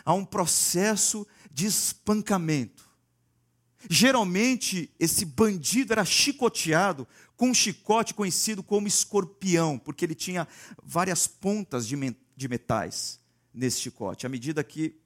a 0.05 0.15
um 0.15 0.25
processo 0.25 1.27
de 1.53 1.67
espancamento. 1.67 2.91
Geralmente, 3.91 4.91
esse 4.99 5.25
bandido 5.25 5.93
era 5.93 6.05
chicoteado 6.05 7.07
com 7.37 7.51
um 7.51 7.55
chicote 7.55 8.15
conhecido 8.15 8.63
como 8.63 8.87
escorpião, 8.87 9.79
porque 9.79 10.05
ele 10.05 10.15
tinha 10.15 10.47
várias 10.83 11.27
pontas 11.27 11.87
de, 11.87 11.97
metais 12.49 13.21
nesse 13.53 13.81
chicote. 13.81 14.25
À 14.25 14.29
medida 14.29 14.63
que 14.63 14.97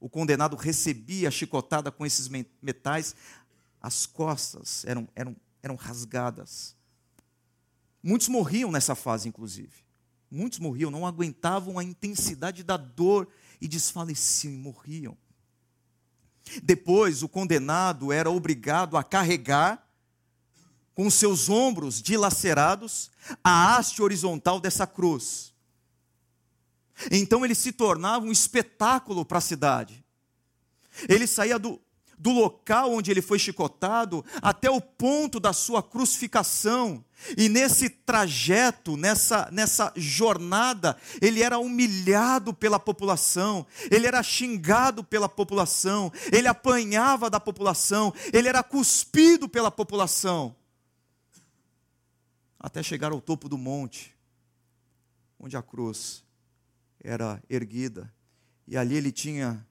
o 0.00 0.08
condenado 0.08 0.56
recebia 0.56 1.28
a 1.28 1.30
chicotada 1.30 1.92
com 1.92 2.04
esses 2.04 2.28
metais, 2.60 3.14
as 3.80 4.04
costas 4.04 4.84
eram, 4.84 5.08
eram, 5.14 5.36
eram 5.62 5.76
rasgadas. 5.76 6.74
Muitos 8.02 8.26
morriam 8.26 8.72
nessa 8.72 8.96
fase, 8.96 9.28
inclusive. 9.28 9.72
Muitos 10.28 10.58
morriam, 10.58 10.90
não 10.90 11.06
aguentavam 11.06 11.78
a 11.78 11.84
intensidade 11.84 12.64
da 12.64 12.76
dor 12.76 13.28
e 13.60 13.68
desfaleciam 13.68 14.52
e 14.52 14.56
morriam. 14.56 15.16
Depois, 16.62 17.22
o 17.22 17.28
condenado 17.28 18.12
era 18.12 18.30
obrigado 18.30 18.96
a 18.96 19.04
carregar, 19.04 19.86
com 20.94 21.08
seus 21.10 21.48
ombros 21.48 22.02
dilacerados, 22.02 23.10
a 23.42 23.76
haste 23.76 24.02
horizontal 24.02 24.60
dessa 24.60 24.86
cruz. 24.86 25.54
Então 27.10 27.44
ele 27.44 27.54
se 27.54 27.72
tornava 27.72 28.26
um 28.26 28.32
espetáculo 28.32 29.24
para 29.24 29.38
a 29.38 29.42
cidade. 29.42 30.04
Ele 31.08 31.26
saía 31.26 31.58
do, 31.58 31.80
do 32.18 32.30
local 32.30 32.92
onde 32.92 33.10
ele 33.10 33.20
foi 33.20 33.38
chicotado 33.38 34.24
até 34.40 34.70
o 34.70 34.80
ponto 34.80 35.40
da 35.40 35.52
sua 35.52 35.82
crucificação. 35.82 37.04
E 37.36 37.48
nesse 37.48 37.88
trajeto, 37.88 38.96
nessa, 38.96 39.48
nessa 39.52 39.92
jornada, 39.96 40.96
ele 41.20 41.42
era 41.42 41.58
humilhado 41.58 42.52
pela 42.52 42.78
população, 42.78 43.66
ele 43.90 44.06
era 44.06 44.22
xingado 44.22 45.04
pela 45.04 45.28
população, 45.28 46.12
ele 46.32 46.48
apanhava 46.48 47.30
da 47.30 47.38
população, 47.38 48.12
ele 48.32 48.48
era 48.48 48.62
cuspido 48.62 49.48
pela 49.48 49.70
população. 49.70 50.54
Até 52.58 52.82
chegar 52.82 53.12
ao 53.12 53.20
topo 53.20 53.48
do 53.48 53.58
monte, 53.58 54.14
onde 55.38 55.56
a 55.56 55.62
cruz 55.62 56.24
era 57.02 57.42
erguida, 57.48 58.12
e 58.66 58.76
ali 58.76 58.94
ele 58.94 59.10
tinha 59.10 59.66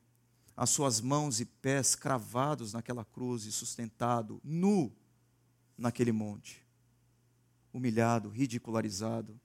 as 0.55 0.69
suas 0.69 1.01
mãos 1.01 1.39
e 1.39 1.45
pés 1.45 1.95
cravados 1.95 2.73
naquela 2.73 3.05
cruz 3.05 3.45
e 3.45 3.51
sustentado, 3.51 4.39
nu, 4.43 4.91
naquele 5.77 6.11
monte, 6.11 6.65
humilhado, 7.73 8.29
ridicularizado. 8.29 9.39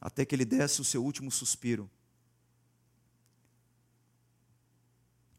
Até 0.00 0.24
que 0.24 0.34
ele 0.34 0.44
desse 0.44 0.80
o 0.80 0.84
seu 0.84 1.04
último 1.04 1.30
suspiro. 1.30 1.90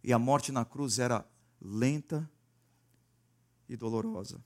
E 0.04 0.14
a 0.14 0.20
morte 0.20 0.52
na 0.52 0.64
cruz 0.64 1.00
era 1.00 1.26
lenta 1.60 2.30
e 3.68 3.76
dolorosa. 3.76 4.44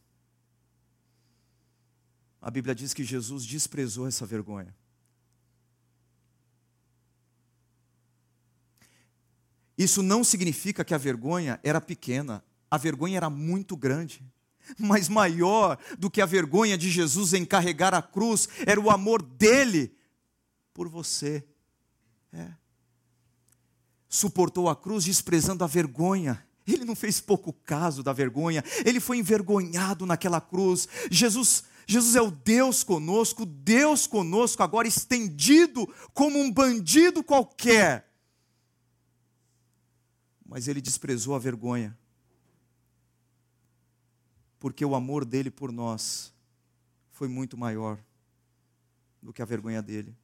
A 2.41 2.51
Bíblia 2.51 2.76
diz 2.76 2.93
que 2.93 3.03
Jesus 3.03 3.45
desprezou 3.45 4.08
essa 4.08 4.26
vergonha. 4.26 4.76
Isso 9.78 10.01
não 10.01 10.23
significa 10.23 10.86
que 10.86 10.93
a 10.93 10.97
vergonha 10.97 11.59
era 11.63 11.82
pequena, 11.82 12.43
a 12.69 12.78
vergonha 12.78 13.17
era 13.17 13.30
muito 13.30 13.76
grande. 13.76 14.23
Mas 14.80 15.07
maior 15.07 15.78
do 15.97 16.09
que 16.09 16.21
a 16.21 16.26
vergonha 16.26 16.78
de 16.78 16.89
Jesus 16.89 17.34
em 17.34 17.45
carregar 17.45 17.93
a 17.93 18.01
cruz 18.01 18.49
era 18.65 18.80
o 18.80 18.89
amor 18.89 19.21
dele 19.21 19.95
por 20.73 20.88
você. 20.89 21.45
É. 22.34 22.47
Suportou 24.09 24.69
a 24.69 24.76
cruz 24.76 25.05
desprezando 25.05 25.63
a 25.63 25.67
vergonha. 25.67 26.43
Ele 26.67 26.84
não 26.84 26.95
fez 26.95 27.19
pouco 27.19 27.53
caso 27.53 28.01
da 28.01 28.11
vergonha, 28.11 28.63
ele 28.84 28.99
foi 28.99 29.19
envergonhado 29.19 30.03
naquela 30.03 30.41
cruz. 30.41 30.89
Jesus, 31.11 31.63
Jesus 31.86 32.15
é 32.15 32.21
o 32.21 32.32
Deus 32.32 32.84
conosco, 32.84 33.45
Deus 33.45 34.07
conosco 34.07 34.63
agora 34.63 34.88
estendido 34.88 35.88
como 36.11 36.39
um 36.39 36.51
bandido 36.51 37.23
qualquer 37.23 38.05
mas 40.46 40.68
ele 40.68 40.80
desprezou 40.80 41.36
a 41.36 41.39
vergonha, 41.39 41.98
porque 44.60 44.86
o 44.86 44.96
amor 44.96 45.26
dele 45.26 45.50
por 45.50 45.72
nós 45.72 46.34
foi 47.12 47.28
muito 47.28 47.58
maior 47.58 48.00
do 49.22 49.34
que 49.34 49.41
a 49.41 49.46
vergonha 49.46 49.82
dele. 49.82 50.16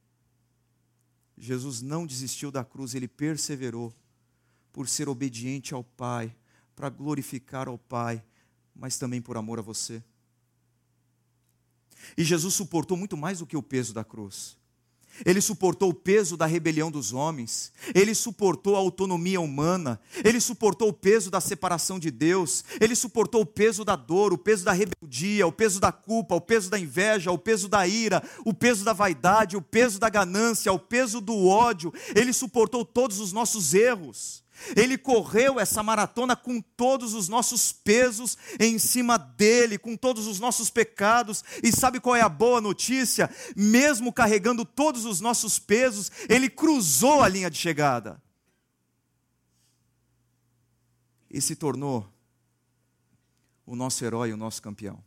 Jesus 1.36 1.82
não 1.82 2.06
desistiu 2.06 2.50
da 2.50 2.64
cruz, 2.64 2.94
ele 2.94 3.08
perseverou 3.08 3.92
por 4.72 4.88
ser 4.88 5.08
obediente 5.08 5.74
ao 5.74 5.82
Pai, 5.82 6.34
para 6.74 6.88
glorificar 6.88 7.68
ao 7.68 7.78
Pai, 7.78 8.24
mas 8.74 8.98
também 8.98 9.20
por 9.20 9.36
amor 9.36 9.58
a 9.58 9.62
você. 9.62 10.02
E 12.16 12.24
Jesus 12.24 12.54
suportou 12.54 12.96
muito 12.96 13.16
mais 13.16 13.40
do 13.40 13.46
que 13.46 13.56
o 13.56 13.62
peso 13.62 13.92
da 13.92 14.04
cruz. 14.04 14.56
Ele 15.24 15.40
suportou 15.40 15.90
o 15.90 15.94
peso 15.94 16.36
da 16.36 16.46
rebelião 16.46 16.90
dos 16.90 17.12
homens, 17.12 17.72
ele 17.94 18.14
suportou 18.14 18.74
a 18.76 18.78
autonomia 18.78 19.40
humana, 19.40 20.00
ele 20.24 20.40
suportou 20.40 20.88
o 20.88 20.92
peso 20.92 21.30
da 21.30 21.40
separação 21.40 21.98
de 21.98 22.10
Deus, 22.10 22.64
ele 22.80 22.94
suportou 22.94 23.42
o 23.42 23.46
peso 23.46 23.84
da 23.84 23.94
dor, 23.94 24.32
o 24.32 24.38
peso 24.38 24.64
da 24.64 24.72
rebeldia, 24.72 25.46
o 25.46 25.52
peso 25.52 25.78
da 25.78 25.92
culpa, 25.92 26.34
o 26.34 26.40
peso 26.40 26.70
da 26.70 26.78
inveja, 26.78 27.30
o 27.30 27.38
peso 27.38 27.68
da 27.68 27.86
ira, 27.86 28.22
o 28.44 28.54
peso 28.54 28.84
da 28.84 28.92
vaidade, 28.92 29.56
o 29.56 29.62
peso 29.62 29.98
da 29.98 30.08
ganância, 30.08 30.72
o 30.72 30.78
peso 30.78 31.20
do 31.20 31.46
ódio, 31.46 31.92
ele 32.14 32.32
suportou 32.32 32.84
todos 32.84 33.20
os 33.20 33.32
nossos 33.32 33.74
erros. 33.74 34.41
Ele 34.76 34.96
correu 34.98 35.58
essa 35.58 35.82
maratona 35.82 36.36
com 36.36 36.60
todos 36.60 37.14
os 37.14 37.28
nossos 37.28 37.72
pesos 37.72 38.36
em 38.58 38.78
cima 38.78 39.18
dele, 39.18 39.78
com 39.78 39.96
todos 39.96 40.26
os 40.26 40.38
nossos 40.40 40.70
pecados. 40.70 41.44
E 41.62 41.72
sabe 41.72 42.00
qual 42.00 42.16
é 42.16 42.20
a 42.20 42.28
boa 42.28 42.60
notícia? 42.60 43.30
Mesmo 43.56 44.12
carregando 44.12 44.64
todos 44.64 45.04
os 45.04 45.20
nossos 45.20 45.58
pesos, 45.58 46.10
ele 46.28 46.48
cruzou 46.48 47.22
a 47.22 47.28
linha 47.28 47.50
de 47.50 47.58
chegada. 47.58 48.22
E 51.30 51.40
se 51.40 51.56
tornou 51.56 52.12
o 53.64 53.74
nosso 53.74 54.04
herói, 54.04 54.32
o 54.32 54.36
nosso 54.36 54.60
campeão. 54.60 55.02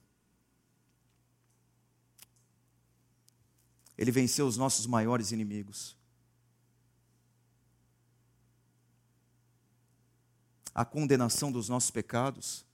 Ele 3.97 4.11
venceu 4.11 4.47
os 4.47 4.57
nossos 4.57 4.85
maiores 4.85 5.31
inimigos. 5.31 5.95
A 10.75 10.83
condenação 10.83 11.53
dos 11.53 11.69
nossos 11.69 11.89
pecados, 11.89 12.65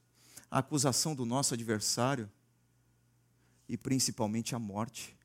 a 0.50 0.58
acusação 0.58 1.14
do 1.14 1.24
nosso 1.24 1.54
adversário 1.54 2.30
e 3.70 3.78
principalmente 3.78 4.56
a 4.56 4.60
morte. 4.60 5.16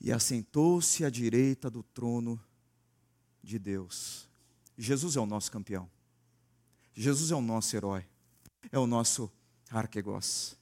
E 0.00 0.12
assentou-se 0.12 1.04
à 1.04 1.10
direita 1.10 1.68
do 1.68 1.82
trono 1.82 2.40
de 3.42 3.58
Deus. 3.58 4.28
Jesus 4.78 5.16
é 5.16 5.20
o 5.20 5.26
nosso 5.26 5.50
campeão. 5.50 5.90
Jesus 6.94 7.32
é 7.32 7.34
o 7.34 7.40
nosso 7.40 7.74
herói. 7.74 8.06
É 8.70 8.78
o 8.78 8.86
nosso 8.86 9.30
arquegos. 9.70 10.56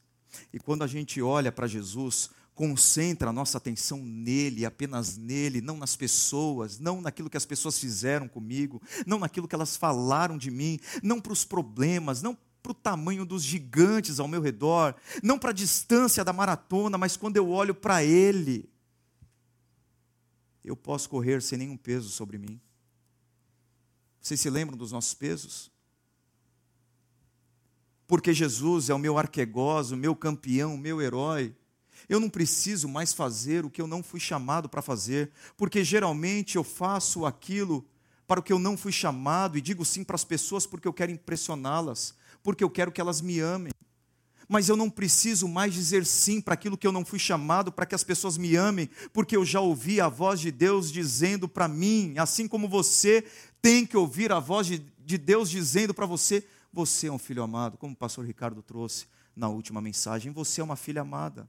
E 0.53 0.59
quando 0.59 0.83
a 0.83 0.87
gente 0.87 1.21
olha 1.21 1.53
para 1.53 1.67
Jesus 1.67 2.31
concentra 2.55 3.31
a 3.31 3.33
nossa 3.33 3.59
atenção 3.59 3.99
nele, 4.05 4.67
apenas 4.67 5.17
nele, 5.17 5.61
não 5.61 5.77
nas 5.77 5.97
pessoas, 5.97 6.79
não 6.79 7.01
naquilo 7.01 7.31
que 7.31 7.37
as 7.37 7.47
pessoas 7.47 7.79
fizeram 7.79 8.29
comigo, 8.29 8.81
não 9.07 9.19
naquilo 9.19 9.49
que 9.49 9.55
elas 9.55 9.77
falaram 9.77 10.37
de 10.37 10.51
mim, 10.51 10.79
não 11.03 11.21
para 11.21 11.33
os 11.33 11.45
problemas, 11.45 12.21
não 12.23 12.37
para 12.63 12.73
o 12.73 12.75
tamanho 12.75 13.25
dos 13.25 13.43
gigantes 13.43 14.21
ao 14.21 14.29
meu 14.29 14.41
redor, 14.41 14.95
não 15.23 15.39
para 15.39 15.51
a 15.51 15.55
distância 15.55 16.25
da 16.25 16.33
maratona, 16.33 16.97
mas 16.97 17.17
quando 17.17 17.37
eu 17.37 17.49
olho 17.49 17.75
para 17.75 18.05
ele, 18.05 18.71
eu 20.65 20.77
posso 20.77 21.09
correr 21.09 21.43
sem 21.43 21.59
nenhum 21.59 21.77
peso 21.77 22.09
sobre 22.11 22.39
mim. 22.39 22.61
Vocês 24.21 24.41
se 24.41 24.49
lembram 24.49 24.77
dos 24.77 24.93
nossos 24.93 25.15
pesos? 25.15 25.73
Porque 28.07 28.33
Jesus 28.33 28.89
é 28.91 28.95
o 28.95 28.99
meu 28.99 29.19
arquegós, 29.19 29.91
o 29.91 29.97
meu 29.97 30.15
campeão, 30.15 30.75
o 30.75 30.79
meu 30.79 31.01
herói. 31.01 31.57
Eu 32.09 32.21
não 32.21 32.29
preciso 32.29 32.89
mais 32.89 33.13
fazer 33.13 33.65
o 33.65 33.71
que 33.71 33.81
eu 33.81 33.87
não 33.87 34.03
fui 34.03 34.21
chamado 34.21 34.69
para 34.69 34.83
fazer, 34.83 35.31
porque 35.57 35.85
geralmente 35.85 36.57
eu 36.57 36.65
faço 36.65 37.25
aquilo 37.27 37.85
para 38.27 38.41
o 38.41 38.43
que 38.43 38.53
eu 38.53 38.59
não 38.59 38.77
fui 38.77 38.93
chamado 38.93 39.59
e 39.59 39.61
digo 39.61 39.85
sim 39.85 40.03
para 40.03 40.17
as 40.17 40.25
pessoas 40.25 40.67
porque 40.67 40.89
eu 40.89 40.93
quero 40.93 41.13
impressioná-las, 41.13 42.15
porque 42.43 42.65
eu 42.65 42.71
quero 42.71 42.91
que 42.91 43.01
elas 43.01 43.21
me 43.21 43.41
amem. 43.41 43.73
Mas 44.49 44.69
eu 44.69 44.77
não 44.77 44.91
preciso 44.91 45.49
mais 45.49 45.73
dizer 45.73 46.05
sim 46.05 46.41
para 46.41 46.55
aquilo 46.55 46.77
que 46.77 46.87
eu 46.87 46.93
não 46.93 47.05
fui 47.05 47.19
chamado 47.19 47.73
para 47.73 47.87
que 47.87 47.95
as 47.95 48.05
pessoas 48.05 48.37
me 48.37 48.57
amem, 48.57 48.89
porque 49.13 49.37
eu 49.37 49.45
já 49.45 49.61
ouvi 49.61 50.01
a 50.01 50.09
voz 50.09 50.41
de 50.41 50.51
Deus 50.51 50.91
dizendo 50.91 51.49
para 51.49 51.69
mim, 51.69 52.15
assim 52.19 52.49
como 52.49 52.69
você 52.69 53.25
tem 53.61 53.87
que 53.87 53.97
ouvir 53.97 54.33
a 54.33 54.41
voz 54.41 54.67
de, 54.67 54.79
de 54.99 55.17
Deus 55.17 55.49
dizendo 55.49 55.95
para 55.95 56.07
você: 56.07 56.45
você 56.73 57.07
é 57.07 57.13
um 57.13 57.19
filho 57.19 57.43
amado, 57.43 57.79
como 57.79 57.93
o 57.93 57.97
pastor 57.97 58.25
Ricardo 58.27 58.63
trouxe 58.63 59.07
na 59.35 59.49
última 59.49 59.81
mensagem, 59.81 60.33
você 60.33 60.61
é 60.61 60.65
uma 60.65 60.77
filha 60.77 61.03
amada. 61.03 61.49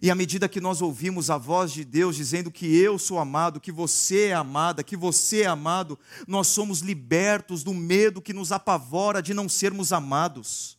E 0.00 0.10
à 0.10 0.14
medida 0.14 0.48
que 0.48 0.60
nós 0.60 0.80
ouvimos 0.80 1.30
a 1.30 1.36
voz 1.36 1.72
de 1.72 1.84
Deus 1.84 2.14
dizendo 2.14 2.50
que 2.50 2.76
eu 2.76 2.96
sou 2.98 3.18
amado, 3.18 3.60
que 3.60 3.72
você 3.72 4.26
é 4.26 4.34
amada, 4.34 4.84
que 4.84 4.96
você 4.96 5.42
é 5.42 5.46
amado, 5.46 5.98
nós 6.28 6.46
somos 6.46 6.80
libertos 6.80 7.64
do 7.64 7.74
medo 7.74 8.22
que 8.22 8.32
nos 8.32 8.52
apavora 8.52 9.20
de 9.20 9.34
não 9.34 9.48
sermos 9.48 9.92
amados 9.92 10.78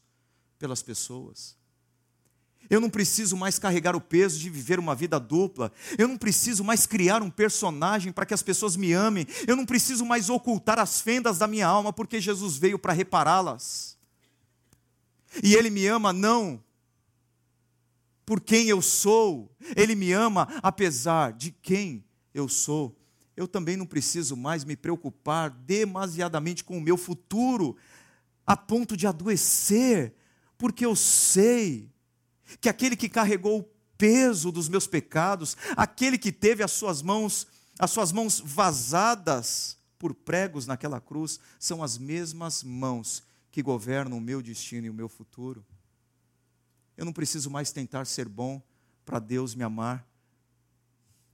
pelas 0.57 0.81
pessoas. 0.81 1.57
Eu 2.69 2.79
não 2.79 2.89
preciso 2.89 3.35
mais 3.35 3.59
carregar 3.59 3.97
o 3.97 3.99
peso 3.99 4.39
de 4.39 4.49
viver 4.49 4.79
uma 4.79 4.95
vida 4.95 5.19
dupla. 5.19 5.73
Eu 5.97 6.07
não 6.07 6.17
preciso 6.17 6.63
mais 6.63 6.85
criar 6.85 7.21
um 7.21 7.29
personagem 7.29 8.13
para 8.13 8.25
que 8.25 8.33
as 8.33 8.41
pessoas 8.41 8.77
me 8.77 8.93
amem. 8.93 9.27
Eu 9.45 9.57
não 9.57 9.65
preciso 9.65 10.05
mais 10.05 10.29
ocultar 10.29 10.79
as 10.79 11.01
fendas 11.01 11.37
da 11.37 11.47
minha 11.47 11.67
alma, 11.67 11.91
porque 11.91 12.21
Jesus 12.21 12.55
veio 12.55 12.79
para 12.79 12.93
repará-las. 12.93 13.97
E 15.43 15.53
Ele 15.53 15.69
me 15.69 15.85
ama 15.85 16.13
não 16.13 16.63
por 18.31 18.39
quem 18.39 18.69
eu 18.69 18.81
sou, 18.81 19.53
Ele 19.75 19.93
me 19.93 20.13
ama 20.13 20.47
apesar 20.63 21.33
de 21.33 21.51
quem 21.51 22.01
eu 22.33 22.47
sou. 22.47 22.97
Eu 23.35 23.45
também 23.45 23.75
não 23.75 23.85
preciso 23.85 24.37
mais 24.37 24.63
me 24.63 24.77
preocupar 24.77 25.49
demasiadamente 25.49 26.63
com 26.63 26.77
o 26.77 26.81
meu 26.81 26.95
futuro, 26.95 27.75
a 28.47 28.55
ponto 28.55 28.95
de 28.95 29.05
adoecer, 29.05 30.15
porque 30.57 30.85
eu 30.85 30.95
sei 30.95 31.91
que 32.61 32.69
aquele 32.69 32.95
que 32.95 33.09
carregou 33.09 33.59
o 33.59 33.69
peso 33.97 34.49
dos 34.49 34.69
meus 34.69 34.87
pecados, 34.87 35.57
aquele 35.75 36.17
que 36.17 36.31
teve 36.31 36.63
as 36.63 36.71
suas 36.71 37.01
mãos, 37.01 37.45
as 37.77 37.91
suas 37.91 38.13
mãos 38.13 38.39
vazadas 38.39 39.77
por 39.99 40.13
pregos 40.13 40.65
naquela 40.65 41.01
cruz, 41.01 41.37
são 41.59 41.83
as 41.83 41.97
mesmas 41.97 42.63
mãos 42.63 43.23
que 43.51 43.61
governam 43.61 44.17
o 44.19 44.21
meu 44.21 44.41
destino 44.41 44.87
e 44.87 44.89
o 44.89 44.93
meu 44.93 45.09
futuro. 45.09 45.65
Eu 47.01 47.05
não 47.05 47.11
preciso 47.11 47.49
mais 47.49 47.71
tentar 47.71 48.05
ser 48.05 48.29
bom 48.29 48.61
para 49.03 49.17
Deus 49.17 49.55
me 49.55 49.63
amar, 49.63 50.07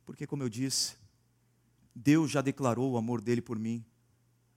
porque, 0.06 0.26
como 0.26 0.42
eu 0.42 0.48
disse, 0.48 0.96
Deus 1.94 2.32
já 2.32 2.42
declarou 2.42 2.94
o 2.94 2.98
amor 2.98 3.20
dele 3.20 3.42
por 3.42 3.60
mim. 3.60 3.84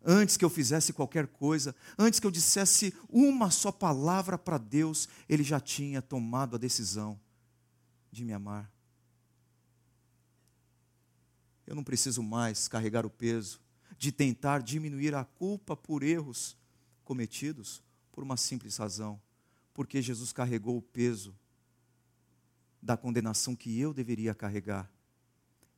Antes 0.05 0.37
que 0.37 0.45
eu 0.45 0.49
fizesse 0.49 0.93
qualquer 0.93 1.27
coisa, 1.27 1.75
antes 1.99 2.21
que 2.21 2.27
eu 2.29 2.31
dissesse 2.31 2.95
uma 3.09 3.51
só 3.51 3.73
palavra 3.73 4.39
para 4.39 4.57
Deus, 4.57 5.09
Ele 5.29 5.43
já 5.43 5.59
tinha 5.59 6.01
tomado 6.01 6.55
a 6.55 6.61
decisão 6.61 7.19
de 8.13 8.25
me 8.25 8.33
amar. 8.33 8.71
Eu 11.67 11.75
não 11.75 11.83
preciso 11.83 12.23
mais 12.23 12.69
carregar 12.69 13.05
o 13.05 13.11
peso 13.11 13.61
de 13.99 14.13
tentar 14.13 14.63
diminuir 14.63 15.17
a 15.17 15.25
culpa 15.25 15.77
por 15.77 16.05
erros 16.05 16.57
cometidos 17.03 17.83
por 18.13 18.23
uma 18.23 18.37
simples 18.37 18.77
razão 18.77 19.21
porque 19.81 20.03
Jesus 20.03 20.31
carregou 20.31 20.77
o 20.77 20.83
peso 20.83 21.35
da 22.83 22.99
condenação 22.99 23.57
que 23.57 23.81
eu 23.81 23.95
deveria 23.95 24.35
carregar. 24.35 24.93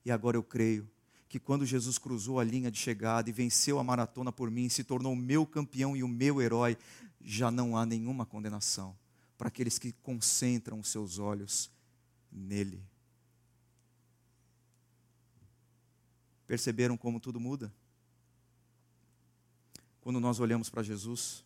E 0.04 0.10
agora 0.10 0.36
eu 0.36 0.42
creio 0.42 0.90
que 1.28 1.38
quando 1.38 1.64
Jesus 1.64 1.98
cruzou 1.98 2.40
a 2.40 2.44
linha 2.44 2.68
de 2.68 2.80
chegada 2.80 3.30
e 3.30 3.32
venceu 3.32 3.78
a 3.78 3.84
maratona 3.84 4.32
por 4.32 4.50
mim, 4.50 4.68
se 4.68 4.82
tornou 4.82 5.12
o 5.12 5.16
meu 5.16 5.46
campeão 5.46 5.96
e 5.96 6.02
o 6.02 6.08
meu 6.08 6.42
herói, 6.42 6.76
já 7.20 7.48
não 7.48 7.76
há 7.76 7.86
nenhuma 7.86 8.26
condenação 8.26 8.98
para 9.38 9.46
aqueles 9.46 9.78
que 9.78 9.92
concentram 9.92 10.80
os 10.80 10.88
seus 10.88 11.20
olhos 11.20 11.70
nele. 12.28 12.84
Perceberam 16.44 16.96
como 16.96 17.20
tudo 17.20 17.38
muda? 17.38 17.72
Quando 20.00 20.18
nós 20.18 20.40
olhamos 20.40 20.68
para 20.68 20.82
Jesus, 20.82 21.44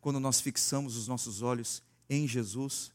quando 0.00 0.20
nós 0.20 0.40
fixamos 0.40 0.96
os 0.96 1.08
nossos 1.08 1.42
olhos 1.42 1.82
em 2.08 2.26
Jesus. 2.26 2.92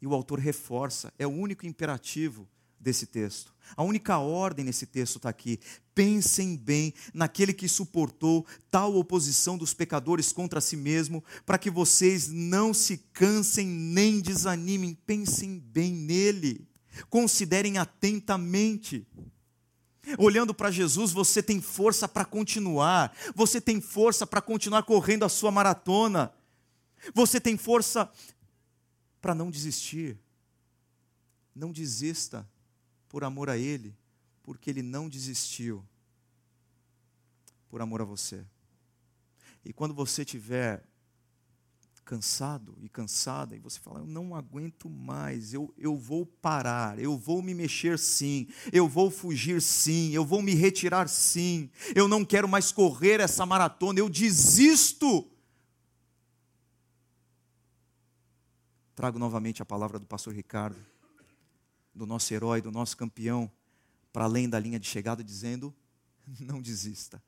E 0.00 0.06
o 0.06 0.14
autor 0.14 0.38
reforça, 0.38 1.12
é 1.18 1.26
o 1.26 1.30
único 1.30 1.66
imperativo 1.66 2.48
desse 2.78 3.06
texto. 3.06 3.54
A 3.76 3.82
única 3.82 4.18
ordem 4.18 4.64
nesse 4.64 4.86
texto 4.86 5.16
está 5.16 5.28
aqui. 5.28 5.58
Pensem 5.94 6.56
bem 6.56 6.92
naquele 7.12 7.52
que 7.52 7.68
suportou 7.68 8.46
tal 8.70 8.94
oposição 8.94 9.58
dos 9.58 9.74
pecadores 9.74 10.32
contra 10.32 10.60
si 10.60 10.76
mesmo, 10.76 11.24
para 11.44 11.58
que 11.58 11.70
vocês 11.70 12.28
não 12.28 12.72
se 12.72 12.98
cansem 13.12 13.66
nem 13.66 14.20
desanimem. 14.20 14.94
Pensem 15.06 15.58
bem 15.58 15.92
nele. 15.92 16.68
Considerem 17.10 17.78
atentamente. 17.78 19.06
Olhando 20.18 20.54
para 20.54 20.70
Jesus, 20.70 21.12
você 21.12 21.42
tem 21.42 21.60
força 21.60 22.06
para 22.06 22.24
continuar, 22.24 23.16
você 23.34 23.60
tem 23.60 23.80
força 23.80 24.26
para 24.26 24.40
continuar 24.40 24.82
correndo 24.84 25.24
a 25.24 25.28
sua 25.28 25.50
maratona, 25.50 26.32
você 27.12 27.40
tem 27.40 27.56
força 27.56 28.10
para 29.20 29.34
não 29.34 29.50
desistir. 29.50 30.18
Não 31.54 31.72
desista 31.72 32.46
por 33.08 33.24
amor 33.24 33.48
a 33.48 33.56
Ele, 33.56 33.96
porque 34.42 34.70
Ele 34.70 34.82
não 34.82 35.08
desistiu 35.08 35.84
por 37.68 37.80
amor 37.80 38.02
a 38.02 38.04
você. 38.04 38.44
E 39.64 39.72
quando 39.72 39.94
você 39.94 40.24
tiver 40.24 40.84
cansado 42.06 42.78
e 42.80 42.88
cansada, 42.88 43.56
e 43.56 43.58
você 43.58 43.80
fala: 43.80 43.98
Eu 43.98 44.06
não 44.06 44.34
aguento 44.34 44.88
mais, 44.88 45.52
eu, 45.52 45.74
eu 45.76 45.96
vou 45.96 46.24
parar, 46.24 47.00
eu 47.00 47.18
vou 47.18 47.42
me 47.42 47.52
mexer 47.52 47.98
sim, 47.98 48.46
eu 48.72 48.88
vou 48.88 49.10
fugir 49.10 49.60
sim, 49.60 50.12
eu 50.12 50.24
vou 50.24 50.40
me 50.40 50.54
retirar 50.54 51.08
sim, 51.08 51.68
eu 51.96 52.06
não 52.06 52.24
quero 52.24 52.48
mais 52.48 52.70
correr 52.70 53.20
essa 53.20 53.44
maratona, 53.44 53.98
eu 53.98 54.08
desisto. 54.08 55.28
Trago 58.94 59.18
novamente 59.18 59.60
a 59.60 59.66
palavra 59.66 59.98
do 59.98 60.06
pastor 60.06 60.32
Ricardo, 60.32 60.78
do 61.92 62.06
nosso 62.06 62.32
herói, 62.32 62.62
do 62.62 62.70
nosso 62.70 62.96
campeão, 62.96 63.50
para 64.12 64.24
além 64.24 64.48
da 64.48 64.60
linha 64.60 64.78
de 64.78 64.86
chegada, 64.86 65.24
dizendo: 65.24 65.74
Não 66.38 66.62
desista. 66.62 67.20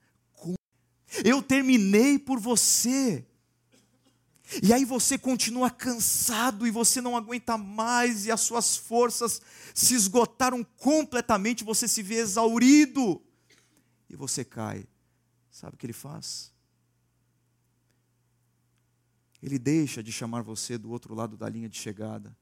Eu 1.24 1.42
terminei 1.42 2.16
por 2.16 2.38
você. 2.38 3.26
E 4.62 4.72
aí 4.72 4.84
você 4.84 5.18
continua 5.18 5.70
cansado 5.70 6.66
e 6.66 6.70
você 6.70 7.00
não 7.00 7.16
aguenta 7.16 7.58
mais 7.58 8.24
e 8.24 8.30
as 8.30 8.40
suas 8.40 8.76
forças 8.76 9.42
se 9.74 9.94
esgotaram 9.94 10.64
completamente, 10.64 11.64
você 11.64 11.86
se 11.86 12.02
vê 12.02 12.16
exaurido 12.16 13.22
e 14.08 14.16
você 14.16 14.44
cai. 14.44 14.86
Sabe 15.50 15.74
o 15.74 15.78
que 15.78 15.86
ele 15.86 15.92
faz? 15.92 16.52
Ele 19.42 19.58
deixa 19.58 20.02
de 20.02 20.10
chamar 20.10 20.42
você 20.42 20.78
do 20.78 20.90
outro 20.90 21.14
lado 21.14 21.36
da 21.36 21.48
linha 21.48 21.68
de 21.68 21.78
chegada. 21.78 22.36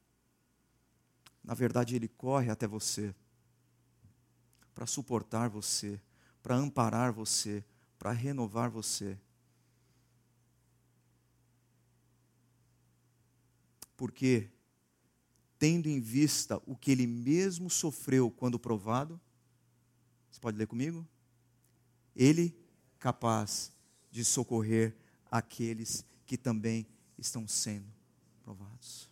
Na 1.42 1.54
verdade, 1.54 1.94
ele 1.94 2.08
corre 2.08 2.50
até 2.50 2.66
você 2.66 3.14
para 4.74 4.86
suportar 4.86 5.48
você, 5.48 6.00
para 6.42 6.56
amparar 6.56 7.12
você, 7.12 7.64
para 7.98 8.12
renovar 8.12 8.70
você. 8.70 9.18
Porque, 13.96 14.50
tendo 15.58 15.88
em 15.88 16.00
vista 16.00 16.60
o 16.66 16.76
que 16.76 16.90
ele 16.90 17.06
mesmo 17.06 17.70
sofreu 17.70 18.30
quando 18.30 18.58
provado, 18.58 19.20
você 20.30 20.40
pode 20.40 20.58
ler 20.58 20.66
comigo? 20.66 21.06
Ele 22.14 22.54
capaz 22.98 23.72
de 24.10 24.24
socorrer 24.24 24.96
aqueles 25.30 26.04
que 26.24 26.36
também 26.36 26.86
estão 27.18 27.46
sendo 27.46 27.86
provados. 28.42 29.08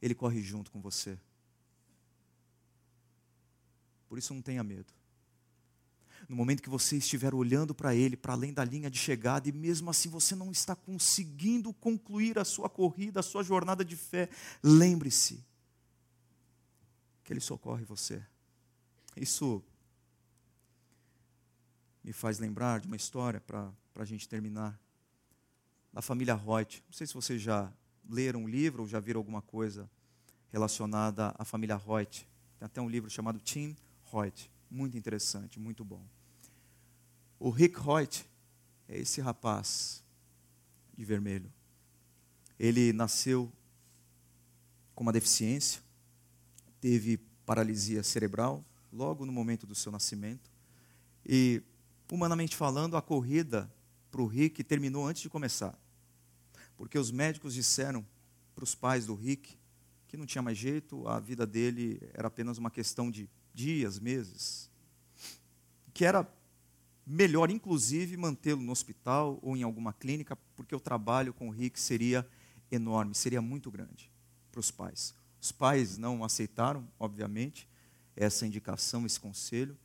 Ele 0.00 0.14
corre 0.14 0.42
junto 0.42 0.70
com 0.70 0.80
você. 0.80 1.18
Por 4.08 4.18
isso 4.18 4.34
não 4.34 4.42
tenha 4.42 4.62
medo. 4.62 4.92
No 6.28 6.36
momento 6.36 6.62
que 6.62 6.70
você 6.70 6.96
estiver 6.96 7.34
olhando 7.34 7.74
para 7.74 7.94
Ele, 7.94 8.16
para 8.16 8.32
além 8.32 8.52
da 8.52 8.64
linha 8.64 8.90
de 8.90 8.98
chegada, 8.98 9.48
e 9.48 9.52
mesmo 9.52 9.90
assim 9.90 10.08
você 10.08 10.34
não 10.34 10.50
está 10.50 10.74
conseguindo 10.74 11.72
concluir 11.72 12.38
a 12.38 12.44
sua 12.44 12.68
corrida, 12.68 13.20
a 13.20 13.22
sua 13.22 13.42
jornada 13.42 13.84
de 13.84 13.96
fé, 13.96 14.28
lembre-se 14.62 15.44
que 17.22 17.32
Ele 17.32 17.40
socorre 17.40 17.84
você. 17.84 18.24
Isso 19.16 19.62
me 22.02 22.12
faz 22.12 22.38
lembrar 22.38 22.80
de 22.80 22.86
uma 22.86 22.96
história 22.96 23.40
para 23.40 23.72
a 23.96 24.04
gente 24.04 24.28
terminar. 24.28 24.78
Da 25.92 26.02
família 26.02 26.34
Reut. 26.34 26.82
Não 26.86 26.92
sei 26.92 27.06
se 27.06 27.14
vocês 27.14 27.40
já 27.40 27.72
leram 28.08 28.42
um 28.42 28.48
livro 28.48 28.82
ou 28.82 28.88
já 28.88 28.98
viram 28.98 29.20
alguma 29.20 29.40
coisa 29.40 29.88
relacionada 30.50 31.34
à 31.38 31.44
família 31.44 31.76
Reut. 31.76 32.28
Tem 32.58 32.66
até 32.66 32.80
um 32.80 32.88
livro 32.88 33.08
chamado 33.08 33.38
Tim 33.38 33.76
Reut. 34.12 34.50
Muito 34.70 34.96
interessante, 34.96 35.58
muito 35.58 35.84
bom. 35.84 36.04
O 37.38 37.50
Rick 37.50 37.78
Reut 37.80 38.28
é 38.88 38.98
esse 38.98 39.20
rapaz 39.20 40.02
de 40.96 41.04
vermelho. 41.04 41.52
Ele 42.58 42.92
nasceu 42.92 43.52
com 44.94 45.02
uma 45.02 45.12
deficiência, 45.12 45.82
teve 46.80 47.18
paralisia 47.44 48.02
cerebral 48.02 48.64
logo 48.92 49.26
no 49.26 49.32
momento 49.32 49.66
do 49.66 49.74
seu 49.74 49.90
nascimento. 49.90 50.50
E, 51.26 51.62
humanamente 52.10 52.56
falando, 52.56 52.96
a 52.96 53.02
corrida 53.02 53.72
para 54.10 54.22
o 54.22 54.26
Rick 54.26 54.62
terminou 54.62 55.06
antes 55.06 55.22
de 55.22 55.28
começar. 55.28 55.78
Porque 56.76 56.98
os 56.98 57.10
médicos 57.10 57.54
disseram 57.54 58.06
para 58.54 58.64
os 58.64 58.74
pais 58.74 59.06
do 59.06 59.14
Rick 59.14 59.56
que 60.14 60.16
não 60.16 60.26
tinha 60.26 60.42
mais 60.42 60.56
jeito, 60.56 61.08
a 61.08 61.18
vida 61.18 61.44
dele 61.44 62.00
era 62.14 62.28
apenas 62.28 62.56
uma 62.56 62.70
questão 62.70 63.10
de 63.10 63.28
dias, 63.54 63.98
meses. 63.98 64.68
Que 65.94 66.04
era 66.04 66.28
melhor, 67.06 67.50
inclusive, 67.50 68.16
mantê-lo 68.16 68.60
no 68.60 68.72
hospital 68.72 69.38
ou 69.42 69.56
em 69.56 69.62
alguma 69.62 69.92
clínica, 69.92 70.36
porque 70.56 70.74
o 70.74 70.80
trabalho 70.80 71.32
com 71.32 71.48
o 71.48 71.50
Rick 71.52 71.78
seria 71.78 72.26
enorme, 72.70 73.14
seria 73.14 73.40
muito 73.40 73.70
grande 73.70 74.10
para 74.50 74.60
os 74.60 74.70
pais. 74.70 75.14
Os 75.40 75.52
pais 75.52 75.98
não 75.98 76.24
aceitaram, 76.24 76.88
obviamente, 76.98 77.68
essa 78.16 78.46
indicação, 78.46 79.04
esse 79.04 79.20
conselho, 79.20 79.76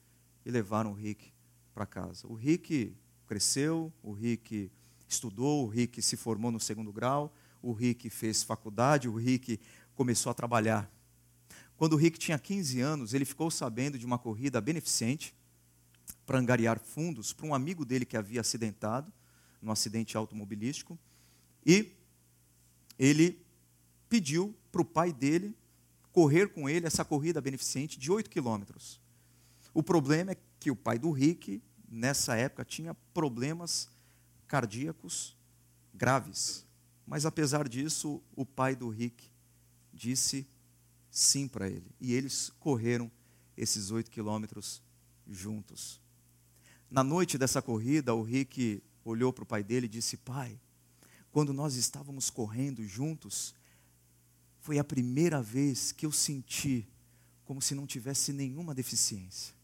e 0.46 0.52
levaram 0.52 0.92
o 0.92 0.96
Rick 0.96 1.32
para 1.74 1.86
casa. 1.86 2.26
O 2.28 2.34
Rick 2.34 2.96
cresceu, 3.28 3.94
o 4.02 4.14
Rick 4.14 4.72
estudou, 5.08 5.66
o 5.66 5.68
Rick 5.68 6.02
se 6.02 6.16
formou 6.16 6.52
no 6.52 6.60
segundo 6.60 6.94
grau, 6.94 7.34
o 7.62 7.74
Rick 7.74 8.10
fez 8.10 8.42
faculdade, 8.42 9.10
o 9.10 9.16
Rick 9.16 9.60
começou 9.96 10.30
a 10.32 10.34
trabalhar. 10.34 10.90
Quando 11.80 11.94
o 11.94 11.96
Rick 11.96 12.20
tinha 12.20 12.38
15 12.38 12.82
anos, 12.82 13.14
ele 13.14 13.24
ficou 13.24 13.50
sabendo 13.50 13.98
de 13.98 14.06
uma 14.06 14.20
corrida 14.20 14.60
beneficente 14.60 15.34
para 16.26 16.38
angariar 16.38 16.78
fundos 16.78 17.32
para 17.32 17.46
um 17.46 17.56
amigo 17.56 17.86
dele 17.86 18.04
que 18.04 18.18
havia 18.18 18.42
acidentado 18.42 19.10
num 19.62 19.72
acidente 19.72 20.18
automobilístico 20.18 21.00
e 21.66 21.94
ele 23.00 23.42
pediu 24.10 24.54
para 24.70 24.82
o 24.82 24.86
pai 24.86 25.14
dele 25.14 25.56
correr 26.12 26.50
com 26.50 26.68
ele 26.68 26.86
essa 26.86 27.06
corrida 27.06 27.40
beneficente 27.40 27.98
de 27.98 28.12
8 28.12 28.30
quilômetros. 28.30 29.00
O 29.74 29.82
problema 29.82 30.34
é 30.34 30.38
que 30.60 30.70
o 30.70 30.76
pai 30.76 31.00
do 31.00 31.12
Rick, 31.12 31.64
nessa 31.90 32.36
época, 32.36 32.66
tinha 32.66 32.94
problemas 33.14 33.90
cardíacos 34.50 35.34
graves. 35.94 36.66
Mas 37.08 37.26
apesar 37.26 37.70
disso, 37.70 38.22
o 38.36 38.46
pai 38.46 38.76
do 38.76 38.90
Rick 38.90 39.32
disse 39.94 40.46
sim 41.10 41.48
para 41.48 41.70
ele. 41.70 41.92
E 42.00 42.14
eles 42.14 42.52
correram 42.60 43.12
esses 43.56 43.92
oito 43.92 44.10
quilômetros 44.12 44.82
juntos. 45.28 46.02
Na 46.90 47.04
noite 47.04 47.38
dessa 47.38 47.62
corrida, 47.62 48.14
o 48.14 48.24
Rick 48.24 48.82
olhou 49.04 49.32
para 49.32 49.44
o 49.44 49.48
pai 49.48 49.64
dele 49.64 49.86
e 49.86 49.90
disse: 49.90 50.18
Pai, 50.18 50.60
quando 51.32 51.54
nós 51.54 51.76
estávamos 51.76 52.30
correndo 52.30 52.84
juntos, 52.84 53.54
foi 54.60 54.80
a 54.80 54.84
primeira 54.84 55.42
vez 55.42 55.92
que 55.92 56.06
eu 56.06 56.12
senti 56.12 56.88
como 57.46 57.62
se 57.62 57.74
não 57.74 57.88
tivesse 57.88 58.32
nenhuma 58.32 58.76
deficiência. 58.76 59.56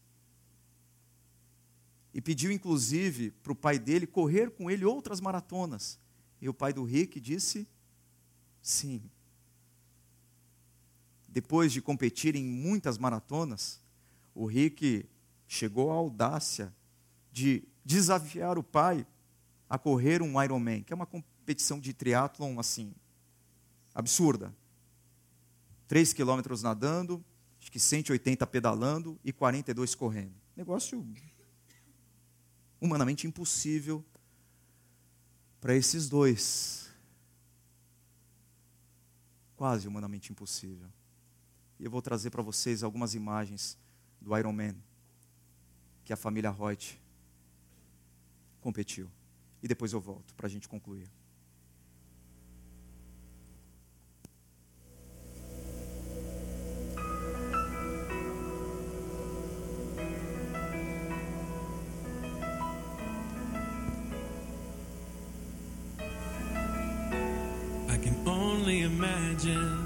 E 2.12 2.20
pediu, 2.20 2.50
inclusive, 2.50 3.30
para 3.30 3.52
o 3.52 3.56
pai 3.56 3.78
dele 3.78 4.06
correr 4.06 4.50
com 4.50 4.70
ele 4.70 4.84
outras 4.84 5.20
maratonas. 5.20 5.98
E 6.40 6.48
o 6.48 6.54
pai 6.54 6.72
do 6.72 6.82
Rick 6.82 7.20
disse: 7.20 7.66
sim. 8.62 9.02
Depois 11.36 11.70
de 11.70 11.82
competir 11.82 12.34
em 12.34 12.42
muitas 12.42 12.96
maratonas, 12.96 13.78
o 14.34 14.46
Rick 14.46 15.06
chegou 15.46 15.92
à 15.92 15.94
audácia 15.94 16.74
de 17.30 17.62
desafiar 17.84 18.56
o 18.56 18.62
pai 18.62 19.06
a 19.68 19.76
correr 19.76 20.22
um 20.22 20.42
Ironman, 20.42 20.82
que 20.82 20.94
é 20.94 20.96
uma 20.96 21.04
competição 21.04 21.78
de 21.78 21.92
triatlon 21.92 22.58
assim, 22.58 22.90
absurda. 23.94 24.56
3 25.86 26.14
quilômetros 26.14 26.62
nadando, 26.62 27.22
acho 27.60 27.70
que 27.70 27.78
180 27.78 28.46
pedalando 28.46 29.20
e 29.22 29.30
42 29.30 29.94
correndo. 29.94 30.40
Negócio 30.56 31.06
humanamente 32.80 33.26
impossível 33.26 34.02
para 35.60 35.74
esses 35.74 36.08
dois. 36.08 36.90
Quase 39.54 39.86
humanamente 39.86 40.32
impossível. 40.32 40.88
E 41.78 41.84
eu 41.84 41.90
vou 41.90 42.00
trazer 42.00 42.30
para 42.30 42.42
vocês 42.42 42.82
algumas 42.82 43.14
imagens 43.14 43.78
do 44.20 44.36
Iron 44.36 44.52
Man 44.52 44.74
que 46.04 46.12
a 46.12 46.16
família 46.16 46.50
Reut 46.50 47.00
competiu. 48.60 49.10
E 49.62 49.68
depois 49.68 49.92
eu 49.92 50.00
volto 50.00 50.34
para 50.34 50.46
a 50.46 50.50
gente 50.50 50.68
concluir. 50.68 51.10
imagine 68.86 69.85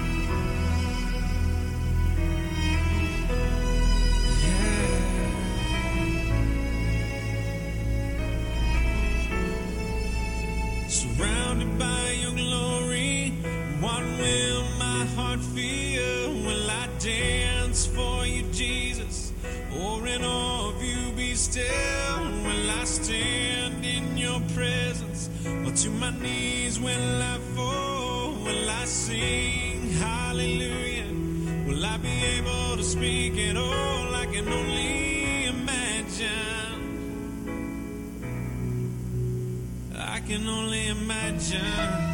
by 11.77 12.11
your 12.21 12.31
glory. 12.31 13.29
What 13.79 14.03
will 14.03 14.63
my 14.77 15.05
heart 15.15 15.39
feel? 15.39 16.33
Will 16.45 16.69
I 16.69 16.87
dance 16.99 17.85
for 17.85 18.25
you, 18.25 18.43
Jesus? 18.51 19.33
Or 19.79 20.05
in 20.07 20.23
awe 20.23 20.69
of 20.69 20.83
you 20.83 21.11
be 21.15 21.33
still? 21.35 22.19
Will 22.45 22.69
I 22.71 22.83
stand 22.83 23.85
in 23.85 24.17
your 24.17 24.39
presence? 24.53 25.29
Or 25.65 25.71
to 25.71 25.89
my 25.89 26.11
knees 26.19 26.79
will 26.79 27.21
I 27.21 27.37
fall? 27.55 28.33
Will 28.43 28.69
I 28.69 28.85
see? 28.85 29.70
can 40.31 40.47
only 40.47 40.87
imagine. 40.87 42.10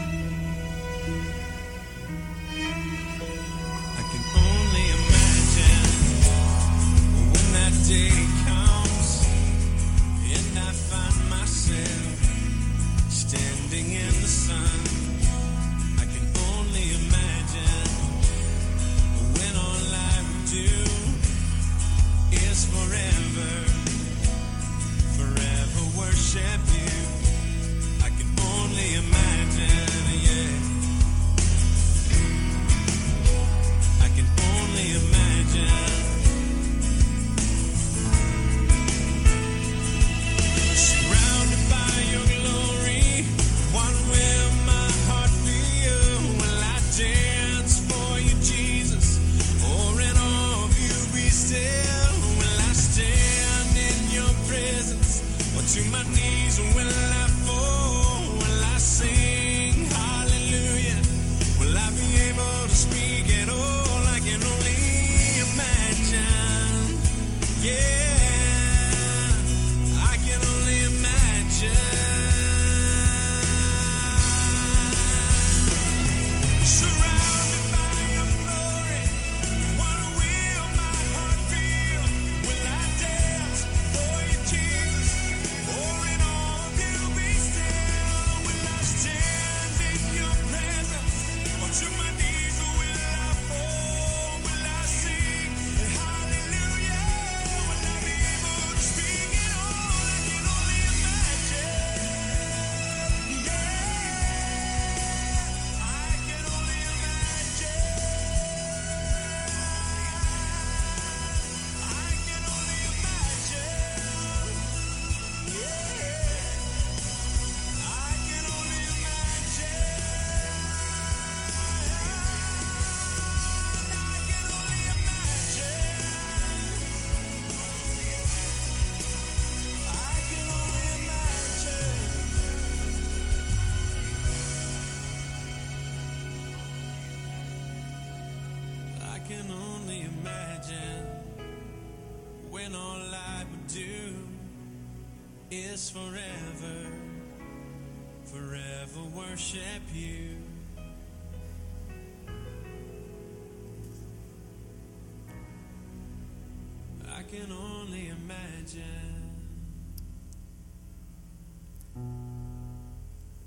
Can 157.37 157.51
only 157.51 158.09
imagine. 158.09 158.83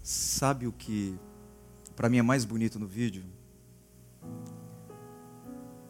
Sabe 0.03 0.67
o 0.67 0.73
que 0.73 1.19
para 1.97 2.09
mim 2.09 2.19
é 2.19 2.23
mais 2.23 2.45
bonito 2.45 2.79
no 2.79 2.87
vídeo? 2.87 3.25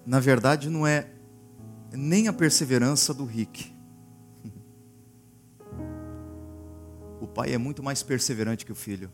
Na 0.06 0.18
verdade, 0.18 0.68
não 0.70 0.86
é 0.86 1.10
nem 1.92 2.26
a 2.26 2.32
perseverança 2.32 3.12
do 3.12 3.24
Rick. 3.24 3.72
O 7.20 7.26
pai 7.26 7.52
é 7.52 7.58
muito 7.58 7.82
mais 7.82 8.02
perseverante 8.02 8.64
que 8.64 8.72
o 8.72 8.74
filho. 8.74 9.10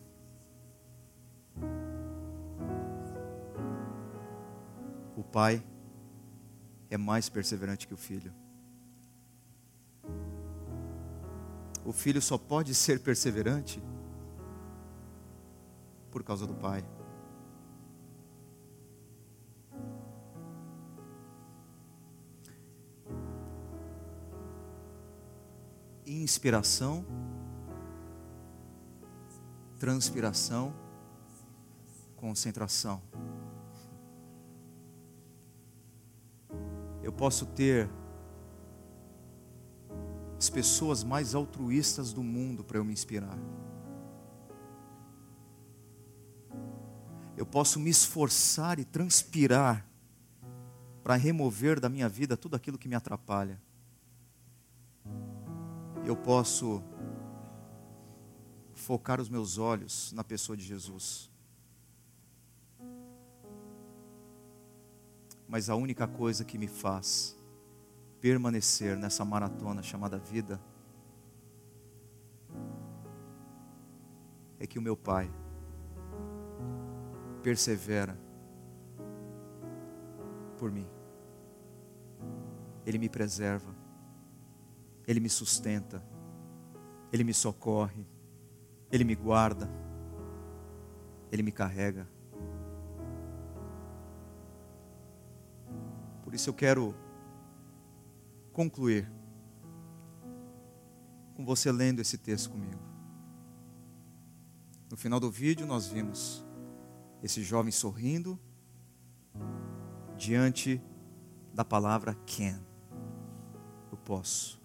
O 5.17 5.23
pai 5.25 5.63
é 6.89 6.97
mais 6.97 7.29
perseverante 7.29 7.87
que 7.87 7.93
o 7.93 7.97
filho. 7.97 8.33
O 11.87 11.93
filho 11.93 12.21
só 12.21 12.37
pode 12.37 12.75
ser 12.75 12.99
perseverante 12.99 13.81
por 16.11 16.25
causa 16.25 16.45
do 16.45 16.53
pai. 16.53 16.85
Inspiração, 26.05 27.07
transpiração, 29.79 30.75
concentração. 32.17 33.01
Eu 37.01 37.13
posso 37.13 37.47
ter 37.47 37.89
as 40.47 40.51
pessoas 40.51 41.03
mais 41.03 41.35
altruístas 41.35 42.13
do 42.13 42.23
mundo 42.23 42.63
para 42.63 42.79
eu 42.79 42.85
me 42.85 42.93
inspirar. 42.93 43.37
Eu 47.37 47.45
posso 47.45 47.81
me 47.81 47.91
esforçar 47.91 48.79
e 48.79 48.85
transpirar 48.85 49.85
para 51.03 51.17
remover 51.17 51.81
da 51.81 51.89
minha 51.89 52.09
vida 52.09 52.37
tudo 52.37 52.55
aquilo 52.55 52.79
que 52.79 52.87
me 52.87 52.95
atrapalha. 52.95 53.61
Eu 56.05 56.17
posso 56.17 56.81
focar 58.73 59.21
os 59.21 59.29
meus 59.29 59.59
olhos 59.59 60.13
na 60.13 60.23
pessoa 60.23 60.57
de 60.57 60.65
Jesus. 60.65 61.29
Mas 65.49 65.69
a 65.69 65.75
única 65.75 66.07
coisa 66.07 66.45
que 66.45 66.57
me 66.57 66.69
faz 66.69 67.37
permanecer 68.27 68.97
nessa 68.97 69.25
maratona 69.25 69.85
chamada 69.85 70.19
vida 70.19 70.61
é 74.59 74.67
que 74.67 74.81
o 74.81 74.83
meu 74.83 74.97
Pai 74.97 75.31
persevera 77.41 78.19
por 80.59 80.73
mim. 80.73 80.89
Ele 82.85 82.99
me 82.99 83.09
preserva, 83.09 83.73
Ele 85.07 85.21
me 85.21 85.31
sustenta, 85.31 86.03
Ele 87.13 87.23
me 87.23 87.33
socorre, 87.33 88.05
Ele 88.91 89.05
me 89.05 89.15
guarda, 89.15 89.71
Ele 91.31 91.45
me 91.45 91.53
carrega. 91.53 92.09
Por 96.25 96.35
isso 96.35 96.51
eu 96.51 96.55
quero 96.55 96.93
concluir 98.57 99.07
com 101.35 101.45
você 101.45 101.71
lendo 101.71 102.01
esse 102.01 102.17
texto 102.17 102.49
comigo. 102.49 102.81
No 104.91 104.97
final 104.97 105.21
do 105.21 105.31
vídeo, 105.31 105.67
nós 105.67 105.89
vimos 105.89 106.43
esse 107.23 107.43
jovem 107.43 107.71
sorrindo 107.71 108.41
diante 110.17 110.81
da 111.53 111.67
palavra 111.67 112.15
can. 112.27 112.59
Eu 113.93 113.99
posso. 113.99 114.59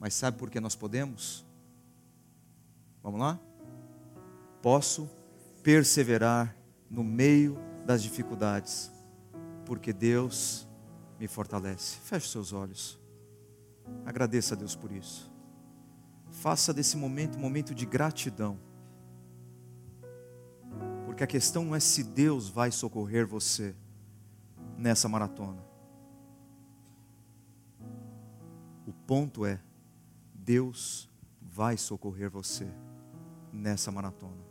Mas 0.00 0.14
sabe 0.14 0.38
por 0.38 0.48
que 0.48 0.58
nós 0.58 0.74
podemos? 0.74 1.44
Vamos 3.02 3.20
lá? 3.20 3.38
Posso 4.62 5.10
perseverar 5.62 6.56
no 6.88 7.04
meio 7.04 7.58
das 7.84 8.02
dificuldades, 8.02 8.90
porque 9.66 9.92
Deus 9.92 10.65
me 11.18 11.26
fortalece. 11.26 11.96
Feche 11.98 12.28
seus 12.28 12.52
olhos. 12.52 12.98
Agradeça 14.04 14.54
a 14.54 14.58
Deus 14.58 14.74
por 14.74 14.92
isso. 14.92 15.30
Faça 16.30 16.72
desse 16.74 16.96
momento 16.96 17.38
um 17.38 17.40
momento 17.40 17.74
de 17.74 17.86
gratidão. 17.86 18.58
Porque 21.04 21.24
a 21.24 21.26
questão 21.26 21.64
não 21.64 21.74
é 21.74 21.80
se 21.80 22.02
Deus 22.02 22.48
vai 22.48 22.70
socorrer 22.70 23.26
você 23.26 23.74
nessa 24.76 25.08
maratona. 25.08 25.64
O 28.86 28.92
ponto 28.92 29.46
é: 29.46 29.60
Deus 30.34 31.08
vai 31.40 31.76
socorrer 31.76 32.30
você 32.30 32.68
nessa 33.52 33.90
maratona. 33.90 34.44